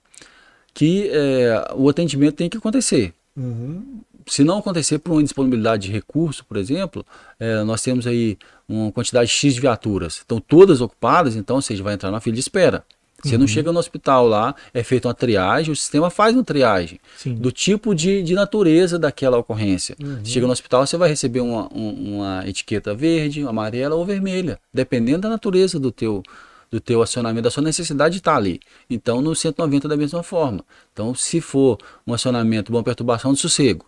[0.74, 3.12] que é, o atendimento tem que acontecer.
[3.36, 4.00] Uhum.
[4.26, 7.06] Se não acontecer por uma disponibilidade de recurso, por exemplo,
[7.38, 8.36] é, nós temos aí
[8.68, 10.20] uma quantidade X de viaturas.
[10.24, 12.84] Então, todas ocupadas, então, seja, vai entrar na fila de espera.
[13.22, 13.40] Você uhum.
[13.40, 17.34] não chega no hospital lá, é feita uma triagem, o sistema faz uma triagem Sim.
[17.34, 19.96] do tipo de, de natureza daquela ocorrência.
[20.02, 20.18] Uhum.
[20.22, 25.22] Você chega no hospital, você vai receber uma, uma etiqueta verde, amarela ou vermelha, dependendo
[25.22, 26.22] da natureza do teu,
[26.70, 28.60] do teu acionamento, da sua necessidade de estar ali.
[28.88, 30.64] Então, no 190 da mesma forma.
[30.92, 33.86] Então, se for um acionamento, uma perturbação de sossego,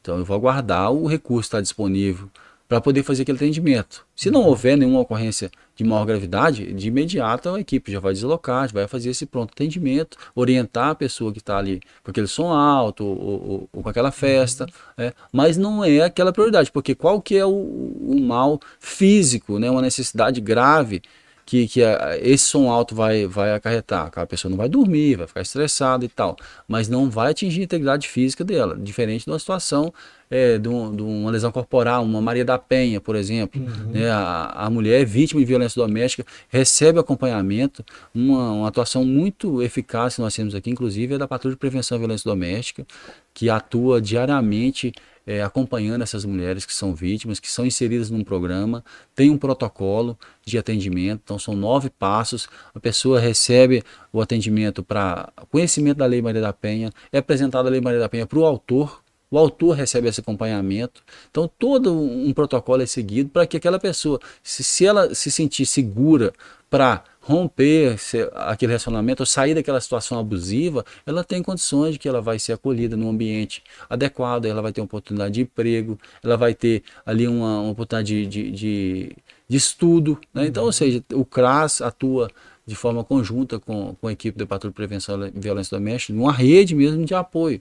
[0.00, 2.28] então eu vou aguardar o recurso estar disponível
[2.68, 4.06] para poder fazer aquele atendimento.
[4.16, 8.66] Se não houver nenhuma ocorrência de maior gravidade, de imediato a equipe já vai deslocar,
[8.66, 12.52] já vai fazer esse pronto atendimento, orientar a pessoa que está ali com aquele som
[12.52, 15.04] alto ou, ou, ou com aquela festa, uhum.
[15.04, 19.70] é, mas não é aquela prioridade, porque qual que é o, o mal físico, né,
[19.70, 21.02] uma necessidade grave
[21.44, 24.10] que, que a, esse som alto vai, vai acarretar.
[24.14, 27.64] A pessoa não vai dormir, vai ficar estressada e tal, mas não vai atingir a
[27.64, 29.92] integridade física dela, diferente de uma situação
[30.30, 33.60] é, de, um, de, uma lesão corporal, uma Maria da Penha, por exemplo.
[33.60, 33.92] Uhum.
[33.92, 34.10] Né?
[34.10, 37.84] A, a, mulher é vítima de violência doméstica, recebe acompanhamento,
[38.14, 41.96] uma, uma atuação muito eficaz que nós temos aqui, inclusive, é da Patrulha de Prevenção
[41.96, 42.86] à Violência Doméstica,
[43.32, 44.92] que atua diariamente
[45.26, 48.84] é, acompanhando essas mulheres que são vítimas, que são inseridas num programa,
[49.14, 53.82] tem um protocolo de atendimento, então são nove passos, a pessoa recebe
[54.12, 58.08] o atendimento para conhecimento da Lei Maria da Penha, é apresentada a Lei Maria da
[58.08, 61.02] Penha para o autor, o autor recebe esse acompanhamento.
[61.28, 65.66] Então, todo um protocolo é seguido para que aquela pessoa, se, se ela se sentir
[65.66, 66.32] segura
[66.70, 67.96] para romper
[68.34, 72.52] aquele relacionamento ou sair daquela situação abusiva, ela tem condições de que ela vai ser
[72.52, 77.26] acolhida num ambiente adequado, ela vai ter uma oportunidade de emprego, ela vai ter ali
[77.26, 79.16] uma, uma oportunidade de, de, de,
[79.48, 80.20] de estudo.
[80.34, 80.46] Né?
[80.46, 82.30] Então, ou seja, o CRAS atua
[82.66, 86.32] de forma conjunta com, com a equipe do Patrulho de Prevenção e Violência Doméstica, numa
[86.32, 87.60] rede mesmo de apoio.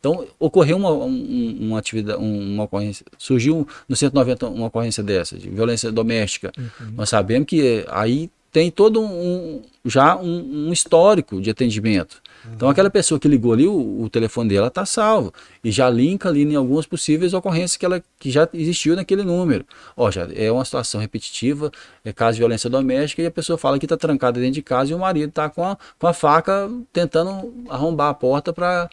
[0.00, 5.92] Então, ocorreu uma, uma atividade, uma ocorrência, surgiu no 190 uma ocorrência dessa, de violência
[5.92, 6.50] doméstica.
[6.58, 6.92] Uhum.
[6.96, 12.22] Nós sabemos que aí tem todo um, já um, um histórico de atendimento.
[12.54, 15.32] Então aquela pessoa que ligou ali, o, o telefone dela está salvo
[15.62, 19.64] e já linka ali em algumas possíveis ocorrências que, ela, que já existiu naquele número.
[19.96, 21.70] Ó, já é uma situação repetitiva,
[22.04, 24.90] é caso de violência doméstica e a pessoa fala que está trancada dentro de casa
[24.90, 28.88] e o marido está com a, com a faca tentando arrombar a porta para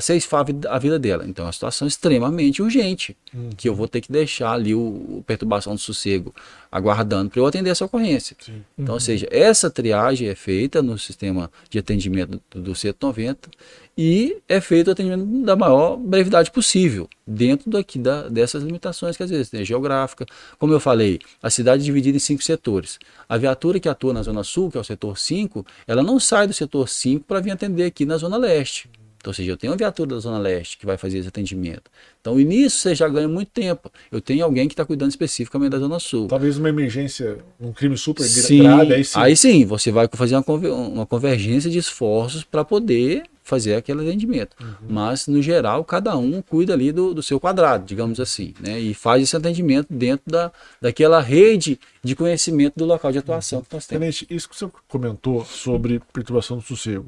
[0.00, 1.24] ceifar a vida dela.
[1.26, 3.50] Então é uma situação extremamente urgente, uhum.
[3.56, 6.34] que eu vou ter que deixar ali o, o perturbação do sossego
[6.70, 8.36] aguardando para eu atender essa ocorrência.
[8.40, 8.64] Sim.
[8.76, 8.94] Então, uhum.
[8.94, 13.48] ou seja, essa triagem é feita no sistema de atendimento do, do 190
[13.96, 19.22] e é feito o atendimento da maior brevidade possível, dentro daqui da, dessas limitações que
[19.22, 20.26] às vezes tem geográfica.
[20.58, 22.98] Como eu falei, a cidade é dividida em cinco setores.
[23.28, 26.46] A viatura que atua na Zona Sul, que é o setor 5, ela não sai
[26.46, 28.88] do setor 5 para vir atender aqui na Zona Leste.
[29.24, 31.90] Então, ou seja, eu tenho uma viatura da Zona Leste que vai fazer esse atendimento.
[32.20, 33.90] Então, e nisso você já ganha muito tempo.
[34.12, 36.28] Eu tenho alguém que está cuidando especificamente da Zona Sul.
[36.28, 39.18] Talvez uma emergência, um crime super sim, grave, aí sim.
[39.18, 44.56] Aí sim, você vai fazer uma, uma convergência de esforços para poder fazer aquele atendimento.
[44.60, 44.74] Uhum.
[44.88, 48.80] Mas, no geral, cada um cuida ali do, do seu quadrado, digamos assim, né?
[48.80, 53.64] E faz esse atendimento dentro da, daquela rede de conhecimento do local de atuação uhum.
[53.64, 54.00] que nós temos.
[54.00, 57.06] Tenente, isso que você comentou sobre perturbação do sossego.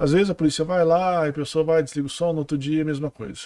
[0.00, 2.80] Às vezes a polícia vai lá, a pessoa vai, desliga o som, no outro dia,
[2.80, 3.42] a mesma coisa.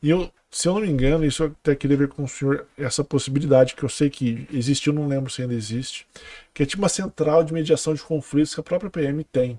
[0.00, 2.64] E eu, se eu não me engano, isso eu até queria ver com o senhor
[2.78, 6.06] essa possibilidade, que eu sei que existe, eu não lembro se ainda existe,
[6.54, 9.58] que é tipo uma central de mediação de conflitos que a própria PM tem.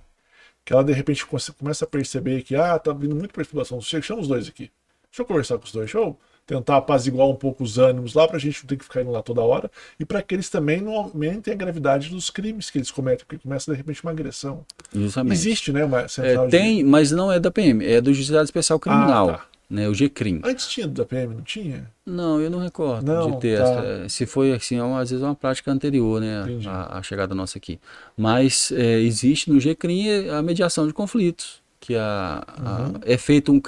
[0.63, 3.81] Que ela de repente começa a perceber que, ah, tá vindo muita perturbação.
[3.81, 4.71] Chama os dois aqui.
[5.11, 5.85] Deixa eu conversar com os dois.
[5.91, 6.17] Deixa eu
[6.51, 9.21] tentar apaziguar um pouco os ânimos lá, pra gente não ter que ficar indo lá
[9.21, 9.71] toda hora.
[9.97, 13.41] E para que eles também não aumentem a gravidade dos crimes que eles cometem, porque
[13.41, 14.65] começa de repente uma agressão.
[14.93, 15.33] Justamente.
[15.33, 15.85] Existe, né?
[15.85, 16.83] Uma central é, tem, de...
[16.83, 19.29] mas não é da PM, é do Juizado Especial Criminal.
[19.29, 20.41] Ah, tá né, o GCRIM.
[20.43, 21.89] Antes tinha da PM, não tinha?
[22.05, 23.63] Não, eu não recordo não, de ter tá.
[23.63, 27.01] essa, Se foi assim, é uma, às vezes é uma prática anterior, né, a, a,
[27.01, 27.79] chegada nossa aqui.
[28.17, 32.99] Mas é, existe no GCRIM a mediação de conflitos, que a, uhum.
[33.05, 33.61] é feito um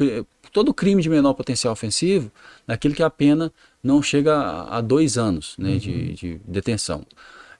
[0.53, 2.31] todo crime de menor potencial ofensivo,
[2.65, 3.51] naquele que a pena
[3.83, 5.77] não chega a, a dois anos né, uhum.
[5.79, 7.03] de, de detenção.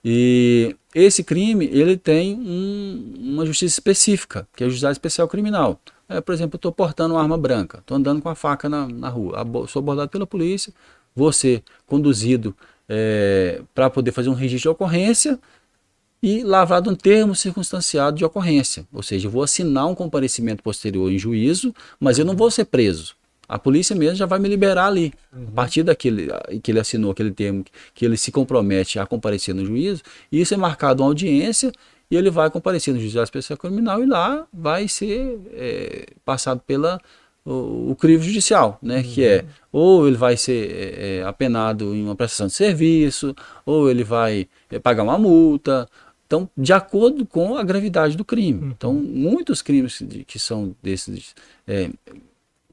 [0.04, 5.80] E esse crime ele tem um, uma justiça específica, que é a Justiça Especial Criminal.
[6.08, 8.86] É, por exemplo, eu estou portando uma arma branca, estou andando com a faca na,
[8.86, 10.72] na rua, sou abordado pela polícia,
[11.16, 12.54] vou ser conduzido
[12.86, 15.40] é, para poder fazer um registro de ocorrência
[16.24, 18.86] e lavrado um termo circunstanciado de ocorrência.
[18.90, 22.64] Ou seja, eu vou assinar um comparecimento posterior em juízo, mas eu não vou ser
[22.64, 23.14] preso.
[23.46, 25.12] A polícia mesmo já vai me liberar ali.
[25.30, 25.48] Uhum.
[25.48, 26.28] A partir daquele
[26.62, 27.62] que ele assinou aquele termo,
[27.94, 30.02] que ele se compromete a comparecer no juízo,
[30.32, 31.70] isso é marcado uma audiência
[32.10, 36.98] e ele vai comparecer no juizado especial criminal e lá vai ser é, passado pela
[37.44, 38.96] o, o, crivo judicial, né?
[38.96, 39.02] Uhum.
[39.02, 43.34] Que é ou ele vai ser é, é, apenado em uma prestação de serviço,
[43.66, 45.88] ou ele vai é, pagar uma multa.
[46.26, 48.60] Então, de acordo com a gravidade do crime.
[48.60, 48.70] Uhum.
[48.70, 51.34] Então, muitos crimes que são desses
[51.66, 51.90] é,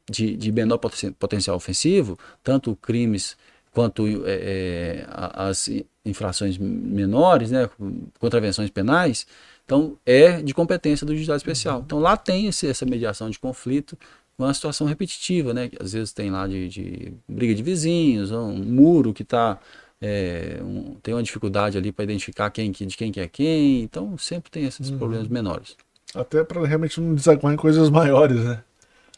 [0.09, 3.37] de, de menor potencial ofensivo, tanto crimes
[3.71, 5.69] quanto é, é as
[6.03, 7.69] infrações menores, né,
[8.19, 9.25] contravenções penais,
[9.65, 11.77] então é de competência do juizado especial.
[11.77, 11.83] Uhum.
[11.85, 13.97] Então lá tem esse, essa mediação de conflito,
[14.37, 18.53] uma situação repetitiva, né, que às vezes tem lá de, de briga de vizinhos, um
[18.53, 19.59] muro que está
[20.01, 24.17] é, um, tem uma dificuldade ali para identificar quem de quem que é quem, então
[24.17, 24.97] sempre tem esses uhum.
[24.97, 25.75] problemas menores.
[26.15, 28.63] Até para realmente não desaguar em coisas maiores, né?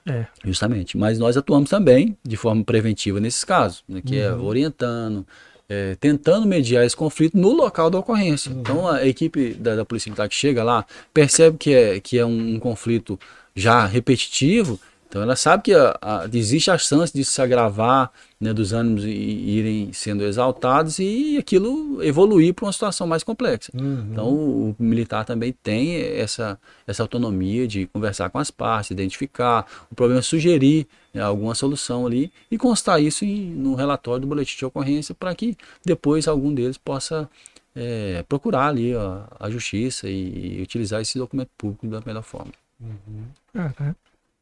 [0.05, 0.25] É.
[0.43, 0.97] Justamente.
[0.97, 4.39] Mas nós atuamos também de forma preventiva nesses casos, né, que é uhum.
[4.39, 5.25] é orientando,
[5.69, 8.51] é, tentando mediar esse conflito no local da ocorrência.
[8.51, 8.59] Uhum.
[8.59, 12.25] Então a equipe da, da, Polícia Militar que chega lá percebe que é, que é
[12.25, 13.17] um, um conflito
[13.55, 14.79] já repetitivo
[15.13, 18.11] então ela sabe que a, a, existe a chance de se agravar,
[18.41, 23.71] né, dos ânimos irem sendo exaltados e aquilo evoluir para uma situação mais complexa.
[23.75, 24.07] Uhum.
[24.11, 29.67] Então o, o, militar também tem essa, essa autonomia de conversar com as partes, identificar
[29.91, 34.57] o problema, sugerir né, alguma solução ali e constar isso em, no relatório do boletim
[34.57, 37.29] de ocorrência para que depois algum deles possa
[37.75, 42.51] é, procurar ali a, a justiça e, e, utilizar esse documento público da melhor forma.
[42.81, 43.27] Uhum.
[43.53, 43.95] Uhum.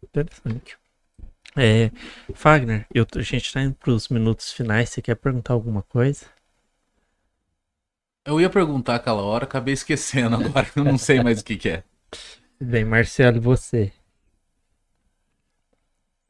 [0.04, 0.78] Interessante.
[1.56, 1.92] É,
[2.34, 4.90] Fagner, eu, a gente está indo para os minutos finais.
[4.90, 6.26] Você quer perguntar alguma coisa?
[8.26, 10.68] Eu ia perguntar aquela hora, acabei esquecendo agora.
[10.76, 11.84] Eu não sei mais o que, que é.
[12.60, 13.92] Bem, Marcelo, e você?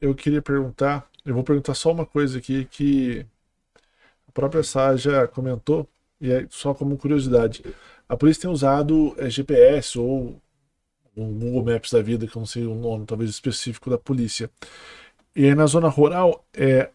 [0.00, 1.08] Eu queria perguntar.
[1.24, 3.24] Eu vou perguntar só uma coisa aqui que
[4.26, 5.88] a própria Sá já comentou,
[6.20, 7.62] e é só como curiosidade.
[8.08, 10.40] A polícia tem usado é, GPS ou
[11.16, 14.50] um Google Maps da vida, que eu não sei o nome, talvez específico da polícia.
[15.34, 16.90] E aí na zona rural, é,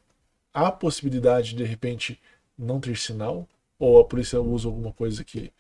[0.54, 2.20] há possibilidade de, de repente,
[2.58, 3.48] não ter sinal?
[3.80, 5.52] Ou a polícia usa alguma coisa que,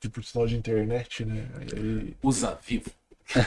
[0.00, 1.46] tipo, sinal de internet, né?
[1.60, 2.14] Aí...
[2.22, 2.90] Usa vivo.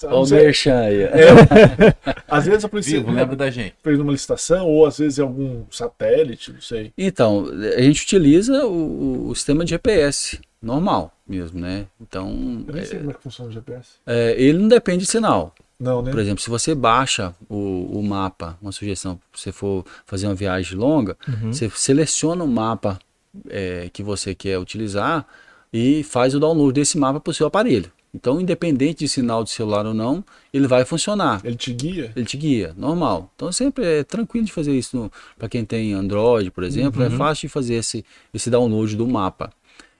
[0.00, 0.06] É.
[0.06, 1.02] Olha o merchan aí.
[1.02, 1.18] É.
[2.28, 3.74] Às vezes a polícia Vivo, lembra da gente.
[3.82, 6.92] fez numa licitação, ou às vezes é algum satélite, não sei.
[6.96, 7.46] Então,
[7.76, 11.86] a gente utiliza o, o sistema de GPS normal mesmo, né?
[12.00, 12.64] Então.
[12.66, 13.90] Eu nem sei é, como é que funciona o GPS.
[14.06, 15.54] É, ele não depende de sinal.
[15.78, 16.10] Não, né?
[16.10, 20.34] Por exemplo, se você baixa o, o mapa, uma sugestão, se você for fazer uma
[20.34, 21.52] viagem longa, uhum.
[21.52, 22.98] você seleciona o mapa
[23.48, 25.24] é, que você quer utilizar
[25.72, 27.92] e faz o download desse mapa para o seu aparelho.
[28.12, 31.40] Então, independente de sinal de celular ou não, ele vai funcionar.
[31.44, 32.10] Ele te guia?
[32.16, 33.30] Ele te guia, normal.
[33.36, 35.10] Então, sempre é tranquilo de fazer isso.
[35.38, 37.14] Para quem tem Android, por exemplo, é uhum.
[37.14, 39.52] é fácil de fazer esse, esse download do mapa.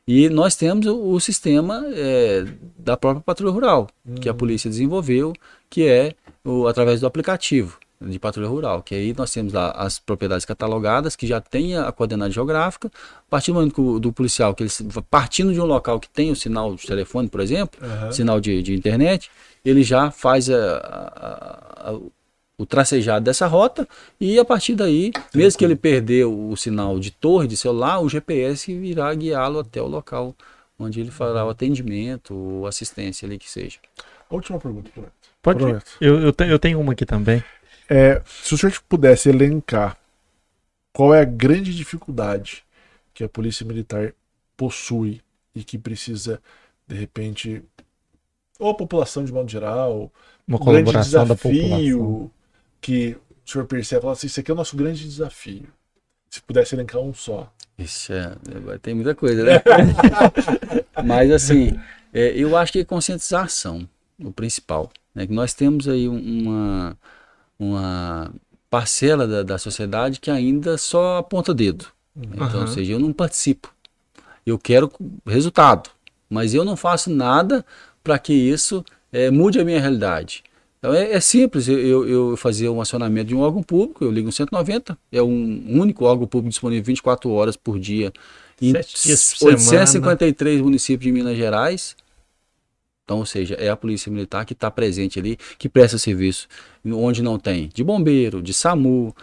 [0.09, 2.47] E nós temos o, o sistema é,
[2.79, 4.15] da própria patrulha rural, uhum.
[4.15, 4.39] que a uhum.
[4.39, 5.35] polícia desenvolveu,
[5.69, 7.79] que é o, através do aplicativo.
[8.01, 11.93] de patrulha rural, que aí nós temos lá as propriedades catalogadas, que já tem a
[11.93, 14.71] coordenada geográfica, a partir do momento do policial, que ele
[15.11, 18.11] partindo de um local que tem o sinal de telefone, por exemplo, uhum.
[18.11, 19.31] sinal de, de, internet,
[19.63, 21.99] ele já faz a, a, a,
[22.59, 23.89] o tracejado dessa rota
[24.21, 28.09] e a partir daí, mesmo que ele perdeu o sinal de torre de celular, o
[28.09, 30.35] GPS irá guiá-lo até o local
[30.77, 33.79] onde ele fará o atendimento ou assistência ali que seja.
[34.29, 34.91] Última pergunta,
[35.41, 35.65] Pode.
[36.01, 37.43] Eu, eu, eu tenho uma aqui também.
[37.89, 39.97] É, se o senhor pudesse elencar
[40.93, 42.65] qual é a grande dificuldade
[43.15, 44.13] que a Polícia Militar
[44.57, 45.23] possui
[45.55, 46.41] e que precisa,
[46.87, 47.63] de repente,
[48.59, 50.13] ou a população de modo geral,
[50.47, 52.31] uma um colaboração da população
[52.81, 55.69] que o senhor percebe, fala assim, isso aqui é o nosso grande desafio.
[56.31, 57.51] Se pudesse elencar um só.
[57.79, 58.37] Isso é,
[58.83, 59.63] tem muita coisa, né?
[61.05, 61.79] Mas assim,
[62.13, 63.89] é, eu acho que é conscientização,
[64.19, 64.91] o principal.
[65.15, 65.27] Né?
[65.27, 66.99] Que nós temos aí uma,
[67.59, 68.33] uma
[68.69, 71.87] parcela da, da sociedade que ainda só aponta dedo.
[72.17, 72.61] Então, uhum.
[72.63, 73.73] ou seja, eu não participo.
[74.45, 74.91] Eu quero
[75.27, 75.91] resultado,
[76.29, 77.65] mas eu não faço nada
[78.03, 80.43] para que isso é, mude a minha realidade.
[80.79, 84.27] Então é, é simples, eu, eu, fazer um acionamento de um órgão público, eu ligo
[84.27, 88.13] no 190, é um único órgão público disponível 24 horas por dia
[88.63, 90.65] em 853 semana.
[90.65, 91.97] municípios de Minas Gerais.
[93.05, 96.47] Então, ou seja, é a Polícia Militar que está presente ali, que presta serviço
[96.85, 99.15] onde não tem de bombeiro, de SAMU,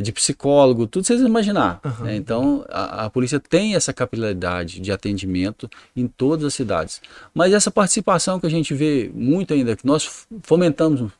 [0.00, 1.80] de psicólogo, tudo vocês imaginar.
[1.84, 2.04] Uhum.
[2.04, 2.16] Né?
[2.16, 7.00] Então, a, a, polícia tem essa capilaridade de atendimento em todas as cidades.
[7.34, 11.10] Mas essa participação que a gente vê muito ainda, que nós fomentamos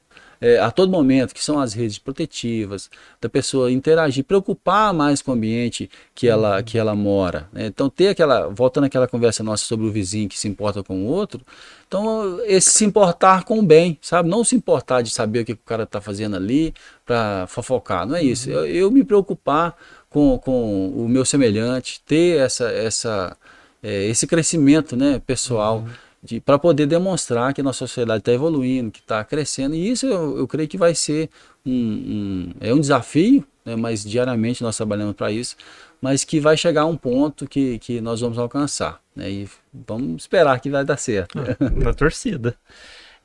[0.44, 5.30] é, a todo momento, que são as redes protetivas, da pessoa interagir, preocupar mais com
[5.30, 7.48] o ambiente que ela, que ela mora.
[7.50, 7.64] Né?
[7.64, 11.06] Então, ter aquela, voltando àquela conversa nossa sobre o vizinho que se importa com o
[11.06, 11.40] outro,
[11.88, 14.28] então, esse se importar com o bem, sabe?
[14.28, 16.74] Não se importar de saber o que o cara está fazendo ali
[17.06, 18.50] para fofocar, não é isso.
[18.50, 19.74] Eu, eu, me preocupar
[20.10, 23.34] com, com o meu semelhante, ter essa, essa,
[23.82, 25.78] é, esse crescimento né, pessoal.
[25.78, 26.04] Uhum
[26.44, 29.74] para poder demonstrar que nossa sociedade está evoluindo, que está crescendo.
[29.74, 31.28] E isso eu, eu, creio que vai ser
[31.64, 35.56] um, um é um desafio, né, mas diariamente nós trabalhamos para isso,
[36.00, 39.00] mas que vai chegar a um ponto que, que nós vamos alcançar.
[39.14, 41.38] Né, e vamos esperar que vai dar certo.
[41.44, 41.56] Né?
[41.84, 42.56] Na torcida.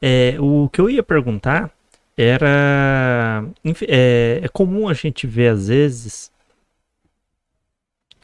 [0.02, 1.72] É, o que eu ia perguntar
[2.18, 3.46] era.
[3.88, 6.32] É, é comum a gente ver às vezes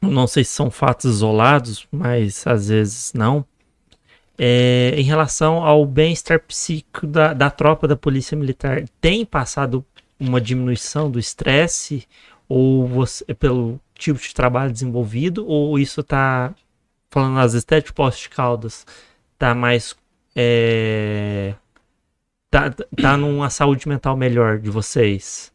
[0.02, 3.46] não sei se são fatos isolados, mas às vezes não
[4.38, 9.86] é, em relação ao bem-estar psíquico da, da tropa da polícia militar, tem passado
[10.20, 12.08] uma diminuição do estresse
[12.48, 16.54] ou você, pelo tipo de trabalho desenvolvido ou isso está
[17.10, 18.86] falando às vezes até de poste de caldas
[19.38, 19.96] tá mais
[20.36, 21.56] é,
[22.50, 25.52] tá, tá numa saúde mental melhor de vocês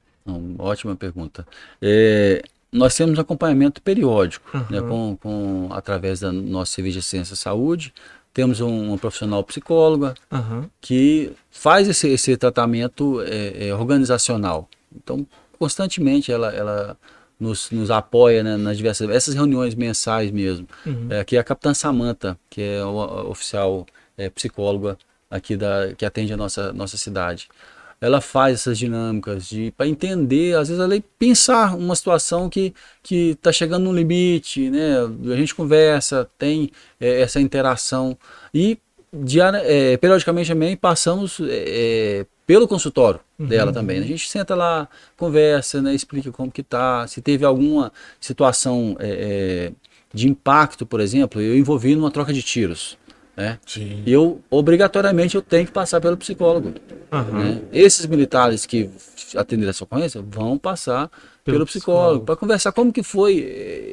[0.59, 1.47] ótima pergunta
[1.81, 2.43] é,
[2.73, 4.67] nós temos acompanhamento periódico uhum.
[4.71, 7.93] né, com, com através da nosso serviço de ciência e saúde
[8.33, 10.69] temos um, um profissional psicóloga uhum.
[10.81, 14.69] que faz esse, esse tratamento é, é, organizacional.
[14.95, 15.27] Então,
[15.59, 16.97] constantemente ela, ela
[17.39, 20.69] nos, nos apoia né, nas diversas essas reuniões mensais mesmo.
[20.87, 21.09] Uhum.
[21.11, 23.87] É, aqui é a capitã Samanta, que é o, a oficial
[24.17, 24.97] é, psicóloga
[25.31, 27.49] aqui da que atende a nossa nossa cidade
[28.01, 32.73] ela faz essas dinâmicas de para entender, às vezes ela pensar uma situação que
[33.03, 34.97] que está chegando no limite, né?
[35.33, 36.71] A gente conversa, tem
[37.01, 38.17] é, essa interação
[38.55, 38.79] e
[39.13, 43.47] diária, é, periodicamente também passamos é, é pelo consultório uhum.
[43.47, 44.01] dela também.
[44.01, 44.07] Né?
[44.07, 45.95] A gente senta lá, conversa, né?
[45.95, 49.73] Explica como que tá, se teve alguma situação é, é,
[50.13, 52.99] de impacto, por exemplo, eu envolvi numa troca de tiros.
[53.41, 53.59] Né?
[53.67, 54.03] Sim.
[54.07, 56.75] Eu, obrigatoriamente, eu tenho que passar pelo psicólogo.
[57.11, 57.39] Uhum.
[57.39, 57.63] Né?
[57.73, 58.91] Esses militares que
[59.35, 61.09] atenderam essa ocorrência vão passar
[61.43, 63.39] pelo, pelo psicólogo, para conversar como que foi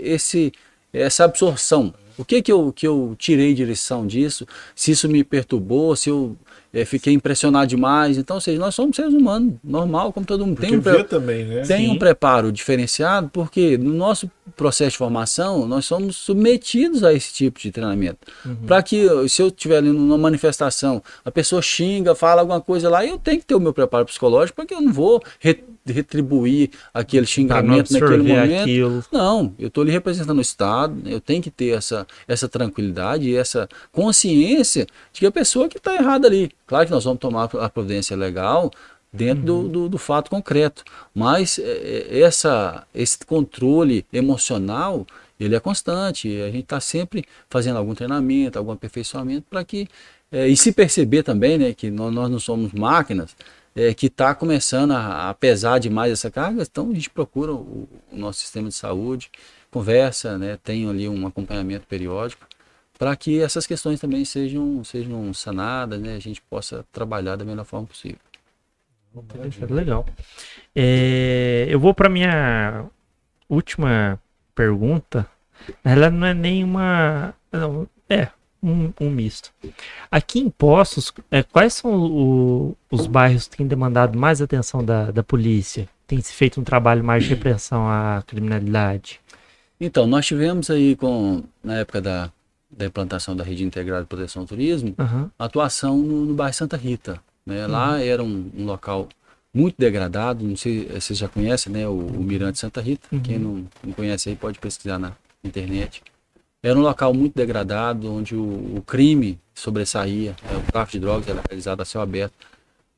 [0.03, 0.51] esse,
[0.91, 1.93] essa absorção.
[2.17, 4.45] O que que eu, que eu tirei de lição disso?
[4.75, 6.35] Se isso me perturbou, se eu
[6.73, 8.17] é, fiquei impressionado demais.
[8.17, 10.55] Então, ou seja, nós somos seres humanos, normal, como todo mundo.
[10.55, 11.03] Porque tem um, pre...
[11.03, 11.61] também, né?
[11.61, 17.33] tem um preparo diferenciado, porque no nosso processo de formação, nós somos submetidos a esse
[17.33, 18.19] tipo de treinamento.
[18.45, 18.55] Uhum.
[18.65, 23.05] Para que, se eu estiver ali numa manifestação, a pessoa xinga, fala alguma coisa lá,
[23.05, 25.21] eu tenho que ter o meu preparo psicológico, porque eu não vou
[25.91, 28.61] retribuir aquele xingamento naquele momento.
[28.61, 29.05] Aquilo.
[29.11, 33.35] Não, eu estou ali representando o Estado, eu tenho que ter essa, essa tranquilidade e
[33.35, 36.51] essa consciência de que a pessoa que está errada ali.
[36.65, 38.71] Claro que nós vamos tomar a providência legal
[39.11, 39.63] dentro uhum.
[39.63, 40.83] do, do, do, fato concreto,
[41.15, 45.05] mas é, é, essa, esse controle emocional
[45.39, 46.41] ele é constante.
[46.41, 49.87] A gente está sempre fazendo algum treinamento, algum aperfeiçoamento para que
[50.31, 53.35] é, e se perceber também, né, que nós, nós não somos máquinas,
[53.77, 57.87] é, que está começando a, a, pesar demais essa carga, então a gente procura o,
[58.11, 59.29] o nosso sistema de saúde,
[59.69, 62.47] conversa, né, tem ali um acompanhamento periódico
[62.97, 67.65] para que essas questões também sejam, sejam sanadas, né, a gente possa trabalhar da melhor
[67.65, 68.17] forma possível.
[69.69, 70.05] Legal.
[70.75, 72.85] É, eu vou para minha
[73.47, 74.19] última
[74.55, 75.27] pergunta.
[75.83, 77.33] Realidade, não é nenhuma.
[77.51, 78.29] Não, é,
[78.61, 79.51] um, um, misto.
[80.11, 85.11] Aqui em Poços, é, quais são o, os bairros que têm demandado mais atenção da,
[85.11, 85.87] da polícia?
[86.05, 89.19] Tem se feito um trabalho mais de repressão à criminalidade?
[89.79, 92.31] Então, nós tivemos aí com, na época da,
[92.69, 95.29] da implantação da rede integrada de proteção ao turismo, uhum.
[95.37, 97.21] atuação no, no bairro Santa Rita.
[97.45, 97.65] Né?
[97.65, 97.71] Uhum.
[97.71, 99.07] Lá era um, um, local
[99.53, 101.87] muito degradado, não sei se vocês já conhecem, né?
[101.87, 103.07] O, o Mirante Santa Rita.
[103.11, 103.19] Uhum.
[103.19, 105.13] Quem não, não conhece aí pode pesquisar na
[105.43, 106.01] internet.
[106.63, 110.57] Era um local muito degradado, onde o, o crime sobressaía, né?
[110.57, 112.33] o tráfico de drogas era realizado a céu aberto.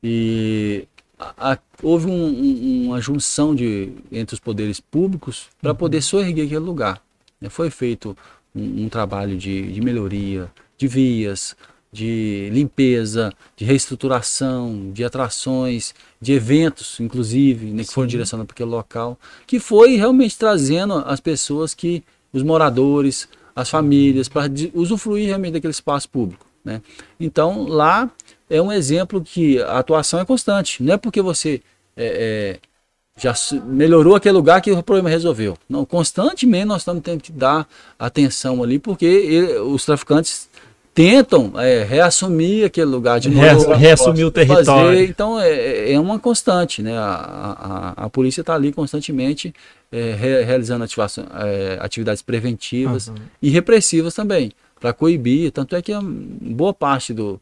[0.02, 0.86] E
[1.18, 5.76] a, a, houve um, um, uma junção de, entre os poderes públicos para uhum.
[5.76, 7.02] poder soerguer aquele lugar.
[7.40, 7.50] Né?
[7.50, 8.16] Foi feito
[8.54, 11.54] um, um trabalho de, de, melhoria de vias,
[11.92, 18.70] de limpeza, de reestruturação, de atrações, de eventos, inclusive, né, que foram direcionados para aquele
[18.70, 23.28] local, que foi realmente trazendo as pessoas que, os moradores,
[23.60, 26.46] as famílias, para usufruir realmente daquele espaço público.
[26.64, 26.82] Né?
[27.18, 28.10] Então, lá
[28.48, 30.82] é um exemplo que a atuação é constante.
[30.82, 31.62] Não é porque você
[31.96, 33.34] é, é, já
[33.64, 35.56] melhorou aquele lugar que o problema resolveu.
[35.68, 37.68] Não, constantemente nós estamos tendo que dar
[37.98, 40.48] atenção ali, porque ele, os traficantes
[40.94, 43.72] tentam é, reassumir aquele lugar de novo.
[43.72, 44.64] Reassumir o território.
[44.64, 46.96] Fazer, então é, é uma constante, né?
[46.96, 49.54] A, a, a polícia está ali constantemente
[49.90, 53.14] é, re, realizando ativação, é, atividades preventivas uhum.
[53.40, 55.52] e repressivas também, para coibir.
[55.52, 57.40] Tanto é que boa parte do,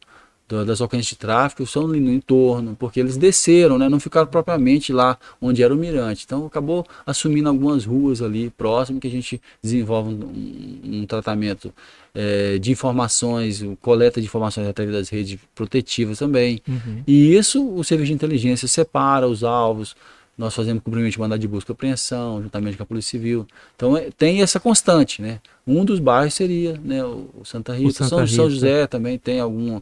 [0.65, 5.17] das ocorrências de tráfico são no entorno, porque eles desceram, né, não ficaram propriamente lá
[5.39, 6.23] onde era o mirante.
[6.25, 11.73] Então acabou assumindo algumas ruas ali próximo que a gente desenvolve um, um tratamento
[12.15, 16.61] é, de informações, coleta de informações através das redes protetivas também.
[16.67, 17.03] Uhum.
[17.05, 19.95] E isso o serviço de inteligência separa os alvos,
[20.39, 23.45] nós fazemos cumprimento de mandado de busca e apreensão, juntamente com a Polícia Civil.
[23.75, 25.41] Então é, tem essa constante, né?
[25.67, 28.33] Um dos bairros seria né, o Santa Rita, o Santa São, Rita.
[28.33, 29.81] São José também tem algum,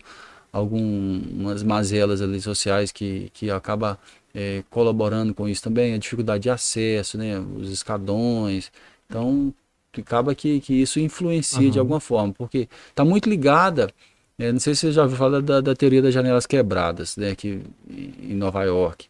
[0.51, 3.99] algumas mazelas ali sociais que, que acaba
[4.33, 7.39] é, colaborando com isso também, a dificuldade de acesso, né?
[7.39, 8.71] Os escadões.
[9.07, 9.53] Então
[9.97, 11.71] acaba que, que isso influencia uhum.
[11.71, 13.91] de alguma forma, porque está muito ligada
[14.39, 17.33] é, não sei se você já ouviu falar da, da teoria das janelas quebradas, né,
[17.33, 17.59] que,
[17.89, 19.07] em Nova York.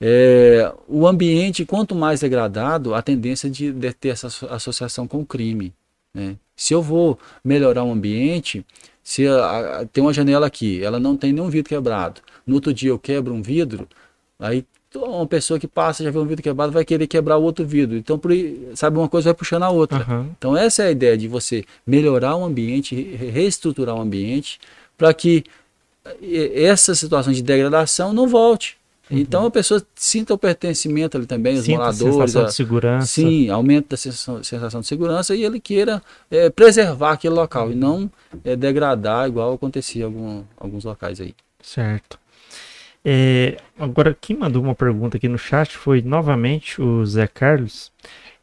[0.00, 5.26] É, o ambiente, quanto mais degradado, a tendência de, de ter essa associação com o
[5.26, 5.72] crime.
[6.12, 6.36] Né?
[6.56, 8.66] Se eu vou melhorar o ambiente,
[9.08, 12.20] se a, a, tem uma janela aqui, ela não tem nenhum vidro quebrado.
[12.46, 13.88] No outro dia eu quebro um vidro,
[14.38, 17.64] aí uma pessoa que passa já vê um vidro quebrado vai querer quebrar o outro
[17.64, 17.96] vidro.
[17.96, 18.30] Então, por,
[18.74, 20.04] sabe, uma coisa vai puxando a outra.
[20.06, 20.30] Uhum.
[20.36, 24.60] Então, essa é a ideia de você melhorar o ambiente, reestruturar o ambiente,
[24.98, 25.42] para que
[26.54, 28.76] essa situação de degradação não volte.
[29.10, 29.18] Uhum.
[29.18, 32.02] Então a pessoa sinta o pertencimento ali também, os Sinta moradores.
[32.02, 33.06] A sensação de segurança.
[33.06, 37.74] Sim, aumento da sensação, sensação de segurança e ele queira é, preservar aquele local e
[37.74, 38.10] não
[38.44, 41.34] é, degradar igual acontecia em algum, alguns locais aí.
[41.62, 42.18] Certo.
[43.04, 47.90] É, agora, quem mandou uma pergunta aqui no chat foi novamente o Zé Carlos.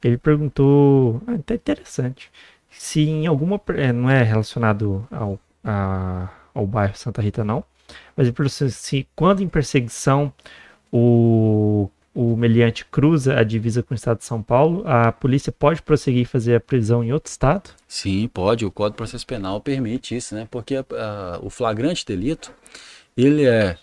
[0.04, 2.32] Ele perguntou, ah, até interessante,
[2.72, 3.60] se em alguma.
[3.76, 7.64] É, não é relacionado ao, a, ao bairro Santa Rita, não
[8.16, 8.32] mas
[8.74, 10.32] se quando em perseguição
[10.92, 15.82] o, o meliante cruza a divisa com o estado de São Paulo, a polícia pode
[15.82, 17.72] prosseguir e fazer a prisão em outro estado?
[17.88, 18.66] Sim, pode.
[18.66, 20.48] O Código de Processo Penal permite isso, né?
[20.50, 22.54] Porque a, a, o flagrante delito,
[23.18, 23.78] ele é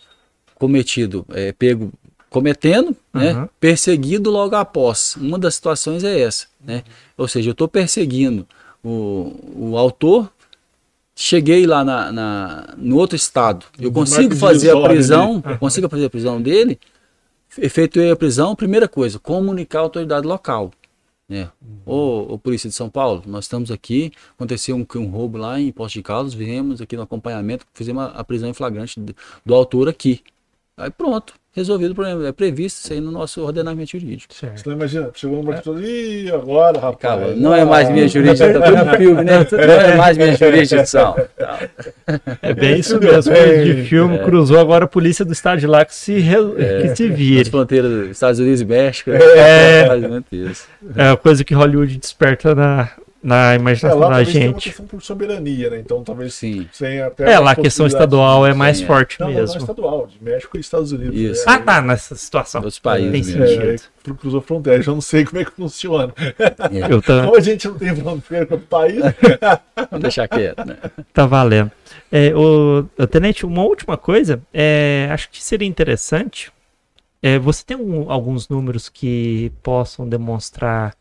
[0.55, 1.93] cometido, é pego
[2.31, 3.35] cometendo, né?
[3.35, 3.49] Uhum.
[3.61, 5.17] Perseguido logo após.
[5.17, 6.83] Uma das situações é essa, né?
[7.19, 8.47] Ou seja, eu estou perseguindo
[8.83, 10.33] o, o autor
[11.15, 16.11] cheguei lá na, na, no outro estado, eu consigo fazer a prisão, consigo fazer a
[16.11, 16.79] prisão dele,
[17.59, 20.73] efetuei a prisão, primeira coisa, comunicar a autoridade local.
[21.29, 21.49] Né?
[21.63, 21.79] Uhum.
[21.87, 25.71] Ô, ô, Polícia de São Paulo, nós estamos aqui, aconteceu um, um roubo lá em
[25.73, 29.15] Posto de Caldas, viemos aqui no acompanhamento, fizemos a, a prisão em flagrante do,
[29.45, 30.21] do autor aqui.
[30.77, 32.27] Aí pronto, resolvido o problema.
[32.27, 34.35] É previsto isso aí no nosso ordenamento jurídico.
[34.35, 34.59] Certo.
[34.59, 35.83] Você não imagina, chegou um banco é.
[35.83, 36.99] e agora, rapaz.
[36.99, 39.33] Calma, não é mais minha jurisdição, tá tudo filme, né?
[39.53, 41.17] Não é mais minha jurisdição.
[42.41, 44.19] É bem isso mesmo, é, de filme, é.
[44.19, 46.37] cruzou agora a polícia do estado de lá que se, re...
[46.59, 46.83] é.
[46.83, 47.43] que se vire.
[47.43, 49.11] As fronteiras dos Estados Unidos e México.
[49.11, 49.89] É, é,
[50.97, 52.91] é a coisa que Hollywood desperta na,
[53.23, 54.39] na imaginação é, lá, da gente.
[54.41, 55.79] Tem uma questão por soberania, né?
[55.79, 56.69] Então talvez sim.
[56.73, 58.87] sem até É, lá a questão estadual é mais sim, é.
[58.87, 59.41] forte não, mesmo.
[59.41, 61.15] Não, não é estadual, de México e Estados Unidos.
[61.19, 61.47] Isso.
[61.47, 61.53] né?
[61.55, 62.61] Ah, tá, nessa situação.
[62.61, 63.47] Outros países Tem mesmo.
[63.47, 63.71] sentido.
[64.09, 66.13] É, é, cruzou fronteira, eu não sei como é que funciona.
[66.19, 68.97] É, Eu Como a gente não tem fronteira com o país,
[69.91, 70.77] Vamos deixar quieto, né?
[71.13, 71.71] tá valendo.
[72.11, 76.51] É, o, o Tenente, uma última coisa, é, acho que seria interessante.
[77.23, 80.95] é, você tem um- alguns números que possam demonstrar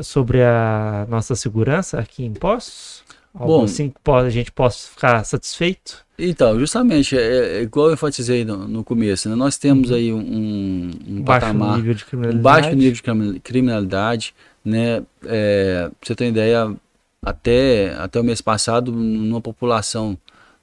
[0.00, 3.04] sobre a nossa segurança aqui em Poços?
[3.34, 3.64] Algo Bom.
[3.64, 6.04] assim que a gente possa ficar satisfeito?
[6.18, 9.34] Então, justamente, é, é igual eu enfatizei no, no começo, né?
[9.34, 12.42] nós temos aí um, um, um Baixo patamar, nível de um criminalidade.
[12.42, 15.02] baixo nível de crimi- criminalidade, né?
[15.26, 16.74] É, você ter uma ideia,
[17.22, 20.16] até, até o mês passado, numa população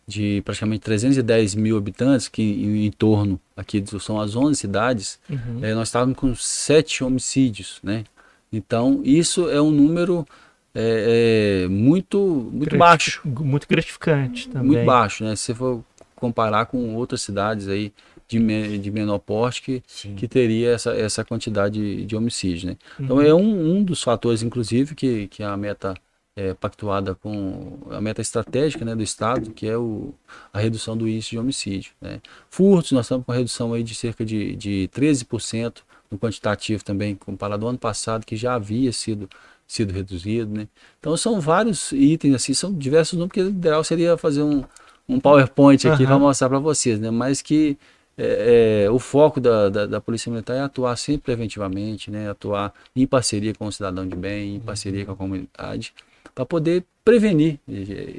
[0.07, 5.59] de praticamente 310 mil habitantes, que em, em torno aqui são as 11 cidades, Uhum.
[5.61, 8.03] é, nós estávamos com sete homicídios, né?
[8.53, 10.25] Então, isso é um número
[10.75, 12.17] é, é, muito,
[12.51, 13.21] muito Gratifi- baixo.
[13.25, 14.67] Muito gratificante também.
[14.67, 15.35] Muito baixo, né?
[15.35, 15.83] Se você for
[16.15, 17.91] comparar com outras cidades aí
[18.27, 19.83] de, me- de menor porte que,
[20.15, 22.77] que teria essa, essa quantidade de, de homicídio, né?
[22.99, 23.21] Então Uhum.
[23.21, 25.93] é um, um dos fatores, inclusive, que, que a meta
[26.35, 30.15] é pactuada com a meta estratégica né, do Estado, que é o,
[30.51, 31.91] a redução do índice de homicídio.
[32.01, 32.21] Né?
[32.49, 37.15] Furtos, nós estamos com uma redução aí de cerca de, de 13% no quantitativo também,
[37.15, 39.27] comparado ao ano passado, que já havia sido
[39.67, 40.67] sido reduzido, né?
[40.99, 44.63] Então são vários itens assim, são diversos números que o ideal seria fazer um,
[45.09, 46.05] um PowerPoint aqui Aham.
[46.05, 47.09] para mostrar para vocês, né?
[47.09, 47.77] Mas que
[48.15, 52.29] é, é, o foco da, da, da Polícia Militar é atuar sempre preventivamente, né?
[52.29, 55.93] Atuar em parceria com o cidadão de bem, em parceria com a comunidade,
[56.33, 57.59] para poder prevenir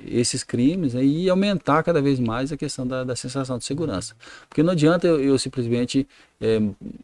[0.06, 1.02] esses crimes né?
[1.04, 4.14] e aumentar cada vez mais a questão da, da sensação de segurança.
[4.48, 6.06] Porque não adianta eu, eu simplesmente
[6.40, 6.60] eh,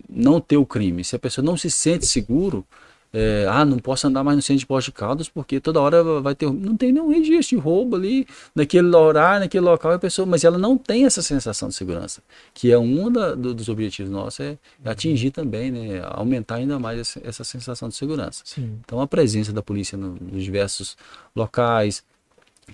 [0.08, 1.02] não ter o crime.
[1.02, 2.66] Se a pessoa não se sente seguro,
[3.12, 6.02] é, ah, não posso andar mais no centro de Poços de Caldas porque toda hora
[6.20, 6.50] vai ter.
[6.52, 10.56] Não tem nenhum registro de roubo ali, naquele horário, naquele local, a pessoa, mas ela
[10.58, 12.22] não tem essa sensação de segurança,
[12.54, 17.00] que é um da- do- dos objetivos nossos, é atingir também, né, aumentar ainda mais
[17.00, 18.42] essa, essa sensação de segurança.
[18.44, 18.78] Sim.
[18.84, 20.96] Então a presença da polícia no- nos diversos
[21.34, 22.04] locais,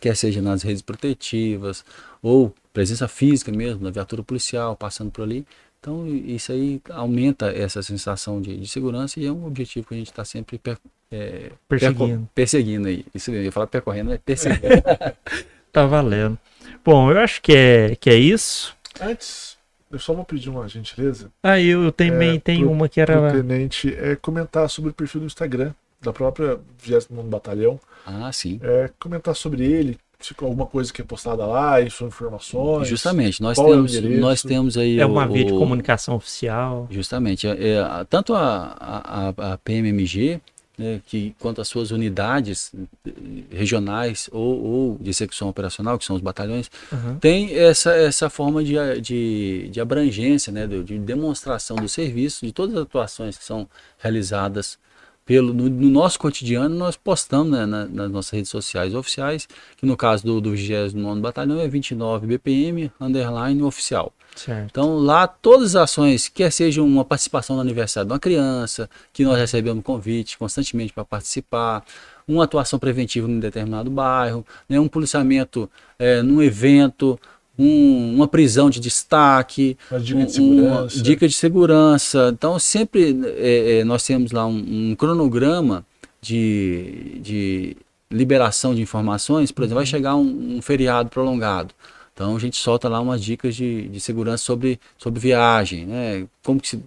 [0.01, 1.85] quer seja nas redes protetivas,
[2.23, 5.47] ou presença física mesmo, na viatura policial, passando por ali.
[5.87, 9.97] Então isso aí aumenta essa sensação de, de segurança e é um objetivo que a
[9.97, 10.79] gente está sempre per-
[11.13, 12.29] é, Perseguindo.
[12.35, 13.07] perseguindo aí.
[13.15, 14.67] Isso eu ia falar percorrendo, é perseguindo.
[15.73, 16.39] Tá valendo.
[16.83, 18.75] Bom, eu acho que é, que é isso.
[18.99, 19.59] antes,
[19.93, 23.31] eu só vou pedir uma gentileza Aí eu também É, tenho pro- uma que era.
[23.31, 27.79] tenente é, comentar sobre o perfil do Instagram da própria 29 Batalhão.
[28.07, 28.59] ah, sim.
[28.63, 29.99] É, comentar sobre ele,
[30.41, 32.89] alguma coisa que é postada lá, suas informações.
[32.89, 34.21] Justamente, nós é o temos, endereço?
[34.21, 36.87] nós temos aí É o- uma via de o- comunicação oficial.
[36.91, 40.41] Justamente, é, é, tanto a, a, a- PMMG,
[40.79, 42.71] né, que, quanto as suas unidades
[43.07, 43.11] eh,
[43.51, 47.17] regionais ou, ou de execução operacional, que são os batalhões, Aham.
[47.19, 52.53] tem essa, essa forma de, de, de abrangência, né, de, de demonstração do serviço, de
[52.53, 53.67] todas as atuações que são
[53.99, 54.79] realizadas
[55.27, 59.85] pelo, no, no nosso cotidiano, nós postamos né, na- nas nossas redes sociais oficiais, que
[59.85, 64.13] no caso do, do 29 Batalhão é 29 BPM, underline oficial.
[64.37, 64.69] Certo.
[64.71, 69.25] Então, lá, todas as ações, quer seja uma participação no aniversário de uma criança, que
[69.25, 71.83] nós recebemos convite constantemente para participar,
[72.29, 77.19] uma atuação preventiva em determinado bairro, né, um policiamento eh, num evento,
[77.59, 80.97] um- uma prisão de destaque, dica de um- segurança.
[80.97, 82.31] uma dica de segurança.
[82.33, 85.85] Então, sempre eh, eh, nós temos lá um, um cronograma
[86.21, 87.77] de, de
[88.11, 89.51] liberação de informações.
[89.51, 91.73] Por exemplo, vai chegar um, um feriado prolongado.
[92.13, 96.27] Então, a gente solta lá umas dicas de, de segurança sobre, sobre viagem, né?
[96.43, 96.81] Como que se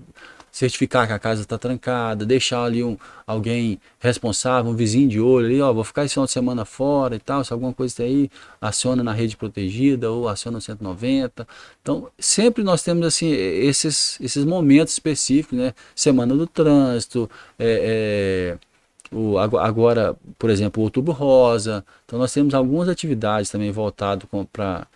[0.52, 5.46] certificar que a casa está trancada, deixar ali um, alguém responsável, um vizinho de olho
[5.48, 8.06] ali, ó, vou ficar esse final de semana fora e tal, se alguma coisa tem
[8.06, 8.32] aí,
[8.62, 11.48] aciona na rede protegida ou aciona no 190.
[11.82, 15.74] Então, sempre nós temos assim esses, esses momentos específicos, né?
[15.96, 21.86] Semana do trânsito, é, é, o, ago- agora, por exemplo, o Outubro Rosa.
[22.06, 24.88] Então, nós temos algumas atividades também voltadas para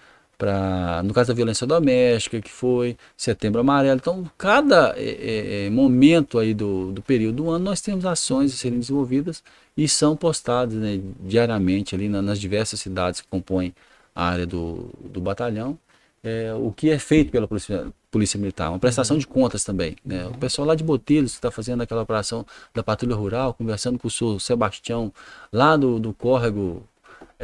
[1.03, 6.39] no caso da violência doméstica que foi setembro amarelo então cada é, é, é, momento
[6.39, 9.43] aí do, do período do ano nós temos ações a serem desenvolvidas
[9.77, 13.73] e são postadas né, diariamente ali na- nas diversas cidades que compõem
[14.15, 15.77] a área do, do batalhão
[16.23, 20.26] é, o que é feito pela polícia, polícia militar uma prestação de contas também né?
[20.27, 24.07] o pessoal lá de Botelhos que está fazendo aquela operação da patrulha rural conversando com
[24.07, 25.11] o senhor Sebastião
[25.51, 26.84] lá do, do córrego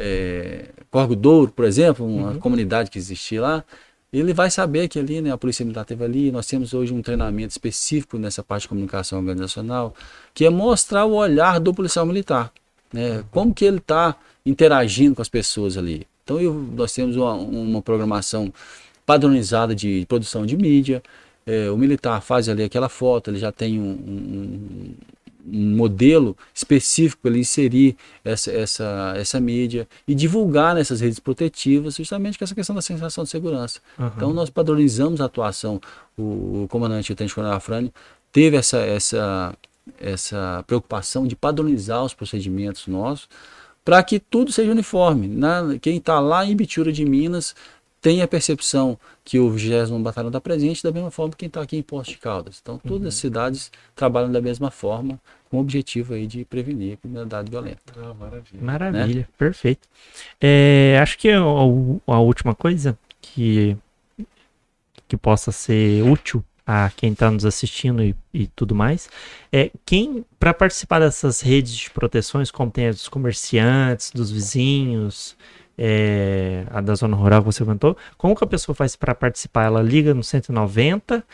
[0.00, 3.64] é, Corgo Douro, por exemplo, uma comunidade que existia lá,
[4.12, 7.00] ele vai saber que ali, né, a Polícia Militar esteve ali, nós temos hoje um
[7.00, 9.94] treinamento específico nessa parte de comunicação organizacional,
[10.34, 12.52] que é mostrar o olhar do policial militar.
[12.92, 13.22] né?
[13.30, 16.06] Como que ele está interagindo com as pessoas ali?
[16.24, 18.52] Então eu, nós temos uma, uma, programação
[19.06, 21.02] padronizada de produção de mídia.
[21.46, 24.94] É, o militar faz ali aquela foto, ele já tem um, um,
[25.46, 31.96] um modelo específico para ele inserir essa, essa, essa mídia e divulgar nessas redes protetivas
[31.96, 33.80] justamente com essa questão da sensação de segurança.
[33.98, 34.10] Uhum.
[34.16, 35.80] Então nós padronizamos a atuação.
[36.16, 37.92] O, o comandante Tenente Coronel Afrânio
[38.32, 39.54] teve essa, essa,
[39.98, 43.28] essa preocupação de padronizar os procedimentos nossos
[43.84, 45.26] para que tudo seja uniforme.
[45.26, 47.54] Na, quem está lá em Bitura de Minas
[48.00, 51.60] tem a percepção que o 20 Batalhão está presente da mesma forma que quem está
[51.60, 52.58] aqui em Posto de Caldas.
[52.62, 53.08] Então, todas uhum.
[53.08, 55.20] as cidades trabalham da mesma forma,
[55.50, 57.80] com o objetivo aí de prevenir a criminalidade violenta.
[57.96, 58.62] Ah, maravilha.
[58.62, 59.26] Maravilha, né?
[59.36, 59.88] perfeito.
[60.40, 63.76] É, acho que a, a, última coisa que,
[65.06, 69.10] que possa ser útil a quem está nos assistindo e, e, tudo mais
[69.52, 75.36] é quem para participar dessas redes de proteções, como tem dos comerciantes, dos vizinhos,
[75.82, 79.64] é, a da zona rural que você comentou, como que a pessoa faz para participar?
[79.64, 81.24] Ela liga no 190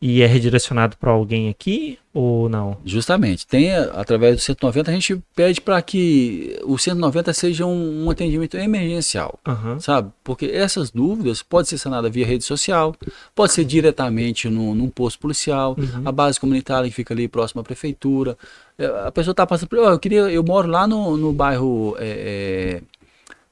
[0.00, 2.76] e é redirecionado para alguém aqui ou não?
[2.84, 3.46] Justamente.
[3.46, 8.56] Tem através do 190 a gente pede para que o 190 seja um, um atendimento
[8.56, 9.80] emergencial, uhum.
[9.80, 10.12] sabe?
[10.22, 12.94] Porque essas dúvidas pode ser sanadas via rede social,
[13.34, 16.02] pode ser diretamente no, num posto policial, uhum.
[16.04, 18.38] a base comunitária que fica ali próximo à prefeitura.
[18.78, 21.96] É, a pessoa está passando por, oh, eu queria, eu moro lá no, no bairro
[21.98, 22.82] é, é,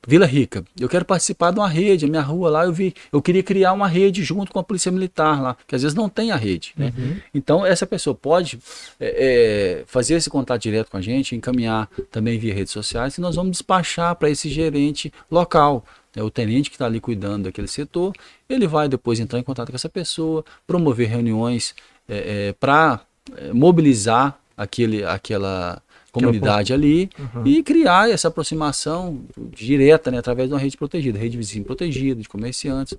[0.07, 3.23] Vila Rica, eu quero participar de uma rede, a minha rua lá eu vi, eu
[3.23, 6.31] queria criar uma rede junto com a polícia militar lá, que às vezes não tem
[6.31, 6.93] a rede, né?
[6.97, 7.17] Uhum.
[7.35, 8.59] Então essa pessoa pode
[9.01, 13.21] é, é, fazer esse contato direto com a gente, encaminhar também via redes sociais e
[13.21, 16.23] nós vamos despachar para esse gerente local, né?
[16.23, 18.13] o tenente que está ali cuidando daquele setor,
[18.49, 21.75] ele vai depois entrar em contato com essa pessoa, promover reuniões
[22.09, 23.01] é, é para
[23.37, 25.83] é, mobilizar aquele, aquela
[26.15, 27.47] comunidade ali uhum.
[27.47, 32.29] e criar essa aproximação direta, né, através de uma rede protegida, rede vizinha protegida, de
[32.29, 32.97] comerciantes.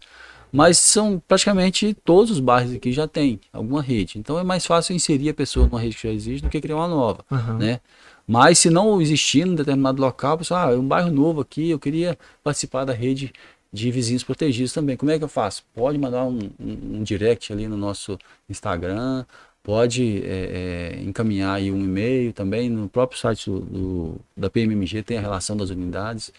[0.51, 4.19] Mas são praticamente todos os bairros aqui já tem alguma rede.
[4.19, 6.77] Então é mais fácil inserir a pessoa numa rede que já existe do que criar
[6.77, 7.57] uma nova, uhum.
[7.57, 7.79] né?
[8.27, 11.69] Mas se não existir em determinado local, a pessoa, ah, é um bairro novo aqui,
[11.69, 13.31] eu queria participar da rede
[13.71, 14.95] de vizinhos protegidos também.
[14.95, 15.63] Como é que eu faço?
[15.73, 18.17] Pode mandar um, um, um direct ali no nosso
[18.49, 19.25] Instagram
[19.65, 22.69] pode é, é, encaminhar aí um e-mail também.
[22.69, 26.31] No próprio site do, do, da PMMG tem a relação das unidades.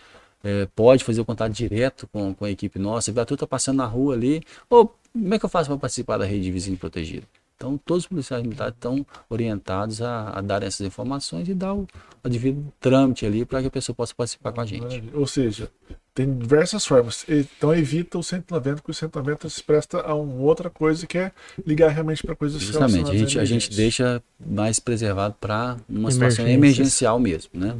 [0.44, 3.10] É, pode fazer o contato direto com, com a equipe nossa.
[3.10, 4.42] A tudo está passando na rua ali.
[4.70, 7.26] Ou como é que eu faço para participar da rede de vizinho protegido?
[7.56, 11.88] Então todos os policiais militares estão orientados a, a dar essas informações e dar o,
[12.22, 15.02] o devido trâmite ali para que a pessoa possa participar com a gente.
[15.12, 15.68] Ou seja
[16.16, 17.26] tem diversas formas.
[17.28, 21.30] Então evita o 190, porque o 190 se presta a uma outra coisa que é
[21.64, 26.48] ligar realmente para coisas Justamente, a gente, a gente deixa mais preservado para uma situação
[26.48, 27.76] emergencial mesmo, né?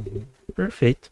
[0.55, 1.09] Perfeito.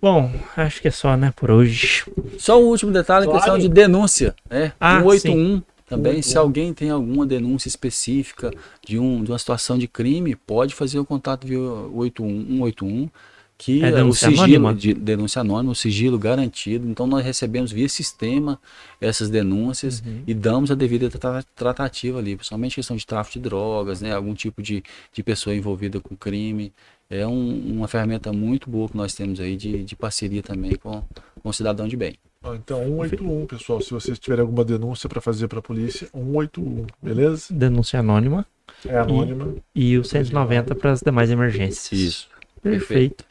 [0.00, 2.04] Bom, acho que é só, né, por hoje.
[2.38, 3.40] Só o último detalhe, claro.
[3.40, 4.72] questão de denúncia, né?
[4.78, 5.62] Ah, 181 sim.
[5.88, 8.52] também, se alguém tem alguma denúncia específica
[8.86, 13.10] de, um, de uma situação de crime, pode fazer o contato via 81, 181
[13.56, 16.88] que é o sigilo de denúncia anônima, o sigilo garantido.
[16.88, 18.60] Então nós recebemos via sistema
[19.00, 20.22] essas denúncias uhum.
[20.26, 21.08] e damos a devida
[21.54, 24.82] tratativa ali, principalmente questão de tráfico de drogas, né, algum tipo de,
[25.12, 26.72] de pessoa envolvida com crime.
[27.08, 31.02] É um, uma ferramenta muito boa que nós temos aí de, de parceria também com,
[31.42, 32.16] com o cidadão de bem.
[32.52, 33.80] Então, 181, pessoal.
[33.80, 37.46] Se vocês tiverem alguma denúncia para fazer para a polícia, 181, beleza?
[37.50, 38.46] Denúncia anônima.
[38.86, 39.54] É anônima.
[39.74, 41.92] E, e o 190 para as demais emergências.
[41.98, 42.33] Isso.
[42.70, 43.24] Perfeito.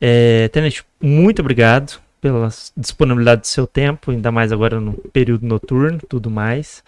[0.00, 5.98] É, Tenente, muito obrigado pela disponibilidade do seu tempo, ainda mais agora no período noturno
[6.08, 6.82] tudo mais.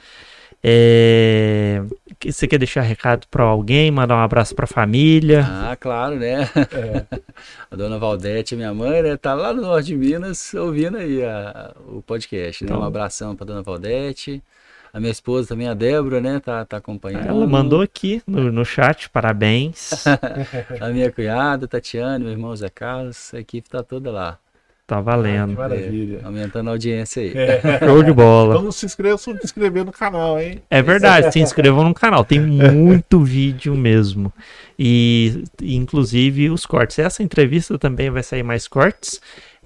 [0.62, 1.82] É...
[2.24, 5.46] Você quer deixar recado para alguém, mandar um abraço para a família?
[5.46, 6.50] Ah, claro, né?
[6.56, 7.18] É.
[7.70, 11.74] a dona Valdete, minha mãe, né, tá lá no norte de Minas ouvindo aí a,
[11.86, 12.64] o podcast.
[12.64, 12.70] Né?
[12.70, 12.82] Então...
[12.82, 14.42] Um abração para dona Valdete.
[14.92, 16.40] A minha esposa também, a Débora, né?
[16.40, 17.26] Tá, tá acompanhando.
[17.26, 20.04] Ela mandou aqui no, no chat, parabéns.
[20.80, 24.38] a minha cunhada, Tatiane, meu irmão Zé Carlos, a equipe tá toda lá.
[24.88, 25.52] Tá valendo.
[25.52, 26.20] Ah, maravilha.
[26.22, 27.36] É, aumentando a audiência aí.
[27.36, 27.78] É.
[27.84, 28.56] Show de bola.
[28.56, 30.62] Então se inscrevam, se inscrever no canal, hein?
[30.70, 32.24] É verdade, se inscrevam no canal.
[32.24, 34.32] Tem muito vídeo mesmo.
[34.78, 36.98] E inclusive os cortes.
[36.98, 39.20] Essa entrevista também vai sair mais cortes.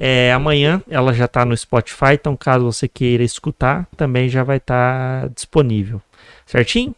[0.05, 4.57] É, amanhã ela já está no Spotify, então caso você queira escutar, também já vai
[4.57, 6.03] estar tá disponível.
[6.45, 6.93] Certinho?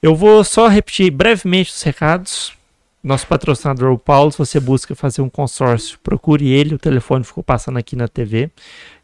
[0.00, 2.52] Eu vou só repetir brevemente os recados.
[3.02, 7.42] Nosso patrocinador, o Paulo, se você busca fazer um consórcio, procure ele, o telefone ficou
[7.42, 8.52] passando aqui na TV.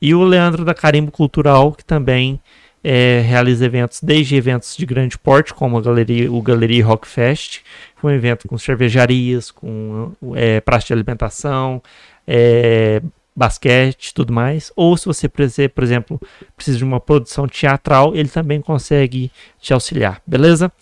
[0.01, 2.40] E o Leandro da Carimbo Cultural, que também
[2.85, 7.62] é, realiza eventos, desde eventos de grande porte, como a galeria, o Galeria Rock Fest,
[8.01, 11.82] um evento com cervejarias, com é, praça de alimentação,
[12.27, 13.02] é,
[13.35, 14.73] basquete tudo mais.
[14.77, 16.20] Ou se você, por exemplo,
[16.56, 19.31] precisa de uma produção teatral, ele também consegue
[19.61, 20.73] te auxiliar, beleza?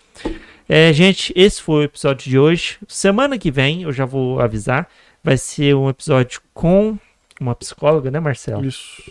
[0.69, 2.79] É, gente, esse foi o episódio de hoje.
[2.87, 4.89] Semana que vem, eu já vou avisar,
[5.23, 6.99] vai ser um episódio com
[7.41, 8.65] uma psicóloga, né, Marcelo?
[8.65, 9.11] Isso.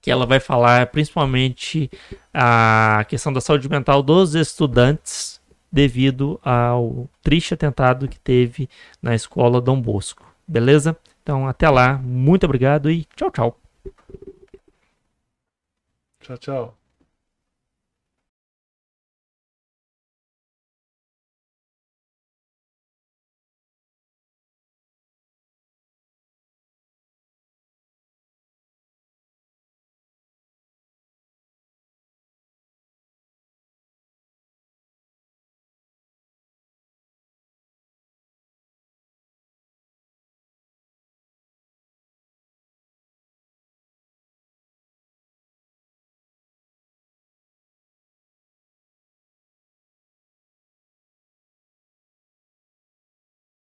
[0.00, 1.90] Que ela vai falar principalmente
[2.34, 5.40] a questão da saúde mental dos estudantes
[5.70, 8.68] devido ao triste atentado que teve
[9.00, 10.24] na escola Dom Bosco.
[10.46, 10.96] Beleza?
[11.22, 11.98] Então, até lá.
[11.98, 13.60] Muito obrigado e tchau, tchau.
[16.20, 16.81] Tchau, tchau.